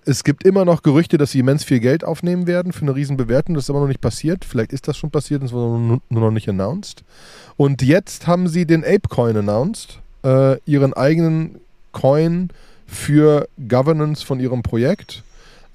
Es 0.05 0.23
gibt 0.23 0.43
immer 0.43 0.65
noch 0.65 0.82
Gerüchte, 0.82 1.17
dass 1.17 1.32
sie 1.32 1.39
immens 1.39 1.63
viel 1.63 1.79
Geld 1.79 2.03
aufnehmen 2.03 2.47
werden 2.47 2.71
für 2.71 2.82
eine 2.82 2.95
Riesenbewertung. 2.95 3.53
Das 3.53 3.65
ist 3.65 3.69
aber 3.69 3.82
noch 3.82 3.88
nicht 3.88 4.01
passiert. 4.01 4.45
Vielleicht 4.45 4.73
ist 4.73 4.88
das 4.88 4.97
schon 4.97 5.12
passiert, 5.12 5.43
es 5.43 5.51
wurde 5.51 5.79
nur 5.79 6.01
nur 6.10 6.21
noch 6.21 6.32
nicht 6.32 6.49
announced. 6.49 7.03
Und 7.58 7.82
jetzt 7.82 8.25
haben 8.25 8.47
sie 8.47 8.65
den 8.65 8.84
ApeCoin 8.84 9.38
announced, 9.38 9.99
äh, 10.23 10.58
ihren 10.65 10.93
eigenen 10.93 11.60
Coin 11.91 12.49
für 12.88 13.47
Governance 13.67 14.25
von 14.25 14.39
ihrem 14.39 14.63
Projekt. 14.63 15.23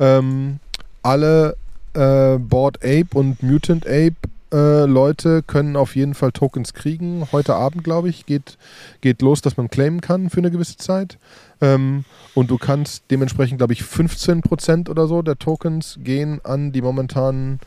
Ähm, 0.00 0.58
alle 1.02 1.56
äh, 1.94 2.38
Board 2.38 2.78
Ape 2.78 3.08
und 3.14 3.42
Mutant 3.42 3.86
Ape 3.86 4.16
äh, 4.54 4.86
Leute 4.86 5.42
können 5.42 5.74
auf 5.74 5.96
jeden 5.96 6.14
Fall 6.14 6.30
Tokens 6.30 6.74
kriegen. 6.74 7.26
Heute 7.32 7.56
Abend, 7.56 7.82
glaube 7.82 8.08
ich, 8.08 8.24
geht, 8.24 8.56
geht 9.00 9.20
los, 9.20 9.42
dass 9.42 9.56
man 9.56 9.68
claimen 9.68 10.00
kann 10.00 10.30
für 10.30 10.38
eine 10.38 10.52
gewisse 10.52 10.76
Zeit. 10.76 11.18
Ähm, 11.60 12.04
und 12.34 12.50
du 12.50 12.58
kannst 12.58 13.04
dementsprechend, 13.10 13.58
glaube 13.58 13.72
ich, 13.72 13.82
15% 13.82 14.88
oder 14.88 15.08
so 15.08 15.22
der 15.22 15.38
Tokens 15.38 15.98
gehen 16.00 16.40
an 16.44 16.70
die 16.70 16.82
momentanen 16.82 17.58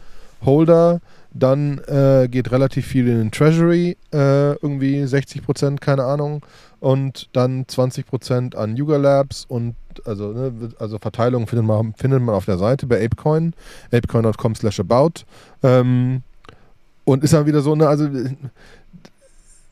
Holder. 0.45 1.01
Dann 1.33 1.79
äh, 1.87 2.29
geht 2.29 2.51
relativ 2.51 2.87
viel 2.87 3.07
in 3.07 3.17
den 3.17 3.31
Treasury, 3.31 3.97
äh, 4.13 4.53
irgendwie 4.53 5.03
60%, 5.03 5.79
keine 5.79 6.05
Ahnung. 6.05 6.45
Und 6.79 7.29
dann 7.33 7.65
20% 7.65 8.55
an 8.55 8.77
Yuga 8.77 8.97
Labs 8.97 9.43
und 9.45 9.75
also, 10.05 10.31
ne, 10.31 10.69
also 10.79 10.99
Verteilung 10.99 11.47
findet 11.47 11.65
man, 11.65 11.93
findet 11.95 12.21
man 12.21 12.35
auf 12.35 12.45
der 12.45 12.57
Seite 12.57 12.85
bei 12.85 13.03
ApeCoin, 13.03 13.53
apecoin.com 13.91 14.55
slash 14.55 14.79
about. 14.79 15.25
Ähm, 15.63 16.23
und 17.07 17.23
ist 17.23 17.31
dann 17.31 17.45
wieder 17.45 17.61
so, 17.61 17.73
ne, 17.73 17.87
also 17.87 18.09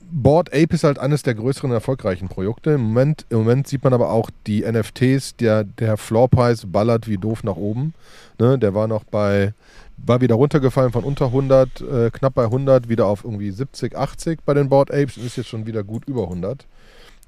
Board 0.10 0.54
Ape 0.54 0.74
ist 0.74 0.86
halt 0.86 1.00
eines 1.00 1.22
der 1.22 1.36
größeren 1.36 1.70
erfolgreichen 1.72 2.30
Projekte. 2.30 2.72
Im 2.72 2.82
Moment, 2.84 3.26
Im 3.30 3.40
Moment 3.40 3.68
sieht 3.68 3.84
man 3.84 3.94
aber 3.94 4.10
auch 4.10 4.30
die 4.48 4.62
NFTs, 4.62 5.36
der, 5.36 5.66
der 5.66 5.98
Floorpreis 5.98 6.66
ballert 6.66 7.10
wie 7.10 7.18
doof 7.18 7.44
nach 7.44 7.58
oben. 7.58 7.94
Ne, 8.40 8.58
der 8.58 8.74
war 8.74 8.88
noch 8.88 9.04
bei, 9.04 9.54
war 9.98 10.22
wieder 10.22 10.36
runtergefallen 10.36 10.94
von 10.94 11.04
unter 11.04 11.26
100, 11.26 11.82
äh, 11.82 12.10
knapp 12.10 12.36
bei 12.36 12.46
100, 12.46 12.88
wieder 12.88 13.06
auf 13.06 13.26
irgendwie 13.26 13.52
70, 13.52 13.98
80 13.98 14.40
bei 14.46 14.54
den 14.54 14.70
Board 14.70 14.92
Apes 14.92 15.18
und 15.18 15.26
ist 15.26 15.36
jetzt 15.36 15.50
schon 15.50 15.66
wieder 15.66 15.84
gut 15.84 16.08
über 16.08 16.24
100. 16.24 16.66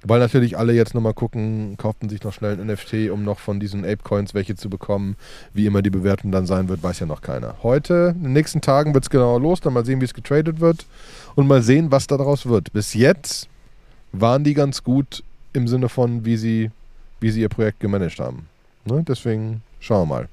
Weil 0.04 0.20
natürlich 0.20 0.58
alle 0.58 0.74
jetzt 0.74 0.94
nochmal 0.94 1.16
gucken, 1.16 1.76
kauften 1.78 2.08
sich 2.08 2.24
noch 2.24 2.32
schnell 2.32 2.60
ein 2.60 2.68
NFT, 2.68 3.10
um 3.10 3.24
noch 3.24 3.40
von 3.40 3.60
diesen 3.60 3.84
Ape-Coins 3.84 4.36
welche 4.36 4.56
zu 4.56 4.70
bekommen. 4.70 5.16
Wie 5.54 5.66
immer 5.66 5.82
die 5.82 5.90
Bewertung 5.90 6.32
dann 6.32 6.46
sein 6.46 6.70
wird, 6.70 6.84
weiß 6.84 7.00
ja 7.00 7.08
noch 7.08 7.22
keiner. 7.22 7.56
Heute, 7.64 8.14
in 8.16 8.24
den 8.24 8.34
nächsten 8.34 8.62
Tagen 8.62 8.94
wird 8.94 9.06
es 9.06 9.10
genauer 9.10 9.40
los, 9.40 9.60
dann 9.60 9.74
mal 9.74 9.86
sehen, 9.86 10.00
wie 10.00 10.06
es 10.06 10.14
getradet 10.14 10.60
wird 10.60 10.86
und 11.36 11.48
mal 11.48 11.64
sehen, 11.64 11.92
was 11.92 12.06
daraus 12.06 12.46
wird. 12.46 12.72
Bis 12.74 12.94
jetzt 12.94 13.50
waren 14.12 14.44
die 14.44 14.54
ganz 14.54 14.84
gut 14.84 15.24
im 15.54 15.68
Sinne 15.68 15.90
von, 15.90 16.26
wie 16.26 16.38
sie, 16.38 16.70
wie 17.20 17.32
sie 17.32 17.42
ihr 17.42 17.50
Projekt 17.50 17.80
gemanagt 17.80 18.20
haben. 18.20 18.48
Ne? 18.86 19.04
Deswegen 19.08 19.64
schauen 19.80 20.08
wir 20.08 20.16
mal. 20.16 20.30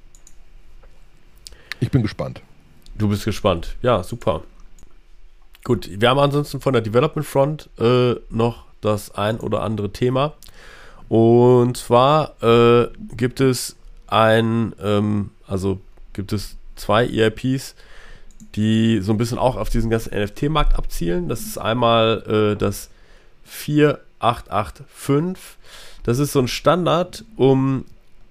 Ich 1.80 1.90
bin 1.90 2.02
gespannt. 2.02 2.42
Du 2.96 3.08
bist 3.08 3.24
gespannt. 3.24 3.76
Ja, 3.82 4.02
super. 4.02 4.42
Gut, 5.64 5.88
wir 5.90 6.10
haben 6.10 6.18
ansonsten 6.18 6.60
von 6.60 6.74
der 6.74 6.82
Development 6.82 7.26
Front 7.26 7.70
äh, 7.78 8.14
noch 8.28 8.66
das 8.84 9.14
ein 9.14 9.40
oder 9.40 9.62
andere 9.62 9.92
Thema. 9.92 10.34
Und 11.08 11.76
zwar 11.76 12.42
äh, 12.42 12.88
gibt 13.16 13.40
es 13.40 13.76
ein, 14.06 14.74
ähm, 14.82 15.30
also 15.46 15.80
gibt 16.12 16.32
es 16.32 16.56
zwei 16.76 17.06
EIPs, 17.06 17.74
die 18.54 19.00
so 19.00 19.12
ein 19.12 19.18
bisschen 19.18 19.38
auch 19.38 19.56
auf 19.56 19.68
diesen 19.68 19.90
ganzen 19.90 20.16
NFT-Markt 20.16 20.76
abzielen. 20.76 21.28
Das 21.28 21.40
ist 21.40 21.58
einmal 21.58 22.54
äh, 22.54 22.56
das 22.56 22.88
4885. 23.44 25.58
Das 26.04 26.18
ist 26.18 26.32
so 26.32 26.40
ein 26.40 26.48
Standard, 26.48 27.24
um 27.36 27.84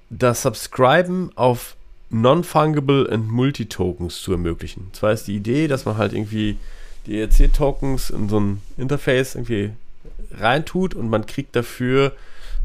das 0.10 0.42
Subscriben 0.44 1.32
auf 1.36 1.76
Non-Fungible 2.10 3.10
and 3.12 3.32
Multi-Tokens 3.32 4.22
zu 4.22 4.34
ermöglichen. 4.34 4.90
Zwar 4.94 5.14
ist 5.14 5.28
die 5.28 5.36
Idee, 5.36 5.68
dass 5.68 5.86
man 5.86 5.98
halt 5.98 6.14
irgendwie 6.14 6.58
die 7.08 7.20
ERC-Tokens 7.20 8.12
in 8.12 8.30
so 8.30 8.40
ein 8.40 8.62
Interface 8.78 9.36
irgendwie 9.36 9.72
reintut 10.32 10.94
und 10.94 11.10
man 11.10 11.26
kriegt 11.26 11.56
dafür 11.56 12.14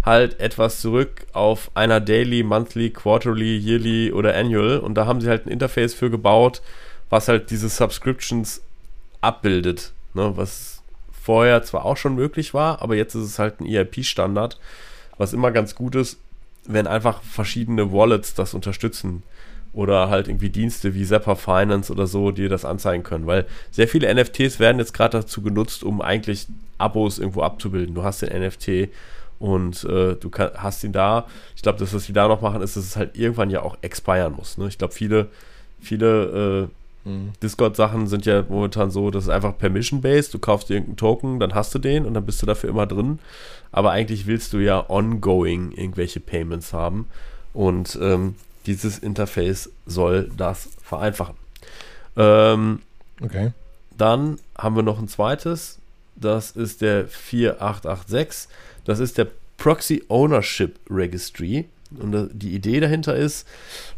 halt 0.05 0.41
etwas 0.41 0.81
zurück 0.81 1.27
auf 1.33 1.71
einer 1.75 2.01
Daily, 2.01 2.43
Monthly, 2.43 2.91
Quarterly, 2.91 3.59
Yearly 3.59 4.13
oder 4.13 4.35
Annual. 4.35 4.79
Und 4.79 4.95
da 4.95 5.07
haben 5.07 5.21
sie 5.21 5.29
halt 5.29 5.47
ein 5.47 5.51
Interface 5.51 5.95
für 5.95 6.11
gebaut, 6.11 6.63
was 7.11 7.29
halt 7.29 7.51
diese 7.51 7.69
Subscriptions 7.69 8.63
abbildet. 9.21 9.93
Ne? 10.15 10.33
Was 10.37 10.83
vorher 11.23 11.63
zwar 11.63 11.85
auch 11.85 11.97
schon 11.97 12.15
möglich 12.15 12.55
war, 12.55 12.81
aber 12.81 12.97
jetzt 12.97 13.15
ist 13.15 13.25
es 13.25 13.39
halt 13.39 13.61
ein 13.61 13.67
EIP-Standard, 13.67 14.59
was 15.19 15.33
immer 15.33 15.51
ganz 15.51 15.75
gut 15.75 15.95
ist, 15.95 16.19
wenn 16.65 16.87
einfach 16.87 17.23
verschiedene 17.23 17.93
Wallets 17.93 18.35
das 18.35 18.55
unterstützen 18.55 19.23
oder 19.73 20.09
halt 20.09 20.29
irgendwie 20.29 20.51
Dienste 20.51 20.95
wie 20.95 21.05
Zapper 21.05 21.37
Finance 21.37 21.93
oder 21.93 22.07
so, 22.07 22.31
die 22.31 22.49
das 22.49 22.65
anzeigen 22.65 23.03
können, 23.03 23.27
weil 23.27 23.47
sehr 23.71 23.89
viele 23.89 24.13
NFTs 24.13 24.59
werden 24.59 24.79
jetzt 24.79 24.95
gerade 24.95 25.19
dazu 25.19 25.43
genutzt, 25.43 25.85
um 25.85 26.01
eigentlich 26.01 26.47
Abos 26.79 27.19
irgendwo 27.19 27.43
abzubilden. 27.43 27.95
Du 27.95 28.03
hast 28.03 28.23
den 28.23 28.43
NFT 28.43 28.89
und 29.39 29.85
äh, 29.85 30.15
du 30.15 30.31
kann, 30.31 30.51
hast 30.57 30.83
ihn 30.85 30.93
da. 30.93 31.27
Ich 31.55 31.63
glaube, 31.63 31.79
das, 31.79 31.95
was 31.95 32.05
sie 32.05 32.13
da 32.13 32.29
noch 32.29 32.41
machen, 32.41 32.63
ist, 32.63 32.77
dass 32.77 32.85
es 32.85 32.97
halt 32.97 33.17
irgendwann 33.17 33.51
ja 33.51 33.63
auch 33.63 33.77
expiren 33.83 34.35
muss. 34.35 34.59
Ne? 34.59 34.69
Ich 34.69 34.79
glaube, 34.79 34.95
viele, 34.95 35.29
viele 35.81 36.69
äh, 37.05 37.09
mhm. 37.09 37.33
Discord-Sachen 37.43 38.07
sind 38.07 38.27
ja 38.27 38.45
momentan 38.49 38.91
so, 38.91 39.11
dass 39.11 39.25
es 39.25 39.31
einfach 39.31 39.57
permission-based. 39.57 40.35
Du 40.35 40.39
kaufst 40.39 40.71
irgendeinen 40.71 40.97
Token, 40.97 41.41
dann 41.41 41.55
hast 41.55 41.75
du 41.75 41.79
den 41.79 42.05
und 42.07 42.15
dann 42.15 42.27
bist 42.27 42.43
du 42.43 42.47
dafür 42.47 42.71
immer 42.71 42.87
drin. 42.87 43.19
Aber 43.71 43.91
eigentlich 43.91 44.27
willst 44.27 44.53
du 44.53 44.59
ja 44.59 44.89
ongoing 44.89 45.73
irgendwelche 45.73 46.21
Payments 46.21 46.73
haben. 46.73 47.07
Und 47.53 47.99
ähm, 48.01 48.35
dieses 48.69 48.99
Interface 48.99 49.71
soll 49.87 50.31
das 50.37 50.69
vereinfachen. 50.83 51.35
Ähm, 52.17 52.81
okay. 53.23 53.53
Dann 53.97 54.39
haben 54.57 54.77
wir 54.77 54.83
noch 54.83 54.99
ein 54.99 55.09
zweites. 55.09 55.79
Das 56.17 56.51
ist 56.51 56.83
der 56.83 57.07
4886. 57.07 58.49
Das 58.85 58.99
ist 58.99 59.17
der 59.17 59.29
Proxy 59.57 60.05
Ownership 60.09 60.79
Registry. 60.91 61.65
Und 61.99 62.29
die 62.35 62.55
Idee 62.55 62.81
dahinter 62.81 63.17
ist, 63.17 63.49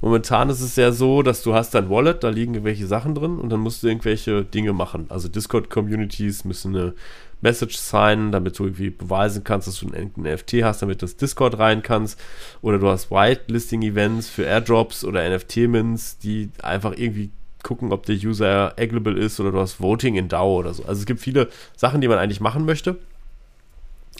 momentan 0.01 0.49
ist 0.49 0.61
es 0.61 0.77
ja 0.77 0.93
so, 0.93 1.23
dass 1.23 1.43
du 1.43 1.55
hast 1.55 1.75
dein 1.75 1.91
Wallet, 1.91 2.23
da 2.23 2.29
liegen 2.29 2.55
irgendwelche 2.55 2.87
Sachen 2.87 3.17
drin 3.17 3.39
und 3.39 3.51
dann 3.51 3.59
musst 3.59 3.83
du 3.83 3.89
irgendwelche 3.89 4.45
Dinge 4.45 4.73
machen. 4.73 5.07
Also 5.09 5.29
Discord-Communities 5.29 6.45
müssen 6.45 6.77
eine 6.77 6.95
Message 7.41 7.77
signen, 7.77 8.33
damit 8.33 8.59
du 8.59 8.65
irgendwie 8.65 8.91
beweisen 8.91 9.45
kannst, 9.45 9.67
dass 9.67 9.81
du 9.81 9.89
einen 9.89 10.13
NFT 10.17 10.63
hast, 10.63 10.83
damit 10.83 11.03
du 11.03 11.07
das 11.07 11.17
Discord 11.17 11.59
rein 11.59 11.83
kannst. 11.83 12.21
Oder 12.63 12.79
du 12.79 12.89
hast 12.89 13.11
Whitelisting-Events 13.11 14.29
für 14.29 14.45
Airdrops 14.45 15.05
oder 15.05 15.29
NFT-Mints, 15.29 16.19
die 16.19 16.51
einfach 16.63 16.93
irgendwie 16.97 17.31
gucken, 17.63 17.93
ob 17.93 18.07
der 18.07 18.17
User 18.17 18.75
agglable 18.79 19.19
ist 19.19 19.39
oder 19.39 19.53
du 19.53 19.59
hast 19.59 19.81
Voting 19.81 20.17
in 20.17 20.29
DAO 20.29 20.59
oder 20.59 20.75
so. 20.75 20.85
Also 20.85 21.01
es 21.01 21.07
gibt 21.07 21.21
viele 21.21 21.49
Sachen, 21.77 22.01
die 22.01 22.09
man 22.09 22.19
eigentlich 22.19 22.41
machen 22.41 22.65
möchte. 22.65 22.97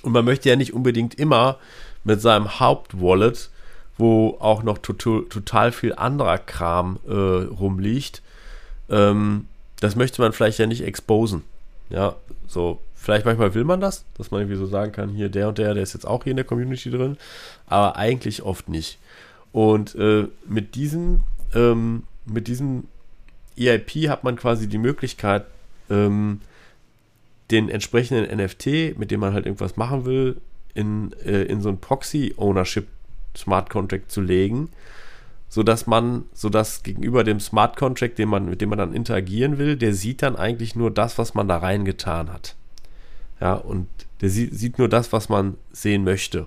Und 0.03 0.13
man 0.13 0.25
möchte 0.25 0.49
ja 0.49 0.57
nicht 0.57 0.73
unbedingt 0.73 1.15
immer 1.15 1.59
mit 2.05 2.21
seinem 2.21 2.61
Hauptwallet, 2.61 3.51
wo 3.99 4.39
auch 4.41 4.63
noch 4.63 4.79
total, 4.79 5.25
total 5.29 5.73
viel 5.73 5.95
anderer 5.95 6.39
Kram 6.39 6.99
äh, 7.07 7.13
rumliegt, 7.13 8.23
ähm, 8.89 9.47
das 9.81 9.97
möchte 9.97 10.21
man 10.21 10.33
vielleicht 10.33 10.59
ja 10.59 10.67
nicht 10.67 10.83
exposen. 10.83 11.43
Ja, 11.91 12.17
so, 12.47 12.81
vielleicht 12.95 13.27
manchmal 13.27 13.55
will 13.55 13.65
man 13.65 13.81
das, 13.81 14.05
dass 14.17 14.31
man 14.31 14.43
irgendwie 14.43 14.59
so 14.59 14.67
sagen 14.67 14.93
kann, 14.93 15.11
hier 15.11 15.29
der 15.29 15.49
und 15.49 15.59
der, 15.59 15.75
der 15.75 15.83
ist 15.83 15.93
jetzt 15.93 16.07
auch 16.07 16.25
hier 16.25 16.31
in 16.33 16.37
der 16.37 16.47
Community 16.47 16.91
drin, 16.91 17.17
aber 17.67 17.97
eigentlich 17.97 18.43
oft 18.43 18.69
nicht. 18.69 18.99
Und 19.53 19.95
äh, 19.97 20.29
mit 20.47 20.75
diesem, 20.77 21.21
ähm, 21.55 22.05
mit 22.25 22.47
diesem 22.47 22.85
EIP 23.59 24.09
hat 24.09 24.25
man 24.25 24.37
quasi 24.37 24.69
die 24.69 24.79
Möglichkeit, 24.79 25.45
ähm, 25.91 26.41
den 27.51 27.69
entsprechenden 27.69 28.37
NFT, 28.39 28.97
mit 28.97 29.11
dem 29.11 29.21
man 29.21 29.35
halt 29.35 29.47
irgendwas 29.47 29.77
machen 29.77 30.05
will, 30.05 30.41
in, 30.75 31.13
äh, 31.25 31.43
in 31.43 31.61
so 31.61 31.69
ein 31.69 31.79
Proxy-Ownership 31.79 32.87
Smart 33.37 33.71
Contract 33.71 34.11
zu 34.11 34.21
legen, 34.21 34.71
sodass 35.51 35.89
man, 35.89 36.25
sodass 36.33 36.85
gegenüber 36.85 37.25
dem 37.25 37.41
Smart 37.41 37.77
Contract, 37.77 38.19
den 38.19 38.29
man, 38.29 38.49
mit 38.49 38.61
dem 38.61 38.71
man 38.71 38.79
dann 38.79 38.95
interagieren 38.95 39.59
will, 39.59 39.77
der 39.77 39.93
sieht 39.93 40.23
dann 40.23 40.37
eigentlich 40.37 40.77
nur 40.77 40.93
das, 40.93 41.19
was 41.19 41.35
man 41.35 41.49
da 41.49 41.59
reingetan 41.59 42.33
hat. 42.33 42.55
Ja, 43.41 43.55
und 43.55 43.89
der 44.21 44.31
sieht, 44.31 44.55
sieht 44.55 44.79
nur 44.79 44.89
das, 44.89 45.13
was 45.13 45.29
man 45.29 45.57
sehen 45.73 46.05
möchte. 46.05 46.47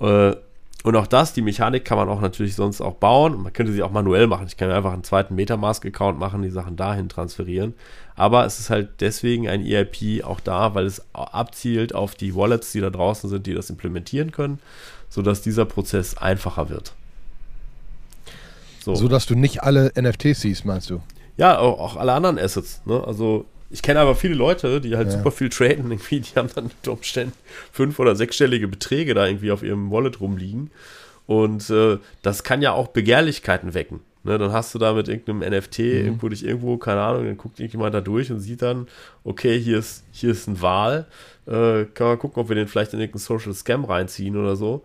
Äh, 0.00 0.34
und 0.82 0.96
auch 0.96 1.06
das, 1.06 1.34
die 1.34 1.42
Mechanik 1.42 1.84
kann 1.84 1.98
man 1.98 2.08
auch 2.08 2.20
natürlich 2.20 2.54
sonst 2.54 2.80
auch 2.80 2.94
bauen. 2.94 3.42
man 3.42 3.52
könnte 3.52 3.72
sie 3.72 3.82
auch 3.82 3.90
manuell 3.90 4.28
machen. 4.28 4.46
Ich 4.46 4.56
kann 4.56 4.70
einfach 4.70 4.92
einen 4.92 5.04
zweiten 5.04 5.34
Metamask-Account 5.34 6.18
machen, 6.18 6.42
die 6.42 6.50
Sachen 6.50 6.76
dahin 6.76 7.08
transferieren. 7.08 7.74
Aber 8.14 8.46
es 8.46 8.60
ist 8.60 8.70
halt 8.70 9.00
deswegen 9.00 9.48
ein 9.48 9.62
EIP 9.62 10.24
auch 10.24 10.40
da, 10.40 10.74
weil 10.74 10.86
es 10.86 11.02
abzielt 11.12 11.94
auf 11.94 12.14
die 12.14 12.34
Wallets, 12.34 12.72
die 12.72 12.80
da 12.80 12.90
draußen 12.90 13.28
sind, 13.28 13.46
die 13.46 13.54
das 13.54 13.68
implementieren 13.68 14.30
können, 14.30 14.60
sodass 15.10 15.42
dieser 15.42 15.64
Prozess 15.64 16.16
einfacher 16.16 16.70
wird. 16.70 16.94
So. 18.86 18.94
Sodass 18.94 19.26
du 19.26 19.34
nicht 19.34 19.64
alle 19.64 19.92
NFTs 20.00 20.42
siehst, 20.42 20.64
meinst 20.64 20.90
du? 20.90 21.00
Ja, 21.36 21.58
auch, 21.58 21.80
auch 21.80 21.96
alle 21.96 22.12
anderen 22.12 22.38
Assets. 22.38 22.82
Ne? 22.86 23.02
Also 23.04 23.44
ich 23.68 23.82
kenne 23.82 23.98
aber 23.98 24.14
viele 24.14 24.36
Leute, 24.36 24.80
die 24.80 24.96
halt 24.96 25.08
ja. 25.08 25.18
super 25.18 25.32
viel 25.32 25.48
traden, 25.48 25.90
irgendwie, 25.90 26.20
die 26.20 26.36
haben 26.36 26.48
dann 26.54 26.66
unter 26.66 26.92
Umständen 26.92 27.32
fünf- 27.72 27.98
oder 27.98 28.14
sechsstellige 28.14 28.68
Beträge 28.68 29.14
da 29.14 29.26
irgendwie 29.26 29.50
auf 29.50 29.64
ihrem 29.64 29.90
Wallet 29.90 30.20
rumliegen. 30.20 30.70
Und 31.26 31.68
äh, 31.68 31.98
das 32.22 32.44
kann 32.44 32.62
ja 32.62 32.74
auch 32.74 32.86
Begehrlichkeiten 32.86 33.74
wecken. 33.74 34.02
Ne, 34.22 34.38
dann 34.38 34.52
hast 34.52 34.72
du 34.72 34.78
da 34.78 34.92
mit 34.92 35.08
irgendeinem 35.08 35.52
NFT 35.52 35.80
mhm. 35.80 35.84
irgendwo 35.84 36.28
dich 36.28 36.44
irgendwo, 36.44 36.76
keine 36.76 37.00
Ahnung, 37.00 37.24
dann 37.24 37.36
guckt 37.36 37.58
irgendjemand 37.58 37.92
da 37.92 38.00
durch 38.00 38.30
und 38.30 38.38
sieht 38.38 38.62
dann, 38.62 38.86
okay, 39.24 39.58
hier 39.58 39.78
ist, 39.78 40.04
hier 40.12 40.30
ist 40.30 40.46
ein 40.46 40.62
Wahl. 40.62 41.06
Äh, 41.46 41.86
kann 41.86 42.06
man 42.06 42.18
gucken, 42.20 42.40
ob 42.40 42.48
wir 42.48 42.54
den 42.54 42.68
vielleicht 42.68 42.92
in 42.92 43.00
irgendeinen 43.00 43.20
Social 43.20 43.52
Scam 43.52 43.84
reinziehen 43.84 44.36
oder 44.36 44.54
so. 44.54 44.84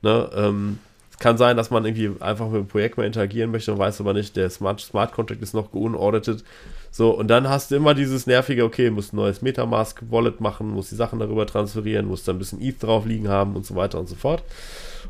Ne, 0.00 0.30
ähm, 0.34 0.78
kann 1.18 1.38
sein, 1.38 1.56
dass 1.56 1.70
man 1.70 1.84
irgendwie 1.84 2.10
einfach 2.20 2.48
mit 2.48 2.60
dem 2.60 2.66
Projekt 2.66 2.96
mal 2.96 3.06
interagieren 3.06 3.50
möchte 3.50 3.72
und 3.72 3.78
weiß 3.78 4.00
aber 4.00 4.12
nicht, 4.12 4.36
der 4.36 4.50
Smart, 4.50 4.80
Smart 4.80 5.12
Contract 5.12 5.42
ist 5.42 5.54
noch 5.54 5.70
geunaudited. 5.72 6.44
So, 6.90 7.10
und 7.10 7.28
dann 7.28 7.48
hast 7.48 7.70
du 7.70 7.76
immer 7.76 7.94
dieses 7.94 8.26
nervige, 8.26 8.64
okay, 8.64 8.90
musst 8.90 9.12
ein 9.12 9.16
neues 9.16 9.40
Metamask-Wallet 9.40 10.40
machen, 10.40 10.70
musst 10.70 10.90
die 10.90 10.96
Sachen 10.96 11.18
darüber 11.18 11.46
transferieren, 11.46 12.06
musst 12.06 12.28
da 12.28 12.32
ein 12.32 12.38
bisschen 12.38 12.60
ETH 12.60 12.82
drauf 12.82 13.06
liegen 13.06 13.28
haben 13.28 13.56
und 13.56 13.64
so 13.64 13.74
weiter 13.74 13.98
und 13.98 14.08
so 14.08 14.14
fort. 14.14 14.42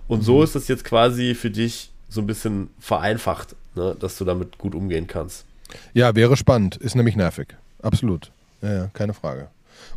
Und 0.07 0.21
mhm. 0.21 0.25
so 0.25 0.43
ist 0.43 0.55
das 0.55 0.69
jetzt 0.69 0.85
quasi 0.85 1.35
für 1.35 1.51
dich 1.51 1.91
so 2.09 2.21
ein 2.21 2.27
bisschen 2.27 2.69
vereinfacht, 2.79 3.57
ne, 3.75 3.97
dass 3.99 4.17
du 4.19 4.25
damit 4.25 4.59
gut 4.59 4.75
umgehen 4.75 5.07
kannst. 5.07 5.45
Ja, 5.95 6.15
wäre 6.15 6.37
spannend. 6.37 6.77
Ist 6.77 6.95
nämlich 6.95 7.17
nervig. 7.17 7.49
Absolut. 7.81 8.31
Ja, 8.61 8.73
ja, 8.73 8.91
keine 8.93 9.15
Frage. 9.15 9.49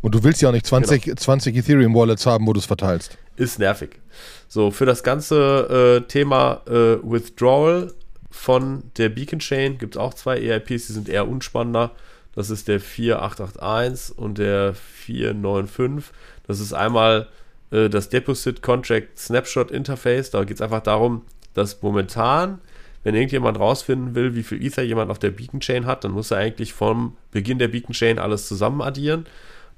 Und 0.01 0.15
du 0.15 0.23
willst 0.23 0.41
ja 0.41 0.49
auch 0.49 0.53
nicht 0.53 0.65
20, 0.65 1.03
genau. 1.03 1.15
20 1.15 1.55
Ethereum-Wallets 1.55 2.25
haben, 2.25 2.45
wo 2.47 2.53
du 2.53 2.59
es 2.59 2.65
verteilst. 2.65 3.17
Ist 3.35 3.59
nervig. 3.59 3.99
So, 4.47 4.71
für 4.71 4.85
das 4.85 5.03
ganze 5.03 6.01
äh, 6.03 6.07
Thema 6.07 6.61
äh, 6.67 6.97
Withdrawal 7.03 7.91
von 8.31 8.83
der 8.97 9.09
Beacon 9.09 9.39
Chain 9.39 9.77
gibt 9.77 9.95
es 9.95 9.99
auch 9.99 10.13
zwei 10.13 10.37
EIPs, 10.37 10.87
die 10.87 10.93
sind 10.93 11.09
eher 11.09 11.27
unspannender. 11.27 11.91
Das 12.35 12.49
ist 12.49 12.67
der 12.67 12.79
4881 12.79 14.17
und 14.17 14.37
der 14.37 14.73
495. 14.73 16.13
Das 16.45 16.59
ist 16.59 16.73
einmal 16.73 17.27
äh, 17.71 17.89
das 17.89 18.09
Deposit 18.09 18.61
Contract 18.61 19.17
Snapshot 19.17 19.71
Interface. 19.71 20.31
Da 20.31 20.43
geht 20.43 20.57
es 20.57 20.61
einfach 20.61 20.81
darum, 20.81 21.23
dass 21.53 21.81
momentan, 21.81 22.59
wenn 23.03 23.15
irgendjemand 23.15 23.57
rausfinden 23.57 24.15
will, 24.15 24.35
wie 24.35 24.43
viel 24.43 24.63
Ether 24.63 24.83
jemand 24.83 25.11
auf 25.11 25.19
der 25.19 25.31
Beacon 25.31 25.61
Chain 25.61 25.85
hat, 25.85 26.03
dann 26.03 26.11
muss 26.11 26.31
er 26.31 26.37
eigentlich 26.37 26.73
vom 26.73 27.15
Beginn 27.31 27.57
der 27.57 27.69
Beacon 27.69 27.93
Chain 27.93 28.19
alles 28.19 28.47
zusammen 28.47 28.81
addieren. 28.81 29.25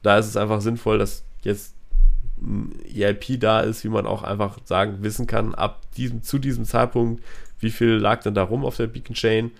Da 0.03 0.17
ist 0.17 0.27
es 0.27 0.37
einfach 0.37 0.61
sinnvoll, 0.61 0.97
dass 0.97 1.23
jetzt 1.41 1.75
ein 2.39 2.79
EIP 2.85 3.39
da 3.39 3.61
ist, 3.61 3.83
wie 3.83 3.89
man 3.89 4.05
auch 4.05 4.23
einfach 4.23 4.59
sagen, 4.63 4.97
wissen 5.01 5.27
kann, 5.27 5.55
ab 5.55 5.81
diesem, 5.97 6.21
zu 6.21 6.37
diesem 6.37 6.65
Zeitpunkt, 6.65 7.23
wie 7.59 7.71
viel 7.71 7.93
lag 7.93 8.21
denn 8.21 8.35
da 8.35 8.43
rum 8.43 8.65
auf 8.65 8.77
der 8.77 8.87
Beacon 8.87 9.15
Chain 9.15 9.51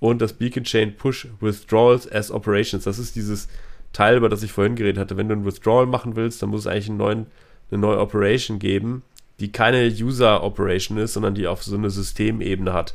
und 0.00 0.20
das 0.20 0.32
Beacon 0.32 0.64
Chain 0.64 0.96
Push 0.96 1.28
Withdrawals 1.40 2.10
as 2.10 2.30
Operations. 2.30 2.84
Das 2.84 2.98
ist 2.98 3.14
dieses 3.14 3.48
Teil, 3.92 4.16
über 4.16 4.28
das 4.28 4.42
ich 4.42 4.52
vorhin 4.52 4.74
geredet 4.74 4.98
hatte. 4.98 5.16
Wenn 5.16 5.28
du 5.28 5.36
ein 5.36 5.44
Withdrawal 5.44 5.86
machen 5.86 6.16
willst, 6.16 6.42
dann 6.42 6.50
muss 6.50 6.62
es 6.62 6.66
eigentlich 6.66 6.88
einen 6.88 6.98
neuen, 6.98 7.26
eine 7.70 7.80
neue 7.80 8.00
Operation 8.00 8.58
geben, 8.58 9.02
die 9.40 9.52
keine 9.52 9.86
User 9.86 10.42
Operation 10.42 10.98
ist, 10.98 11.14
sondern 11.14 11.34
die 11.34 11.46
auf 11.46 11.62
so 11.62 11.76
eine 11.76 11.90
Systemebene 11.90 12.72
hat. 12.72 12.94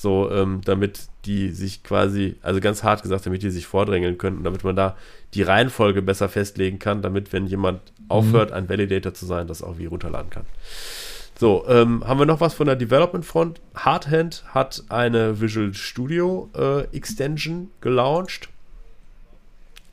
So, 0.00 0.30
ähm, 0.30 0.60
damit 0.64 1.08
die 1.24 1.50
sich 1.50 1.82
quasi, 1.82 2.36
also 2.40 2.60
ganz 2.60 2.84
hart 2.84 3.02
gesagt, 3.02 3.26
damit 3.26 3.42
die 3.42 3.50
sich 3.50 3.66
vordrängeln 3.66 4.16
können, 4.16 4.44
damit 4.44 4.62
man 4.62 4.76
da 4.76 4.96
die 5.34 5.42
Reihenfolge 5.42 6.02
besser 6.02 6.28
festlegen 6.28 6.78
kann, 6.78 7.02
damit, 7.02 7.32
wenn 7.32 7.48
jemand 7.48 7.80
aufhört, 8.06 8.52
ein 8.52 8.68
Validator 8.68 9.12
zu 9.12 9.26
sein, 9.26 9.48
das 9.48 9.60
auch 9.60 9.76
wie 9.76 9.86
runterladen 9.86 10.30
kann. 10.30 10.44
So, 11.36 11.64
ähm, 11.66 12.06
haben 12.06 12.20
wir 12.20 12.26
noch 12.26 12.40
was 12.40 12.54
von 12.54 12.68
der 12.68 12.76
Development 12.76 13.24
Front? 13.24 13.60
Hardhand 13.74 14.44
hat 14.54 14.84
eine 14.88 15.40
Visual 15.40 15.74
Studio 15.74 16.48
äh, 16.56 16.82
Extension 16.96 17.70
gelauncht. 17.80 18.50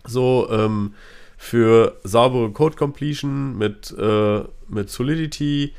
So, 0.03 0.47
ähm, 0.51 0.93
für 1.35 1.99
saubere 2.03 2.51
Code 2.51 2.75
Completion 2.75 3.57
mit, 3.57 3.91
äh, 3.97 4.43
mit 4.67 4.91
Solidity, 4.91 5.73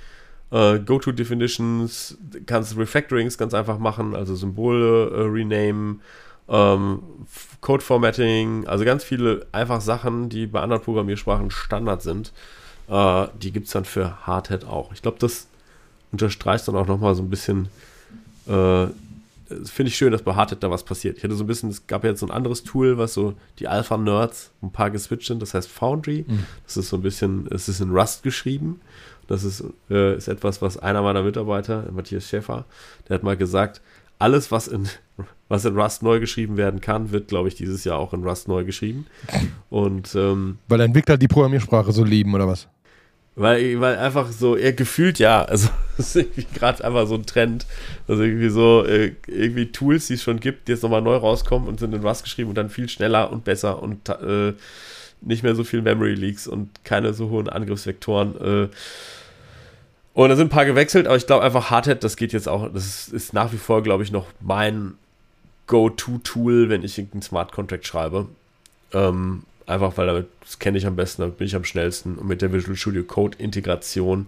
äh, 0.51 0.79
Go-To-Definitions, 0.79 2.19
kannst 2.47 2.77
Refactorings 2.77 3.39
ganz 3.39 3.55
einfach 3.55 3.79
machen, 3.79 4.15
also 4.15 4.35
Symbole 4.35 5.11
äh, 5.11 5.23
renamen, 5.23 6.01
ähm, 6.49 7.03
Code-Formatting, 7.61 8.67
also 8.67 8.85
ganz 8.85 9.05
viele 9.05 9.47
einfach 9.53 9.81
Sachen, 9.81 10.29
die 10.29 10.47
bei 10.47 10.61
anderen 10.61 10.83
Programmiersprachen 10.83 11.51
Standard 11.51 12.03
sind. 12.03 12.33
Äh, 12.89 13.27
die 13.41 13.53
gibt 13.53 13.67
es 13.67 13.73
dann 13.73 13.85
für 13.85 14.27
Hardhead 14.27 14.65
auch. 14.65 14.93
Ich 14.93 15.03
glaube, 15.03 15.19
das 15.19 15.49
unterstreicht 16.13 16.69
dann 16.69 16.77
auch 16.77 16.87
nochmal 16.87 17.15
so 17.15 17.23
ein 17.23 17.31
bisschen 17.31 17.69
äh, 18.47 18.87
finde 19.65 19.91
ich 19.91 19.97
schön, 19.97 20.11
dass 20.11 20.23
bei 20.23 20.35
Hardhead 20.35 20.63
da 20.63 20.71
was 20.71 20.83
passiert. 20.83 21.19
Ich 21.19 21.25
hatte 21.25 21.35
so 21.35 21.45
ein 21.45 21.47
bisschen, 21.47 21.71
es 21.71 21.87
gab 21.87 22.03
ja 22.05 22.11
jetzt 22.11 22.21
so 22.21 22.27
ein 22.27 22.33
anderes 22.33 22.65
Tool, 22.65 22.99
was 22.99 23.15
so 23.15 23.35
die 23.59 23.69
Alpha-Nerds 23.69 24.51
ein 24.63 24.73
paar 24.73 24.91
geswitcht 24.91 25.29
sind, 25.29 25.41
das 25.41 25.55
heißt 25.55 25.69
Foundry. 25.69 26.25
Mhm. 26.27 26.47
Das 26.65 26.77
ist 26.77 26.89
so 26.89 26.97
ein 26.97 27.03
bisschen, 27.03 27.47
es 27.51 27.69
ist 27.69 27.81
in 27.81 27.91
Rust 27.91 28.23
geschrieben. 28.23 28.81
Das 29.29 29.45
ist, 29.45 29.65
äh, 29.91 30.17
ist 30.17 30.29
etwas, 30.29 30.63
was 30.63 30.79
einer 30.79 31.03
meiner 31.03 31.23
Mitarbeiter, 31.23 31.85
Matthias 31.93 32.29
Schäfer, 32.29 32.65
der 33.09 33.17
hat 33.17 33.23
mal 33.23 33.37
gesagt, 33.37 33.81
alles, 34.19 34.51
was 34.51 34.69
in, 34.69 34.89
was 35.49 35.65
in 35.65 35.79
Rust 35.79 36.03
neu 36.03 36.21
geschrieben 36.21 36.57
werden 36.57 36.81
kann, 36.81 37.13
wird, 37.13 37.29
glaube 37.29 37.49
ich, 37.49 37.55
dieses 37.55 37.85
Jahr 37.85 37.99
auch 37.99 38.13
in 38.13 38.25
Rust 38.25 38.49
neu 38.49 38.65
geschrieben. 38.65 39.07
Und, 39.71 40.15
ähm, 40.15 40.59
Weil 40.69 40.81
Entwickler 40.81 41.17
die 41.17 41.29
Programmiersprache 41.29 41.93
so 41.93 42.05
lieben, 42.05 42.35
oder 42.35 42.47
was? 42.47 42.69
Weil, 43.39 43.79
weil 43.81 43.99
einfach 43.99 44.33
so, 44.33 44.57
er 44.57 44.73
gefühlt 44.73 45.19
ja, 45.19 45.45
also 45.45 45.69
das 45.99 46.09
ist 46.09 46.17
irgendwie 46.17 46.47
gerade 46.55 46.83
einfach 46.83 47.07
so 47.07 47.15
ein 47.15 47.27
Trend, 47.27 47.67
also 48.09 48.23
irgendwie 48.23 48.49
so, 48.49 48.85
äh, 48.85 49.13
irgendwie 49.27 49.67
Tools, 49.67 50.07
die 50.07 50.15
es 50.15 50.23
schon 50.23 50.41
gibt, 50.41 50.69
die 50.69 50.73
jetzt 50.73 50.83
nochmal 50.83 51.03
neu 51.03 51.17
rauskommen 51.17 51.69
und 51.69 51.79
sind 51.79 51.95
in 51.95 52.03
was 52.03 52.23
geschrieben 52.23 52.49
und 52.49 52.55
dann 52.57 52.71
viel 52.71 52.89
schneller 52.89 53.31
und 53.31 53.45
besser 53.45 53.83
und 53.83 54.09
äh, 54.09 54.55
nicht 55.21 55.43
mehr 55.43 55.55
so 55.55 55.65
viel 55.65 55.83
Memory 55.83 56.15
Leaks 56.15 56.47
und 56.47 56.85
keine 56.85 57.13
so 57.13 57.29
hohen 57.29 57.49
Angriffsvektoren. 57.49 58.41
Äh. 58.41 58.69
Und 60.17 60.31
da 60.31 60.37
sind 60.37 60.47
ein 60.47 60.51
paar 60.51 60.65
gewechselt, 60.65 61.07
aber 61.07 61.17
ich 61.17 61.27
glaube 61.27 61.45
einfach 61.45 61.71
Hardhead, 61.71 62.03
das 62.03 62.17
geht 62.17 62.33
jetzt 62.33 62.49
auch, 62.49 62.73
das 62.73 62.87
ist, 62.87 63.13
ist 63.13 63.33
nach 63.35 63.53
wie 63.53 63.59
vor, 63.59 63.83
glaube 63.83 64.03
ich, 64.03 64.11
noch 64.11 64.27
mein 64.41 64.95
Go-To-Tool, 65.67 66.69
wenn 66.69 66.83
ich 66.83 66.99
irgendeinen 66.99 67.23
Smart 67.23 67.53
Contract 67.53 67.87
schreibe. 67.87 68.27
Ähm, 68.93 69.43
Einfach 69.67 69.97
weil 69.97 70.07
damit, 70.07 70.29
das 70.41 70.61
kenne 70.61 70.79
ich 70.79 70.87
am 70.87 70.95
besten, 70.95 71.23
damit 71.23 71.39
bin 71.39 71.49
ich 71.49 71.57
am 71.57 71.65
schnellsten. 71.65 72.17
Und 72.17 72.29
mit 72.29 72.41
der 72.41 72.53
Visual 72.53 72.77
Studio 72.77 73.03
Code 73.03 73.37
Integration 73.39 74.27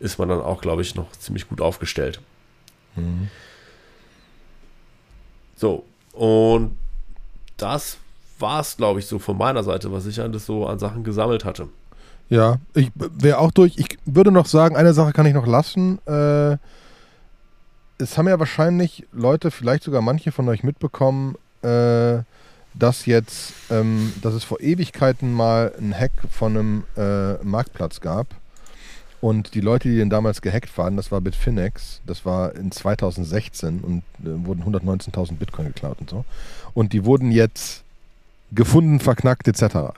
ist 0.00 0.18
man 0.18 0.28
dann 0.28 0.40
auch, 0.40 0.60
glaube 0.60 0.82
ich, 0.82 0.96
noch 0.96 1.12
ziemlich 1.12 1.48
gut 1.48 1.60
aufgestellt. 1.60 2.20
Mhm. 2.96 3.28
So, 5.54 5.84
und 6.12 6.76
das 7.56 7.98
war 8.40 8.60
es, 8.60 8.76
glaube 8.76 8.98
ich, 8.98 9.06
so 9.06 9.20
von 9.20 9.38
meiner 9.38 9.62
Seite, 9.62 9.92
was 9.92 10.06
ich 10.06 10.20
alles 10.20 10.46
so 10.46 10.66
an 10.66 10.80
Sachen 10.80 11.04
gesammelt 11.04 11.44
hatte. 11.44 11.68
Ja, 12.30 12.58
ich 12.74 12.92
wäre 12.94 13.38
auch 13.38 13.50
durch. 13.50 13.76
Ich 13.76 13.98
würde 14.06 14.30
noch 14.30 14.46
sagen, 14.46 14.76
eine 14.76 14.94
Sache 14.94 15.12
kann 15.12 15.26
ich 15.26 15.34
noch 15.34 15.48
lassen. 15.48 15.98
Äh, 16.06 16.56
es 17.98 18.16
haben 18.16 18.28
ja 18.28 18.38
wahrscheinlich 18.38 19.04
Leute, 19.12 19.50
vielleicht 19.50 19.82
sogar 19.82 20.00
manche 20.00 20.30
von 20.30 20.48
euch 20.48 20.62
mitbekommen, 20.62 21.34
äh, 21.62 22.22
dass 22.72 23.06
jetzt, 23.06 23.52
ähm, 23.68 24.12
dass 24.22 24.32
es 24.34 24.44
vor 24.44 24.60
Ewigkeiten 24.60 25.34
mal 25.34 25.72
einen 25.76 25.92
Hack 25.92 26.12
von 26.30 26.56
einem 26.56 26.84
äh, 26.96 27.34
Marktplatz 27.44 28.00
gab. 28.00 28.28
Und 29.20 29.54
die 29.54 29.60
Leute, 29.60 29.88
die 29.88 29.96
den 29.96 30.08
damals 30.08 30.40
gehackt 30.40 30.78
waren, 30.78 30.96
das 30.96 31.12
war 31.12 31.20
Bitfinex, 31.20 32.00
das 32.06 32.24
war 32.24 32.54
in 32.54 32.72
2016 32.72 33.80
und 33.80 34.02
äh, 34.24 34.46
wurden 34.46 34.62
119.000 34.62 35.34
Bitcoin 35.34 35.66
geklaut 35.66 35.98
und 36.00 36.08
so. 36.08 36.24
Und 36.74 36.92
die 36.92 37.04
wurden 37.04 37.32
jetzt 37.32 37.82
gefunden, 38.52 39.00
verknackt 39.00 39.46
etc. 39.48 39.92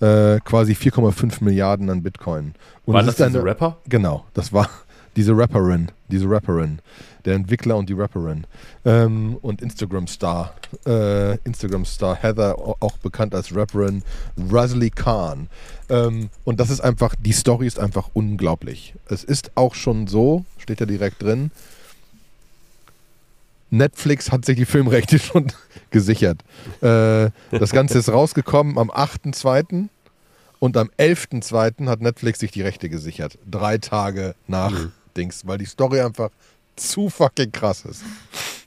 Äh, 0.00 0.40
quasi 0.40 0.72
4,5 0.72 1.44
Milliarden 1.44 1.90
an 1.90 2.02
Bitcoin. 2.02 2.54
Und 2.86 2.94
war 2.94 3.02
das, 3.02 3.16
das 3.16 3.28
diese 3.28 3.44
Rapper? 3.44 3.76
Genau, 3.86 4.24
das 4.32 4.52
war 4.52 4.68
diese 5.16 5.36
Rapperin, 5.36 5.90
diese 6.08 6.28
Rapperin, 6.28 6.78
der 7.24 7.34
Entwickler 7.34 7.76
und 7.76 7.88
die 7.88 7.94
Rapperin 7.94 8.46
ähm, 8.84 9.36
und 9.42 9.60
Instagram-Star, 9.60 10.54
äh, 10.86 11.36
Instagram-Star 11.38 12.16
Heather, 12.16 12.58
auch 12.58 12.96
bekannt 12.98 13.34
als 13.34 13.54
Rapperin 13.54 14.02
Razali 14.50 14.90
Khan. 14.90 15.48
Ähm, 15.90 16.30
und 16.44 16.60
das 16.60 16.70
ist 16.70 16.80
einfach, 16.80 17.14
die 17.18 17.32
Story 17.32 17.66
ist 17.66 17.78
einfach 17.78 18.08
unglaublich. 18.14 18.94
Es 19.06 19.22
ist 19.22 19.52
auch 19.54 19.74
schon 19.74 20.06
so, 20.06 20.44
steht 20.56 20.80
ja 20.80 20.86
direkt 20.86 21.22
drin, 21.22 21.50
Netflix 23.70 24.30
hat 24.30 24.44
sich 24.44 24.56
die 24.56 24.64
Filmrechte 24.64 25.18
schon 25.20 25.46
gesichert. 25.90 26.42
Äh, 26.80 27.30
das 27.50 27.70
Ganze 27.70 27.98
ist 27.98 28.08
rausgekommen 28.08 28.78
am 28.78 28.90
8.2. 28.90 29.88
Und 30.58 30.76
am 30.76 30.90
11.2. 30.98 31.86
hat 31.86 32.02
Netflix 32.02 32.40
sich 32.40 32.50
die 32.50 32.60
Rechte 32.60 32.90
gesichert. 32.90 33.38
Drei 33.50 33.78
Tage 33.78 34.34
nach 34.46 34.70
mhm. 34.70 34.92
Dings, 35.16 35.46
weil 35.46 35.56
die 35.56 35.64
Story 35.64 36.00
einfach 36.00 36.28
zu 36.76 37.08
fucking 37.08 37.50
krass 37.50 37.84
ist. 37.86 38.02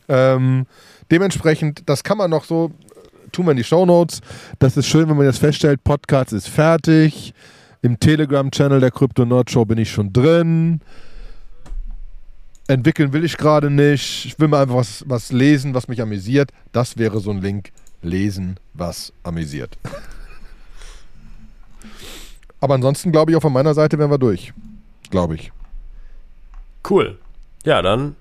Ähm, 0.10 0.66
dementsprechend, 1.12 1.84
das 1.86 2.04
kann 2.04 2.18
man 2.18 2.32
noch 2.32 2.46
so, 2.46 2.72
tun 3.32 3.46
wir 3.46 3.52
in 3.52 3.58
die 3.58 3.64
Show 3.64 3.86
Notes. 3.86 4.22
Das 4.58 4.76
ist 4.76 4.88
schön, 4.88 5.08
wenn 5.08 5.18
man 5.18 5.28
jetzt 5.28 5.40
feststellt, 5.40 5.84
Podcast 5.84 6.34
ist 6.34 6.50
fertig. 6.50 7.34
Im 7.84 8.00
Telegram-Channel 8.00 8.80
der 8.80 8.92
Crypto 8.92 9.26
Nerd 9.26 9.52
Show 9.52 9.66
bin 9.66 9.78
ich 9.78 9.92
schon 9.92 10.12
drin. 10.12 10.82
Entwickeln 12.68 13.14
will 13.14 13.24
ich 13.24 13.38
gerade 13.38 13.70
nicht. 13.70 14.26
Ich 14.26 14.40
will 14.40 14.48
mal 14.48 14.62
einfach 14.62 14.76
was, 14.76 15.04
was 15.08 15.32
lesen, 15.32 15.74
was 15.74 15.88
mich 15.88 16.02
amüsiert. 16.02 16.52
Das 16.72 16.98
wäre 16.98 17.20
so 17.20 17.32
ein 17.32 17.42
Link. 17.42 17.72
Lesen, 18.02 18.60
was 18.74 19.14
amüsiert. 19.24 19.78
Aber 22.60 22.76
ansonsten 22.76 23.12
glaube 23.12 23.32
ich, 23.32 23.38
auch 23.38 23.42
von 23.42 23.54
meiner 23.54 23.74
Seite 23.74 24.00
wären 24.00 24.12
wir 24.12 24.18
durch. 24.18 24.54
Glaube 25.10 25.36
ich. 25.36 25.52
Cool. 26.90 27.18
Ja, 27.66 27.82
dann, 27.82 28.16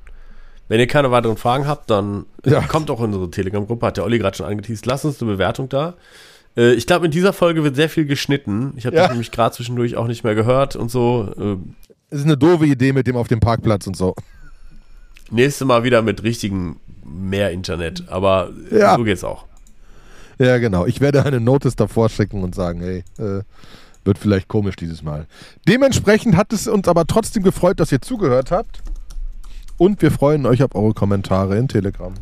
wenn 0.69 0.81
ihr 0.81 0.87
keine 0.87 1.11
weiteren 1.11 1.37
Fragen 1.37 1.67
habt, 1.67 1.91
dann 1.91 2.27
ja. 2.45 2.61
kommt 2.63 2.91
auch 2.91 3.01
in 3.01 3.07
unsere 3.07 3.31
Telegram-Gruppe, 3.31 3.87
hat 3.87 3.97
der 3.97 4.05
Olli 4.05 4.19
gerade 4.19 4.37
schon 4.37 4.47
angeteased. 4.47 4.87
Lasst 4.87 5.05
uns 5.05 5.23
eine 5.23 5.33
Bewertung 5.33 5.69
da. 5.69 5.95
Äh, 6.57 6.73
ich 6.73 6.87
glaube, 6.87 7.07
in 7.07 7.11
dieser 7.11 7.33
Folge 7.33 7.65
wird 7.65 7.77
sehr 7.77 7.89
viel 7.89 8.05
geschnitten. 8.05 8.75
Ich 8.77 8.87
habe 8.87 8.97
ja. 8.97 9.03
das 9.03 9.13
nämlich 9.13 9.31
gerade 9.31 9.55
zwischendurch 9.55 9.97
auch 9.97 10.07
nicht 10.07 10.25
mehr 10.25 10.35
gehört 10.35 10.77
und 10.77 10.91
so. 10.91 11.33
Äh, 11.39 11.57
es 12.11 12.21
ist 12.21 12.25
eine 12.25 12.37
doofe 12.37 12.67
Idee 12.67 12.93
mit 12.93 13.07
dem 13.07 13.17
auf 13.17 13.29
dem 13.29 13.41
Parkplatz 13.41 13.87
und 13.87 13.97
so. 13.97 14.15
Nächstes 15.31 15.67
Mal 15.67 15.83
wieder 15.83 16.03
mit 16.03 16.23
richtigen 16.23 16.79
mehr 17.05 17.51
Internet, 17.53 18.05
aber 18.09 18.51
ja. 18.71 18.97
so 18.97 19.05
geht's 19.05 19.25
auch. 19.25 19.47
Ja, 20.39 20.59
genau. 20.59 20.87
Ich 20.87 21.01
werde 21.01 21.25
eine 21.25 21.41
Notice 21.41 21.77
davor 21.77 22.09
schicken 22.09 22.43
und 22.43 22.55
sagen, 22.55 22.81
hey, 22.81 23.05
äh, 23.19 23.43
wird 24.05 24.19
vielleicht 24.19 24.49
komisch 24.49 24.77
dieses 24.77 25.03
Mal. 25.03 25.27
Dementsprechend 25.69 26.37
hat 26.37 26.53
es 26.53 26.67
uns 26.67 26.89
aber 26.89 27.07
trotzdem 27.07 27.43
gefreut, 27.43 27.81
dass 27.81 27.93
ihr 27.93 28.01
zugehört 28.03 28.51
habt. 28.51 28.83
Und 29.79 30.03
wir 30.03 30.11
freuen 30.11 30.47
euch 30.47 30.63
auf 30.63 30.75
eure 30.75 30.95
Kommentare 30.95 31.57
in 31.57 31.69
Telegram. 31.69 32.13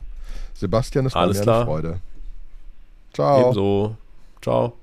Sebastian, 0.55 1.07
es 1.07 1.15
war 1.15 1.23
Alles 1.23 1.39
mir 1.39 1.43
klar. 1.43 1.57
eine 1.57 1.65
Freude. 1.67 2.01
Ciao. 3.13 3.41
Ebenso. 3.41 3.97
Ciao. 4.43 4.80